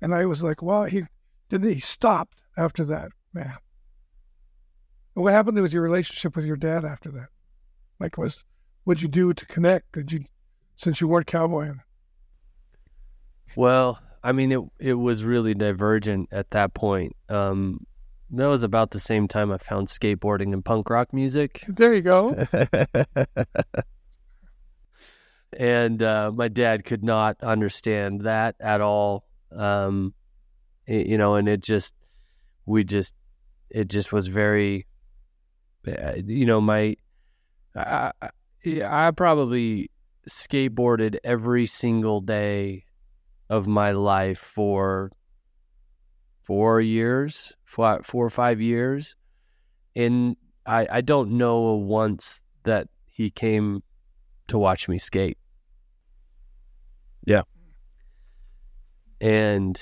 And 0.00 0.14
I 0.14 0.26
was 0.26 0.42
like, 0.42 0.62
wow, 0.62 0.84
he 0.84 1.04
didn't, 1.48 1.72
he 1.72 1.80
stopped 1.80 2.38
after 2.56 2.84
that, 2.86 3.10
man. 3.32 3.54
And 5.14 5.24
What 5.24 5.32
happened 5.32 5.58
was 5.60 5.72
your 5.72 5.82
relationship 5.82 6.36
with 6.36 6.44
your 6.44 6.56
dad 6.56 6.84
after 6.84 7.10
that? 7.12 7.28
Like, 8.00 8.18
was 8.18 8.44
what'd 8.84 9.02
you 9.02 9.08
do 9.08 9.32
to 9.32 9.46
connect? 9.46 9.92
Did 9.92 10.12
you, 10.12 10.24
since 10.76 11.00
you 11.00 11.08
weren't 11.08 11.26
cowboying? 11.26 11.80
Well, 13.56 14.00
I 14.22 14.32
mean, 14.32 14.52
it 14.52 14.60
it 14.78 14.94
was 14.94 15.24
really 15.24 15.54
divergent 15.54 16.28
at 16.32 16.50
that 16.50 16.74
point. 16.74 17.14
Um, 17.28 17.86
that 18.30 18.46
was 18.46 18.62
about 18.62 18.90
the 18.90 18.98
same 18.98 19.28
time 19.28 19.52
I 19.52 19.58
found 19.58 19.88
skateboarding 19.88 20.52
and 20.52 20.64
punk 20.64 20.90
rock 20.90 21.12
music, 21.12 21.62
There 21.68 21.94
you 21.94 22.00
go. 22.02 22.46
and 25.56 26.02
uh, 26.02 26.32
my 26.34 26.48
dad 26.48 26.84
could 26.84 27.04
not 27.04 27.36
understand 27.42 28.22
that 28.22 28.56
at 28.60 28.80
all. 28.80 29.24
Um, 29.52 30.14
y- 30.88 31.04
you 31.06 31.18
know, 31.18 31.36
and 31.36 31.48
it 31.48 31.60
just 31.62 31.94
we 32.66 32.82
just 32.82 33.14
it 33.70 33.88
just 33.88 34.12
was 34.12 34.26
very, 34.26 34.86
uh, 35.86 36.14
you 36.26 36.46
know, 36.46 36.60
my 36.60 36.96
I, 37.76 38.12
I, 38.22 38.28
I 38.84 39.10
probably 39.10 39.90
skateboarded 40.28 41.18
every 41.24 41.66
single 41.66 42.20
day 42.20 42.84
of 43.50 43.66
my 43.66 43.90
life 43.90 44.38
for 44.38 45.10
four 46.42 46.80
years, 46.80 47.52
four, 47.64 48.02
four 48.02 48.26
or 48.26 48.30
five 48.30 48.60
years, 48.60 49.16
and 49.96 50.36
I 50.66 50.86
I 50.90 51.00
don't 51.00 51.32
know 51.32 51.74
once 51.74 52.42
that 52.64 52.88
he 53.06 53.30
came 53.30 53.82
to 54.48 54.58
watch 54.58 54.88
me 54.88 54.98
skate. 54.98 55.38
Yeah. 57.26 57.42
And 59.20 59.80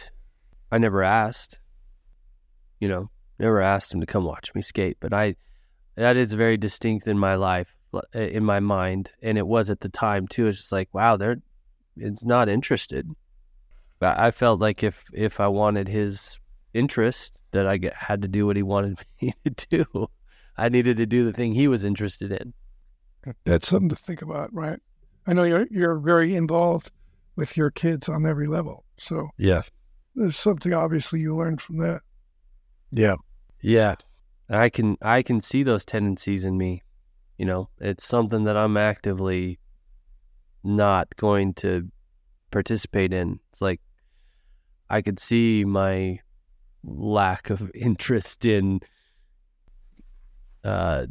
I 0.71 0.79
never 0.79 1.03
asked, 1.03 1.59
you 2.81 2.89
know, 2.89 3.11
never 3.39 3.61
asked 3.61 3.93
him 3.93 4.01
to 4.01 4.07
come 4.07 4.25
watch 4.25 4.55
me 4.55 4.63
skate, 4.63 4.99
but 5.01 5.13
I 5.13 5.37
that 5.97 6.17
is 6.17 6.33
very 6.33 6.57
distinct 6.57 7.07
in 7.07 7.19
my 7.19 7.35
life 7.35 7.77
Uh, 7.95 8.19
in 8.19 8.43
my 8.43 8.59
mind 8.59 9.11
and 9.23 9.37
it 9.37 9.47
was 9.47 9.69
at 9.69 9.81
the 9.81 9.89
time 9.89 10.27
too 10.27 10.47
it's 10.47 10.57
just 10.57 10.73
like 10.73 10.89
wow 10.95 11.15
they're 11.15 11.37
it's 11.99 12.25
not 12.25 12.49
interested 12.49 13.07
but 13.99 14.19
i 14.19 14.31
felt 14.31 14.61
like 14.61 14.83
if 14.83 15.05
if 15.13 15.41
i 15.41 15.47
wanted 15.47 15.89
his 15.89 16.41
interest 16.73 17.39
that 17.51 17.67
i 17.67 17.77
get, 17.77 17.93
had 17.93 18.23
to 18.23 18.29
do 18.29 18.47
what 18.47 18.57
he 18.57 18.63
wanted 18.63 18.99
me 19.21 19.35
to 19.45 19.67
do 19.69 20.09
i 20.57 20.71
needed 20.71 20.97
to 20.97 21.05
do 21.05 21.27
the 21.27 21.35
thing 21.35 21.53
he 21.53 21.69
was 21.69 21.85
interested 21.85 22.33
in 22.33 22.55
That's 23.45 23.69
something 23.69 23.91
to 23.91 23.97
think 23.97 24.23
about, 24.23 24.53
right? 24.55 24.81
I 25.27 25.35
know 25.35 25.45
you're 25.45 25.69
you're 25.71 25.99
very 25.99 26.35
involved 26.35 26.91
with 27.37 27.57
your 27.57 27.71
kids 27.71 28.09
on 28.09 28.27
every 28.27 28.47
level, 28.47 28.85
so 28.97 29.29
yeah. 29.37 29.63
there's 30.15 30.37
something 30.37 30.73
obviously 30.73 31.21
you 31.21 31.37
learned 31.37 31.61
from 31.61 31.79
that. 31.79 32.01
Yeah. 32.91 33.17
yeah 33.61 33.95
i 34.51 34.69
can 34.69 34.99
i 35.01 35.23
can 35.23 35.41
see 35.41 35.63
those 35.63 35.85
tendencies 35.85 36.45
in 36.45 36.59
me 36.59 36.83
you 37.39 37.47
know 37.47 37.69
it's 37.81 38.05
something 38.05 38.45
that 38.45 38.57
i'm 38.57 38.77
actively 38.77 39.59
not 40.65 41.15
going 41.17 41.55
to 41.55 41.89
participate 42.51 43.13
in 43.13 43.39
it's 43.51 43.61
like 43.61 43.81
i 44.91 45.01
could 45.01 45.19
see 45.19 45.65
my 45.65 46.19
lack 46.85 47.51
of 47.51 47.71
interest 47.75 48.45
in 48.45 48.81
uh 50.65 51.07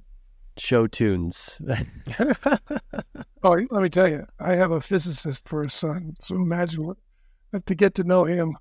show 0.58 0.88
tunes 0.88 1.60
Oh, 3.44 3.58
let 3.72 3.82
me 3.82 3.90
tell 3.90 4.08
you, 4.08 4.28
I 4.40 4.54
have 4.54 4.72
a 4.72 4.80
physicist 4.80 5.50
for 5.50 5.64
a 5.64 5.70
son. 5.70 6.14
So 6.20 6.36
imagine 6.36 6.86
what 6.86 6.98
to 7.66 7.76
get 7.76 7.96
to 7.96 8.04
know 8.04 8.24
him 8.24 8.56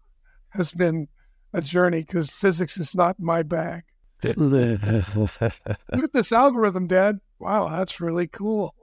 has 0.50 0.72
been 0.72 1.08
a 1.52 1.60
journey 1.60 2.00
because 2.00 2.30
physics 2.30 2.78
is 2.78 2.94
not 2.94 3.20
my 3.20 3.42
bag. 3.42 3.82
Look 4.24 6.04
at 6.04 6.12
this 6.12 6.32
algorithm, 6.32 6.86
Dad. 6.86 7.20
Wow, 7.40 7.68
that's 7.70 8.00
really 8.00 8.26
cool. 8.26 8.74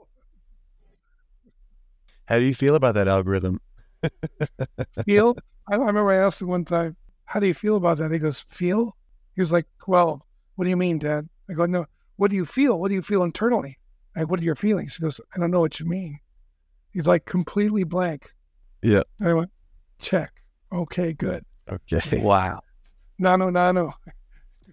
How 2.26 2.39
do 2.39 2.45
you 2.45 2.55
feel 2.55 2.76
about 2.76 2.95
that 2.95 3.08
algorithm? 3.08 3.62
Feel? 5.05 5.36
I, 5.70 5.76
I 5.76 5.78
remember 5.78 6.12
I 6.12 6.26
asked 6.26 6.41
him 6.41 6.47
one 6.47 6.66
time, 6.66 6.97
"How 7.26 7.39
do 7.39 7.47
you 7.47 7.53
feel 7.53 7.78
about 7.78 7.99
that?" 7.99 8.12
He 8.12 8.20
goes, 8.20 8.41
"Feel." 8.49 8.97
He 9.36 9.41
was 9.41 9.51
like, 9.51 9.68
"Twelve. 9.80 10.22
What 10.55 10.66
do 10.66 10.70
you 10.70 10.76
mean, 10.76 10.97
Dad?" 10.97 11.30
I 11.49 11.53
go, 11.53 11.66
"No. 11.68 11.86
What 12.18 12.32
do 12.32 12.36
you 12.36 12.45
feel? 12.45 12.80
What 12.80 12.89
do 12.89 12.95
you 12.95 13.01
feel 13.01 13.24
internally? 13.24 13.78
Like, 14.16 14.30
what 14.30 14.39
are 14.39 14.43
your 14.43 14.55
feelings?" 14.55 14.95
He 14.95 15.03
goes, 15.03 15.22
"I 15.36 15.39
don't 15.39 15.51
know 15.51 15.62
what 15.62 15.80
you 15.80 15.86
mean." 15.86 16.20
He's 16.91 17.08
like 17.08 17.26
completely 17.26 17.84
blank. 17.84 18.34
Yeah. 18.82 19.03
I 19.22 19.34
went, 19.34 19.51
"Check. 19.99 20.41
Okay, 20.74 21.14
good. 21.14 21.45
Okay. 21.72 22.22
wow 22.24 22.60
Nanu, 23.22 23.51
nanu." 23.51 23.93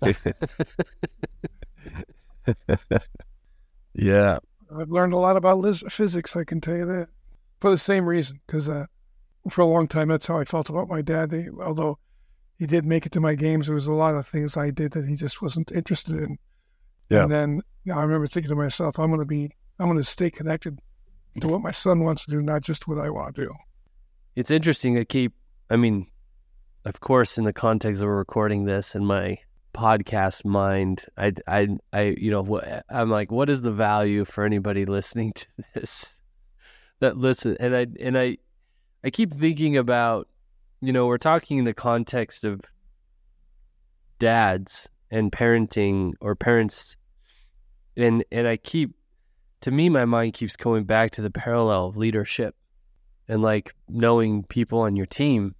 yeah. 3.94 4.38
I've 4.76 4.90
learned 4.90 5.12
a 5.12 5.18
lot 5.18 5.36
about 5.36 5.58
lis- 5.58 5.84
physics. 5.88 6.36
I 6.36 6.44
can 6.44 6.60
tell 6.60 6.76
you 6.76 6.86
that 6.86 7.08
for 7.60 7.70
the 7.70 7.78
same 7.78 8.06
reason, 8.06 8.40
because 8.46 8.68
uh, 8.68 8.86
for 9.50 9.60
a 9.62 9.66
long 9.66 9.86
time 9.88 10.08
that's 10.08 10.26
how 10.26 10.38
I 10.38 10.44
felt 10.44 10.68
about 10.70 10.88
my 10.88 11.00
dad. 11.02 11.32
He, 11.32 11.48
although 11.62 11.98
he 12.58 12.66
did 12.66 12.84
make 12.84 13.06
it 13.06 13.12
to 13.12 13.20
my 13.20 13.34
games, 13.34 13.66
there 13.66 13.74
was 13.74 13.86
a 13.86 13.92
lot 13.92 14.14
of 14.14 14.26
things 14.26 14.56
I 14.56 14.70
did 14.70 14.92
that 14.92 15.06
he 15.06 15.16
just 15.16 15.40
wasn't 15.42 15.70
interested 15.72 16.16
in. 16.16 16.38
Yeah. 17.10 17.22
And 17.24 17.32
then 17.32 17.62
you 17.84 17.92
know, 17.92 17.98
I 17.98 18.02
remember 18.02 18.26
thinking 18.26 18.50
to 18.50 18.56
myself, 18.56 18.98
I'm 18.98 19.08
going 19.08 19.20
to 19.20 19.26
be, 19.26 19.50
I'm 19.78 19.86
going 19.86 19.98
to 19.98 20.04
stay 20.04 20.30
connected 20.30 20.78
to 21.40 21.48
what 21.48 21.60
my 21.60 21.72
son 21.72 22.00
wants 22.04 22.24
to 22.24 22.30
do, 22.30 22.42
not 22.42 22.62
just 22.62 22.88
what 22.88 22.98
I 22.98 23.10
want 23.10 23.36
to 23.36 23.44
do. 23.44 23.54
it's 24.36 24.50
interesting 24.50 24.94
to 24.96 25.04
keep 25.04 25.32
i 25.70 25.76
mean 25.76 26.06
of 26.84 27.00
course 27.00 27.38
in 27.38 27.44
the 27.44 27.52
context 27.52 28.02
of 28.02 28.08
recording 28.08 28.64
this 28.64 28.94
in 28.94 29.04
my 29.04 29.38
podcast 29.74 30.44
mind 30.44 31.04
i 31.16 31.32
i 31.46 31.68
i 31.92 32.14
you 32.16 32.30
know 32.30 32.60
i'm 32.88 33.10
like 33.10 33.30
what 33.30 33.50
is 33.50 33.60
the 33.62 33.70
value 33.72 34.24
for 34.24 34.44
anybody 34.44 34.84
listening 34.84 35.32
to 35.32 35.46
this 35.74 36.14
that 37.00 37.16
listen 37.16 37.56
and 37.60 37.76
i 37.76 37.86
and 38.00 38.16
i 38.16 38.36
i 39.04 39.10
keep 39.10 39.32
thinking 39.32 39.76
about 39.76 40.28
you 40.80 40.92
know 40.92 41.06
we're 41.06 41.18
talking 41.18 41.58
in 41.58 41.64
the 41.64 41.74
context 41.74 42.44
of 42.44 42.60
dads 44.18 44.88
and 45.10 45.32
parenting 45.32 46.12
or 46.20 46.34
parents 46.34 46.96
and 47.96 48.24
and 48.30 48.46
i 48.46 48.56
keep 48.56 48.94
to 49.60 49.70
me 49.70 49.88
my 49.88 50.04
mind 50.04 50.34
keeps 50.34 50.56
going 50.56 50.84
back 50.84 51.10
to 51.10 51.22
the 51.22 51.30
parallel 51.30 51.86
of 51.86 51.96
leadership 51.96 52.54
and 53.28 53.42
like 53.42 53.74
knowing 53.88 54.44
people 54.44 54.80
on 54.80 54.96
your 54.96 55.06
team. 55.06 55.54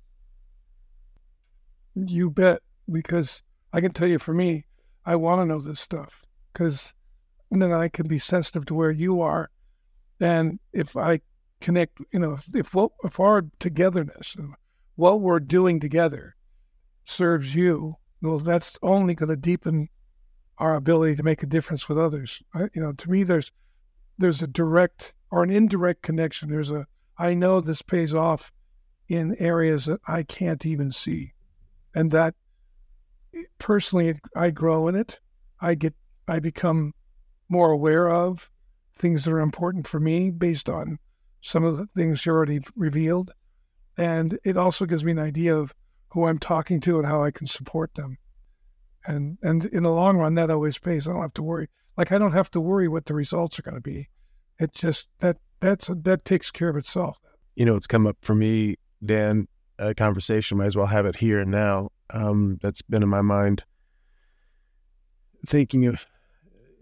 You 1.94 2.30
bet, 2.30 2.60
because 2.90 3.42
I 3.74 3.80
can 3.80 3.92
tell 3.92 4.06
you 4.06 4.20
for 4.20 4.32
me, 4.32 4.66
I 5.04 5.16
want 5.16 5.40
to 5.40 5.44
know 5.44 5.60
this 5.60 5.80
stuff 5.80 6.24
because 6.52 6.94
then 7.50 7.72
I 7.72 7.88
can 7.88 8.06
be 8.06 8.20
sensitive 8.20 8.64
to 8.66 8.74
where 8.74 8.92
you 8.92 9.20
are, 9.20 9.50
and 10.20 10.60
if 10.72 10.96
I 10.96 11.20
connect, 11.60 11.98
you 12.12 12.20
know, 12.20 12.34
if 12.34 12.48
if, 12.54 12.72
what, 12.72 12.92
if 13.02 13.18
our 13.18 13.42
togetherness, 13.58 14.36
and 14.36 14.54
what 14.94 15.20
we're 15.20 15.40
doing 15.40 15.80
together, 15.80 16.36
serves 17.04 17.56
you, 17.56 17.96
well, 18.22 18.38
that's 18.38 18.78
only 18.80 19.14
going 19.14 19.30
to 19.30 19.36
deepen 19.36 19.88
our 20.58 20.76
ability 20.76 21.16
to 21.16 21.24
make 21.24 21.42
a 21.42 21.46
difference 21.46 21.88
with 21.88 21.98
others. 21.98 22.44
I, 22.54 22.68
you 22.74 22.80
know, 22.80 22.92
to 22.92 23.10
me, 23.10 23.24
there's 23.24 23.50
there's 24.18 24.40
a 24.40 24.46
direct 24.46 25.14
or 25.32 25.42
an 25.42 25.50
indirect 25.50 26.02
connection. 26.02 26.48
There's 26.48 26.70
a 26.70 26.86
I 27.18 27.34
know 27.34 27.60
this 27.60 27.82
pays 27.82 28.14
off 28.14 28.52
in 29.08 29.34
areas 29.40 29.86
that 29.86 30.00
I 30.06 30.22
can't 30.22 30.64
even 30.64 30.92
see 30.92 31.32
and 31.92 32.12
that 32.12 32.36
personally 33.58 34.18
I 34.36 34.50
grow 34.50 34.88
in 34.88 34.94
it. 34.94 35.20
I 35.60 35.74
get 35.74 35.94
I 36.26 36.40
become 36.40 36.92
more 37.48 37.70
aware 37.70 38.08
of 38.08 38.50
things 38.96 39.24
that 39.24 39.32
are 39.32 39.40
important 39.40 39.86
for 39.86 40.00
me 40.00 40.30
based 40.30 40.70
on 40.70 40.98
some 41.40 41.64
of 41.64 41.76
the 41.76 41.86
things 41.96 42.24
you 42.24 42.32
already 42.32 42.60
revealed. 42.76 43.32
And 43.96 44.38
it 44.44 44.56
also 44.56 44.86
gives 44.86 45.04
me 45.04 45.12
an 45.12 45.18
idea 45.18 45.56
of 45.56 45.74
who 46.08 46.26
I'm 46.26 46.38
talking 46.38 46.80
to 46.80 46.98
and 46.98 47.06
how 47.06 47.22
I 47.22 47.30
can 47.30 47.46
support 47.46 47.94
them. 47.94 48.18
and 49.06 49.38
and 49.42 49.64
in 49.66 49.82
the 49.82 49.90
long 49.90 50.16
run, 50.16 50.34
that 50.36 50.50
always 50.50 50.78
pays. 50.78 51.06
I 51.06 51.12
don't 51.12 51.22
have 51.22 51.34
to 51.34 51.42
worry. 51.42 51.68
Like 51.96 52.12
I 52.12 52.18
don't 52.18 52.32
have 52.32 52.50
to 52.52 52.60
worry 52.60 52.88
what 52.88 53.06
the 53.06 53.14
results 53.14 53.58
are 53.58 53.62
going 53.62 53.74
to 53.74 53.80
be. 53.80 54.08
It 54.58 54.72
just 54.72 55.08
that 55.20 55.36
that's 55.60 55.90
that 55.92 56.24
takes 56.24 56.50
care 56.50 56.68
of 56.68 56.76
itself. 56.76 57.18
You 57.56 57.66
know, 57.66 57.76
it's 57.76 57.86
come 57.86 58.06
up 58.06 58.16
for 58.22 58.34
me, 58.34 58.76
Dan. 59.04 59.48
A 59.78 59.94
conversation 59.94 60.58
might 60.58 60.66
as 60.66 60.76
well 60.76 60.86
have 60.86 61.04
it 61.06 61.16
here 61.16 61.40
and 61.40 61.50
now. 61.50 61.88
Um, 62.10 62.58
that's 62.62 62.82
been 62.82 63.02
in 63.02 63.08
my 63.08 63.22
mind. 63.22 63.64
Thinking 65.46 65.86
of, 65.86 66.06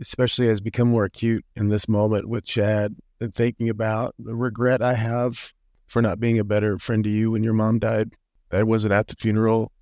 especially 0.01 0.49
as 0.49 0.61
become 0.61 0.89
more 0.89 1.05
acute 1.05 1.45
in 1.57 1.69
this 1.69 1.89
moment 1.89 2.29
with 2.29 2.45
Chad, 2.45 2.97
and 3.21 3.35
thinking 3.35 3.69
about 3.69 4.15
the 4.19 4.35
regret 4.35 4.83
I 4.83 4.95
have 4.95 5.53
for 5.87 6.03
not 6.03 6.21
being 6.21 6.39
a 6.39 6.45
better 6.45 6.79
friend 6.79 7.05
to 7.05 7.11
you 7.11 7.31
when 7.31 7.43
your 7.43 7.53
mom 7.53 7.79
died. 7.79 8.13
I 8.51 8.63
wasn't 8.65 8.93
at 8.93 9.09
the 9.09 9.17
funeral. 9.19 9.73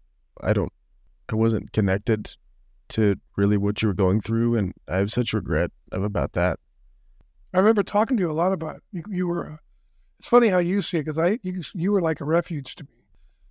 I 0.40 0.52
don't. 0.52 0.72
I 1.28 1.36
wasn't 1.36 1.72
connected 1.72 2.36
to 2.90 3.16
really 3.36 3.56
what 3.56 3.82
you 3.82 3.88
were 3.88 3.94
going 3.94 4.20
through, 4.20 4.56
and 4.56 4.74
I 4.88 4.96
have 4.96 5.12
such 5.12 5.32
regret 5.32 5.70
about 5.92 6.32
that. 6.32 6.58
I 7.54 7.58
remember 7.58 7.82
talking 7.82 8.16
to 8.16 8.22
you 8.22 8.30
a 8.30 8.32
lot 8.32 8.52
about. 8.52 8.82
You, 8.92 9.02
you 9.08 9.26
were. 9.26 9.58
It's 10.18 10.28
funny 10.28 10.48
how 10.48 10.58
you 10.58 10.82
see 10.82 10.98
it 10.98 11.04
because 11.04 11.18
I 11.18 11.38
you, 11.42 11.62
you 11.74 11.92
were 11.92 12.02
like 12.02 12.20
a 12.20 12.24
refuge 12.24 12.74
to 12.76 12.84
me. 12.84 12.99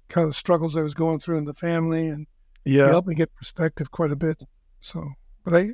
Kind 0.09 0.27
of 0.27 0.35
struggles 0.35 0.75
I 0.75 0.81
was 0.81 0.93
going 0.93 1.19
through 1.19 1.37
in 1.37 1.45
the 1.45 1.53
family, 1.53 2.07
and 2.07 2.27
yeah, 2.65 2.87
helped 2.87 3.07
me 3.07 3.15
get 3.15 3.33
perspective 3.35 3.91
quite 3.91 4.11
a 4.11 4.15
bit. 4.15 4.41
So, 4.81 5.11
but 5.43 5.55
I, 5.55 5.69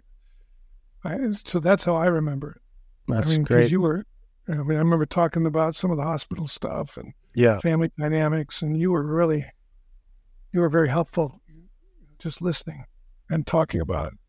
I 1.04 1.32
so 1.32 1.60
that's 1.60 1.84
how 1.84 1.96
I 1.96 2.08
remember 2.08 2.52
it. 2.52 2.62
That's 3.08 3.32
I 3.32 3.38
mean, 3.38 3.44
great. 3.44 3.72
You 3.72 3.82
were. 3.82 4.06
I 4.48 4.56
mean, 4.56 4.78
I 4.78 4.80
remember 4.80 5.06
talking 5.06 5.46
about 5.46 5.76
some 5.76 5.90
of 5.90 5.98
the 5.98 6.04
hospital 6.04 6.48
stuff 6.48 6.98
and 6.98 7.14
yeah, 7.34 7.60
family 7.60 7.92
dynamics, 7.98 8.62
and 8.62 8.78
you 8.80 8.92
were 8.92 9.04
really, 9.04 9.46
you 10.52 10.60
were 10.60 10.70
very 10.70 10.90
helpful, 10.90 11.42
just 12.20 12.42
listening 12.42 12.86
and 13.30 13.48
talking 13.48 13.82
about 13.82 14.14
it. 14.14 14.20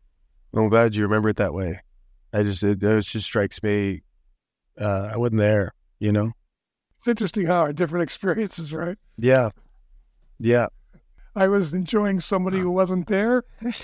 I'm 0.55 0.69
glad 0.69 0.95
you 0.95 1.03
remember 1.03 1.29
it 1.29 1.35
that 1.37 1.53
way. 1.53 1.81
I 2.33 2.43
just 2.43 2.63
it, 2.63 2.81
it 2.81 3.01
just 3.01 3.25
strikes 3.25 3.61
me. 3.61 4.03
Uh, 4.79 5.09
I 5.13 5.17
wasn't 5.17 5.39
there, 5.39 5.73
you 5.99 6.11
know. 6.11 6.31
It's 6.99 7.07
interesting 7.07 7.45
how 7.45 7.61
our 7.61 7.73
different 7.73 8.03
experiences, 8.09 8.73
right? 8.73 8.97
Yeah, 9.17 9.49
yeah. 10.39 10.67
I 11.35 11.47
was 11.47 11.73
enjoying 11.73 12.19
somebody 12.19 12.59
who 12.59 12.71
wasn't 12.71 13.07
there. 13.07 13.43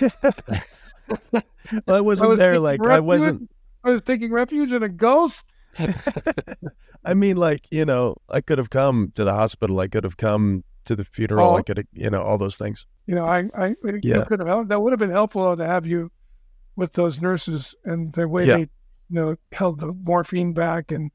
well, 1.32 1.42
I 1.86 2.00
wasn't 2.00 2.26
I 2.26 2.28
was 2.28 2.38
there. 2.38 2.58
Like 2.58 2.84
I 2.84 3.00
wasn't. 3.00 3.50
I 3.84 3.90
was 3.90 4.02
taking 4.02 4.32
refuge 4.32 4.72
in 4.72 4.82
a 4.82 4.88
ghost. 4.88 5.44
I 7.04 7.14
mean, 7.14 7.36
like 7.36 7.66
you 7.70 7.84
know, 7.84 8.16
I 8.28 8.40
could 8.40 8.58
have 8.58 8.70
come 8.70 9.12
to 9.14 9.24
the 9.24 9.34
hospital. 9.34 9.78
I 9.80 9.88
could 9.88 10.04
have 10.04 10.16
come 10.16 10.64
to 10.86 10.96
the 10.96 11.04
funeral. 11.04 11.50
Oh. 11.50 11.56
I 11.56 11.62
could 11.62 11.78
have, 11.78 11.86
you 11.92 12.10
know, 12.10 12.22
all 12.22 12.38
those 12.38 12.56
things. 12.56 12.86
You 13.06 13.14
know, 13.14 13.26
I, 13.26 13.48
I, 13.56 13.74
Yeah. 14.02 14.24
could 14.24 14.40
have 14.40 14.48
helped. 14.48 14.68
That 14.68 14.80
would 14.80 14.92
have 14.92 14.98
been 14.98 15.10
helpful 15.10 15.56
to 15.56 15.64
have 15.66 15.86
you 15.86 16.10
with 16.76 16.92
those 16.92 17.20
nurses 17.20 17.74
and 17.84 18.12
the 18.12 18.26
way 18.28 18.46
Yeah. 18.46 18.56
they, 18.56 18.60
you 18.60 18.68
know, 19.10 19.36
held 19.52 19.80
the 19.80 19.92
morphine 19.92 20.52
back, 20.52 20.90
and 20.90 21.10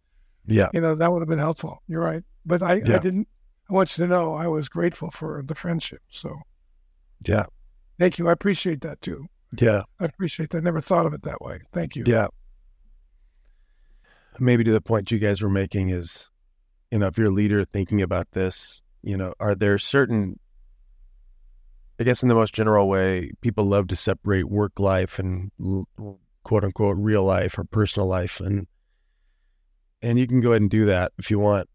Yeah, 0.45 0.69
you 0.73 0.81
know 0.81 0.95
that 0.95 1.11
would 1.11 1.21
have 1.21 1.29
been 1.29 1.39
helpful. 1.39 1.81
You're 1.87 2.01
right, 2.01 2.23
but 2.45 2.61
I, 2.63 2.73
I 2.73 2.79
didn't. 2.79 3.27
I 3.69 3.73
want 3.73 3.97
you 3.97 4.05
to 4.05 4.09
know 4.09 4.33
I 4.33 4.47
was 4.47 4.69
grateful 4.69 5.11
for 5.11 5.43
the 5.43 5.55
friendship. 5.55 6.01
So 6.09 6.35
yeah, 7.25 7.45
thank 7.99 8.17
you. 8.17 8.27
I 8.27 8.31
appreciate 8.31 8.81
that 8.81 9.01
too. 9.01 9.27
yeah, 9.59 9.83
I 9.99 10.05
appreciate 10.05 10.49
that. 10.51 10.59
I 10.59 10.61
never 10.61 10.81
thought 10.81 11.05
of 11.05 11.13
it 11.13 11.23
that 11.23 11.41
way. 11.41 11.59
Thank 11.71 11.95
you. 11.95 12.03
yeah. 12.05 12.27
Maybe 14.39 14.63
to 14.63 14.71
the 14.71 14.81
point 14.81 15.11
you 15.11 15.19
guys 15.19 15.41
were 15.41 15.49
making 15.49 15.89
is, 15.89 16.25
you 16.91 16.99
know, 16.99 17.07
if 17.07 17.17
you're 17.17 17.27
a 17.27 17.31
leader 17.31 17.65
thinking 17.65 18.01
about 18.01 18.31
this, 18.31 18.81
you 19.03 19.17
know, 19.17 19.33
are 19.39 19.53
there 19.53 19.77
certain 19.77 20.39
I 21.99 22.05
guess 22.05 22.23
in 22.23 22.29
the 22.29 22.35
most 22.35 22.53
general 22.53 22.87
way, 22.87 23.31
people 23.41 23.65
love 23.65 23.87
to 23.87 23.95
separate 23.95 24.49
work 24.49 24.79
life 24.79 25.19
and 25.19 25.51
quote 26.43 26.63
unquote 26.63 26.97
real 26.97 27.25
life 27.25 27.57
or 27.57 27.65
personal 27.65 28.07
life, 28.07 28.39
and 28.39 28.67
and 30.01 30.17
you 30.17 30.25
can 30.25 30.39
go 30.39 30.51
ahead 30.51 30.61
and 30.61 30.71
do 30.71 30.85
that 30.85 31.11
if 31.17 31.29
you 31.29 31.39
want. 31.39 31.67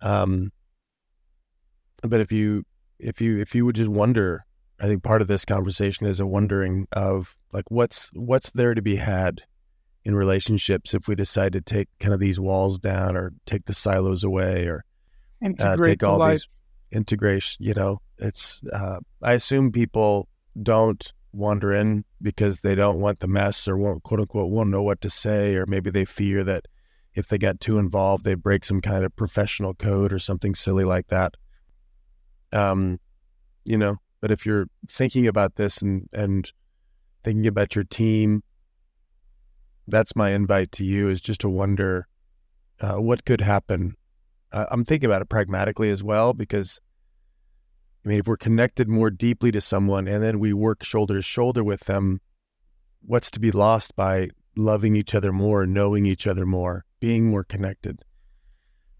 Um, 0.00 0.50
but 2.08 2.20
if 2.20 2.32
you 2.32 2.64
if 2.98 3.20
you 3.20 3.38
if 3.38 3.54
you 3.54 3.64
would 3.66 3.76
just 3.76 3.90
wonder, 3.90 4.44
I 4.80 4.86
think 4.86 5.02
part 5.02 5.22
of 5.22 5.28
this 5.28 5.44
conversation 5.44 6.06
is 6.06 6.20
a 6.20 6.26
wondering 6.26 6.86
of 6.92 7.36
like 7.52 7.70
what's 7.70 8.10
what's 8.14 8.50
there 8.50 8.74
to 8.74 8.82
be 8.82 8.96
had 8.96 9.42
in 10.04 10.14
relationships 10.14 10.94
if 10.94 11.08
we 11.08 11.14
decide 11.14 11.52
to 11.52 11.60
take 11.60 11.88
kind 11.98 12.14
of 12.14 12.20
these 12.20 12.38
walls 12.38 12.78
down 12.78 13.16
or 13.16 13.32
take 13.44 13.64
the 13.64 13.74
silos 13.74 14.22
away 14.22 14.66
or 14.66 14.84
uh, 15.60 15.76
take 15.76 16.02
all 16.04 16.18
life. 16.18 16.34
these 16.34 16.48
integration. 16.92 17.64
You 17.64 17.74
know, 17.74 18.00
it's. 18.18 18.60
Uh, 18.72 19.00
I 19.22 19.32
assume 19.34 19.72
people 19.72 20.28
don't 20.60 21.12
wander 21.32 21.72
in 21.72 22.04
because 22.22 22.60
they 22.60 22.74
don't 22.74 23.00
want 23.00 23.20
the 23.20 23.28
mess 23.28 23.68
or 23.68 23.76
won't 23.76 24.02
quote 24.02 24.20
unquote 24.20 24.50
won't 24.50 24.70
know 24.70 24.82
what 24.82 25.00
to 25.02 25.10
say, 25.10 25.56
or 25.56 25.66
maybe 25.66 25.90
they 25.90 26.04
fear 26.04 26.44
that 26.44 26.66
if 27.14 27.28
they 27.28 27.38
get 27.38 27.60
too 27.60 27.78
involved, 27.78 28.24
they 28.24 28.34
break 28.34 28.64
some 28.64 28.80
kind 28.80 29.04
of 29.04 29.16
professional 29.16 29.74
code 29.74 30.12
or 30.12 30.18
something 30.18 30.54
silly 30.54 30.84
like 30.84 31.08
that. 31.08 31.34
Um, 32.52 33.00
you 33.64 33.76
know, 33.76 33.96
but 34.20 34.30
if 34.30 34.46
you're 34.46 34.66
thinking 34.88 35.26
about 35.26 35.56
this 35.56 35.82
and 35.82 36.08
and 36.12 36.50
thinking 37.22 37.46
about 37.46 37.74
your 37.74 37.84
team, 37.84 38.42
that's 39.88 40.14
my 40.14 40.30
invite 40.30 40.72
to 40.72 40.84
you 40.84 41.08
is 41.08 41.20
just 41.20 41.40
to 41.42 41.48
wonder 41.48 42.06
uh, 42.80 42.96
what 42.96 43.24
could 43.24 43.40
happen 43.40 43.96
uh, 44.52 44.66
I'm 44.70 44.84
thinking 44.84 45.06
about 45.06 45.22
it 45.22 45.28
pragmatically 45.28 45.90
as 45.90 46.02
well 46.02 46.32
because, 46.32 46.80
I 48.04 48.08
mean, 48.08 48.20
if 48.20 48.26
we're 48.26 48.36
connected 48.36 48.88
more 48.88 49.10
deeply 49.10 49.50
to 49.52 49.60
someone 49.60 50.08
and 50.08 50.22
then 50.22 50.38
we 50.38 50.52
work 50.52 50.82
shoulder 50.82 51.14
to 51.16 51.22
shoulder 51.22 51.64
with 51.64 51.80
them, 51.80 52.20
what's 53.02 53.30
to 53.32 53.40
be 53.40 53.50
lost 53.50 53.96
by 53.96 54.30
loving 54.56 54.96
each 54.96 55.14
other 55.14 55.32
more, 55.32 55.66
knowing 55.66 56.06
each 56.06 56.26
other 56.26 56.46
more, 56.46 56.84
being 57.00 57.26
more 57.26 57.44
connected? 57.44 58.00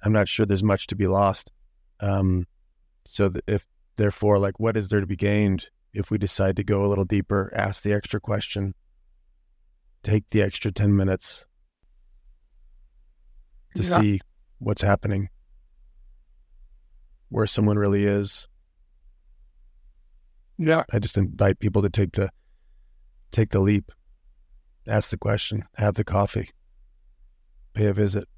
I'm 0.02 0.12
not 0.12 0.28
sure 0.28 0.44
there's 0.44 0.62
much 0.62 0.88
to 0.88 0.96
be 0.96 1.06
lost. 1.06 1.50
Um, 2.00 2.46
so 3.06 3.28
that 3.28 3.44
if 3.46 3.64
therefore, 3.96 4.38
like, 4.38 4.58
what 4.60 4.76
is 4.76 4.88
there 4.88 5.00
to 5.00 5.06
be 5.06 5.16
gained 5.16 5.68
if 5.92 6.10
we 6.10 6.18
decide 6.18 6.56
to 6.56 6.64
go 6.64 6.84
a 6.84 6.88
little 6.88 7.04
deeper, 7.04 7.50
ask 7.54 7.82
the 7.82 7.92
extra 7.92 8.20
question, 8.20 8.74
take 10.02 10.28
the 10.30 10.42
extra 10.42 10.70
10 10.70 10.94
minutes 10.94 11.46
to 13.74 13.82
Yeah. 13.82 14.00
see 14.00 14.20
what's 14.58 14.82
happening, 14.82 15.28
where 17.28 17.46
someone 17.46 17.78
really 17.78 18.04
is. 18.04 18.46
Yeah. 20.58 20.84
I 20.92 20.98
just 20.98 21.16
invite 21.16 21.58
people 21.58 21.82
to 21.82 21.90
take 21.90 22.12
the 22.12 22.30
take 23.32 23.50
the 23.50 23.60
leap, 23.60 23.92
ask 24.86 25.10
the 25.10 25.18
question, 25.18 25.64
have 25.74 25.94
the 25.94 26.04
coffee, 26.04 26.50
pay 27.74 27.86
a 27.86 27.92
visit. 27.92 28.28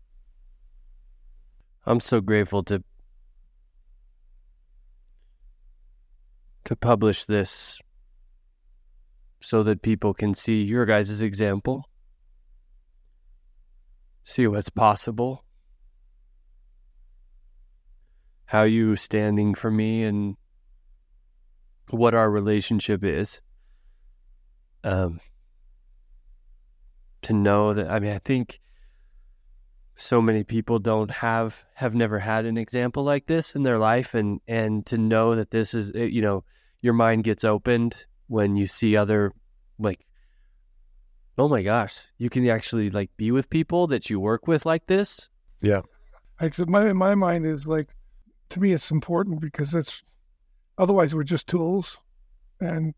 I'm 1.87 2.01
so 2.01 2.21
grateful 2.21 2.63
to 2.65 2.83
to 6.69 6.77
publish 6.77 7.25
this 7.25 7.81
so 9.41 9.63
that 9.63 9.81
people 9.81 10.13
can 10.13 10.35
see 10.35 10.65
your 10.65 10.85
guys' 10.85 11.23
example, 11.23 11.89
see 14.23 14.47
what's 14.47 14.69
possible, 14.69 15.47
how 18.45 18.65
you 18.65 18.97
standing 18.97 19.55
for 19.55 19.71
me 19.71 20.03
and 20.03 20.37
what 21.89 22.13
our 22.13 22.31
relationship 22.31 23.03
is. 23.03 23.41
Um, 24.85 25.21
to 27.23 27.33
know 27.33 27.73
that 27.73 27.91
I 27.91 27.99
mean 27.99 28.13
I 28.13 28.19
think 28.19 28.61
so 30.01 30.23
many 30.23 30.45
people 30.45 30.79
don't 30.79 31.11
have 31.11 31.65
have 31.75 31.97
never 31.97 32.21
had 32.21 32.45
an 32.45 32.57
example 32.57 33.03
like 33.03 33.27
this 33.27 33.57
in 33.57 33.65
their 33.65 33.79
life. 33.79 34.15
And 34.15 34.41
and 34.47 34.87
to 34.87 34.97
know 34.97 35.35
that 35.35 35.51
this 35.51 35.75
is 35.75 35.91
eh, 35.95 36.05
you 36.05 36.23
know 36.23 36.45
your 36.81 36.95
mind 36.95 37.25
gets 37.25 37.45
opened 37.45 38.07
when 38.29 38.57
you 38.57 38.67
see 38.67 38.97
other 38.97 39.33
like 39.79 40.07
oh 41.37 41.49
my 41.49 41.63
gosh 41.63 42.07
you 42.19 42.31
can 42.31 42.49
actually 42.49 42.91
like 42.91 43.11
be 43.17 43.33
with 43.33 43.51
people 43.51 43.89
that 43.89 44.09
you 44.09 44.21
work 44.21 44.47
with 44.47 44.65
like 44.65 44.87
this. 44.87 45.29
Like 46.41 46.55
so 46.55 46.65
my 46.67 46.93
my 46.93 47.17
mind 47.17 47.45
is 47.45 47.67
like 47.67 47.89
to 48.51 48.61
me 48.61 48.73
it's 48.73 48.93
important 48.93 49.41
because 49.41 49.75
it's 49.75 50.05
otherwise 50.79 51.13
we're 51.13 51.25
just 51.25 51.49
tools. 51.49 51.99
And 52.61 52.95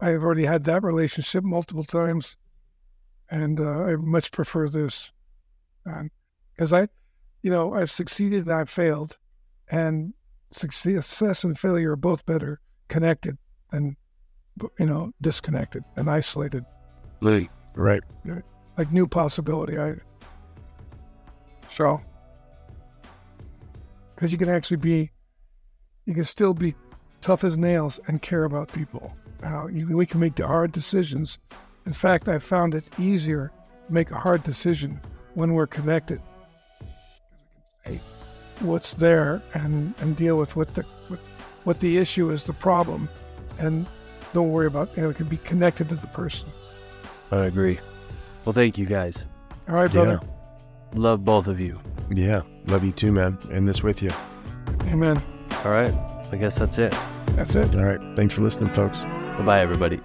I've 0.00 0.24
already 0.24 0.44
had 0.44 0.64
that 0.64 0.82
relationship 0.82 1.44
multiple 1.44 1.84
times. 1.84 2.36
And 3.30 3.60
uh, 3.60 3.84
I 3.84 3.96
much 3.96 4.32
prefer 4.32 4.68
this 4.68 5.12
because 6.62 6.72
I 6.72 6.86
you 7.42 7.50
know 7.50 7.74
I've 7.74 7.90
succeeded 7.90 8.44
and 8.46 8.52
I've 8.52 8.70
failed 8.70 9.18
and 9.68 10.14
success, 10.52 11.06
success 11.06 11.42
and 11.42 11.58
failure 11.58 11.92
are 11.92 11.96
both 11.96 12.24
better 12.24 12.60
connected 12.86 13.36
than 13.72 13.96
you 14.78 14.86
know 14.86 15.12
disconnected 15.20 15.82
and 15.96 16.08
isolated 16.08 16.64
Right. 17.74 18.02
right. 18.24 18.44
like 18.78 18.92
new 18.92 19.08
possibility. 19.08 19.76
I 19.76 19.94
so 21.68 22.00
because 24.14 24.30
you 24.30 24.38
can 24.38 24.48
actually 24.48 24.76
be, 24.76 25.10
you 26.04 26.14
can 26.14 26.22
still 26.24 26.54
be 26.54 26.76
tough 27.22 27.42
as 27.42 27.56
nails 27.56 27.98
and 28.06 28.22
care 28.22 28.44
about 28.44 28.72
people. 28.72 29.16
how 29.42 29.66
you, 29.66 29.96
we 29.96 30.06
can 30.06 30.20
make 30.20 30.36
the 30.36 30.46
hard 30.46 30.70
decisions. 30.70 31.38
In 31.86 31.92
fact, 31.92 32.28
I 32.28 32.38
found 32.38 32.74
it 32.76 32.88
easier 33.00 33.50
to 33.88 33.92
make 33.92 34.12
a 34.12 34.18
hard 34.20 34.44
decision 34.44 35.00
when 35.34 35.54
we're 35.54 35.66
connected. 35.66 36.20
Hey, 37.82 38.00
what's 38.60 38.94
there 38.94 39.42
and, 39.54 39.94
and 40.00 40.16
deal 40.16 40.36
with 40.36 40.56
what 40.56 40.74
the 40.74 40.82
what, 41.08 41.20
what 41.64 41.80
the 41.80 41.98
issue 41.98 42.30
is, 42.30 42.44
the 42.44 42.52
problem, 42.52 43.08
and 43.58 43.86
don't 44.32 44.50
worry 44.50 44.66
about 44.66 44.96
you 44.96 45.02
know 45.02 45.10
it 45.10 45.16
can 45.16 45.26
be 45.26 45.38
connected 45.38 45.88
to 45.90 45.96
the 45.96 46.06
person. 46.08 46.48
I 47.30 47.46
agree. 47.46 47.78
Well, 48.44 48.52
thank 48.52 48.78
you 48.78 48.86
guys. 48.86 49.26
All 49.68 49.74
right, 49.76 49.90
brother. 49.90 50.20
Love 50.94 51.24
both 51.24 51.46
of 51.46 51.58
you. 51.58 51.80
Yeah. 52.10 52.42
Love 52.66 52.84
you 52.84 52.92
too, 52.92 53.12
man. 53.12 53.38
And 53.50 53.68
this 53.68 53.82
with 53.82 54.02
you. 54.02 54.10
Amen. 54.86 55.20
All 55.64 55.70
right. 55.70 55.92
I 56.30 56.36
guess 56.36 56.58
that's 56.58 56.78
it. 56.78 56.94
That's 57.28 57.54
it. 57.54 57.74
All 57.74 57.84
right. 57.84 58.00
Thanks 58.16 58.34
for 58.34 58.42
listening, 58.42 58.72
folks. 58.72 58.98
Bye 58.98 59.42
bye, 59.44 59.60
everybody. 59.60 60.00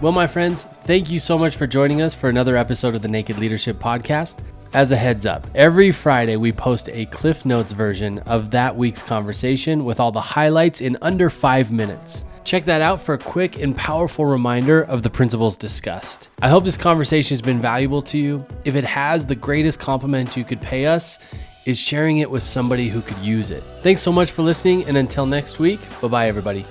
Well, 0.00 0.12
my 0.12 0.26
friends, 0.26 0.64
thank 0.64 1.10
you 1.10 1.18
so 1.20 1.38
much 1.38 1.56
for 1.56 1.66
joining 1.66 2.02
us 2.02 2.14
for 2.14 2.28
another 2.28 2.56
episode 2.56 2.94
of 2.94 3.02
the 3.02 3.08
Naked 3.08 3.38
Leadership 3.38 3.76
Podcast. 3.76 4.40
As 4.74 4.92
a 4.92 4.96
heads 4.96 5.24
up, 5.24 5.46
every 5.54 5.90
Friday 5.90 6.36
we 6.36 6.52
post 6.52 6.88
a 6.90 7.06
Cliff 7.06 7.46
Notes 7.46 7.72
version 7.72 8.18
of 8.20 8.50
that 8.50 8.76
week's 8.76 9.02
conversation 9.02 9.84
with 9.84 10.00
all 10.00 10.12
the 10.12 10.20
highlights 10.20 10.80
in 10.80 10.98
under 11.00 11.30
five 11.30 11.70
minutes. 11.70 12.24
Check 12.44 12.64
that 12.64 12.82
out 12.82 13.00
for 13.00 13.14
a 13.14 13.18
quick 13.18 13.58
and 13.58 13.74
powerful 13.76 14.26
reminder 14.26 14.82
of 14.82 15.02
the 15.02 15.10
principles 15.10 15.56
discussed. 15.56 16.28
I 16.42 16.48
hope 16.48 16.64
this 16.64 16.76
conversation 16.76 17.34
has 17.34 17.42
been 17.42 17.60
valuable 17.60 18.02
to 18.02 18.18
you. 18.18 18.46
If 18.64 18.76
it 18.76 18.84
has, 18.84 19.24
the 19.24 19.34
greatest 19.34 19.80
compliment 19.80 20.36
you 20.36 20.44
could 20.44 20.60
pay 20.60 20.86
us 20.86 21.18
is 21.64 21.78
sharing 21.78 22.18
it 22.18 22.30
with 22.30 22.42
somebody 22.42 22.88
who 22.88 23.00
could 23.00 23.18
use 23.18 23.50
it. 23.50 23.62
Thanks 23.82 24.02
so 24.02 24.12
much 24.12 24.30
for 24.30 24.42
listening, 24.42 24.84
and 24.84 24.96
until 24.96 25.26
next 25.26 25.58
week, 25.58 25.80
bye 26.00 26.08
bye, 26.08 26.28
everybody. 26.28 26.64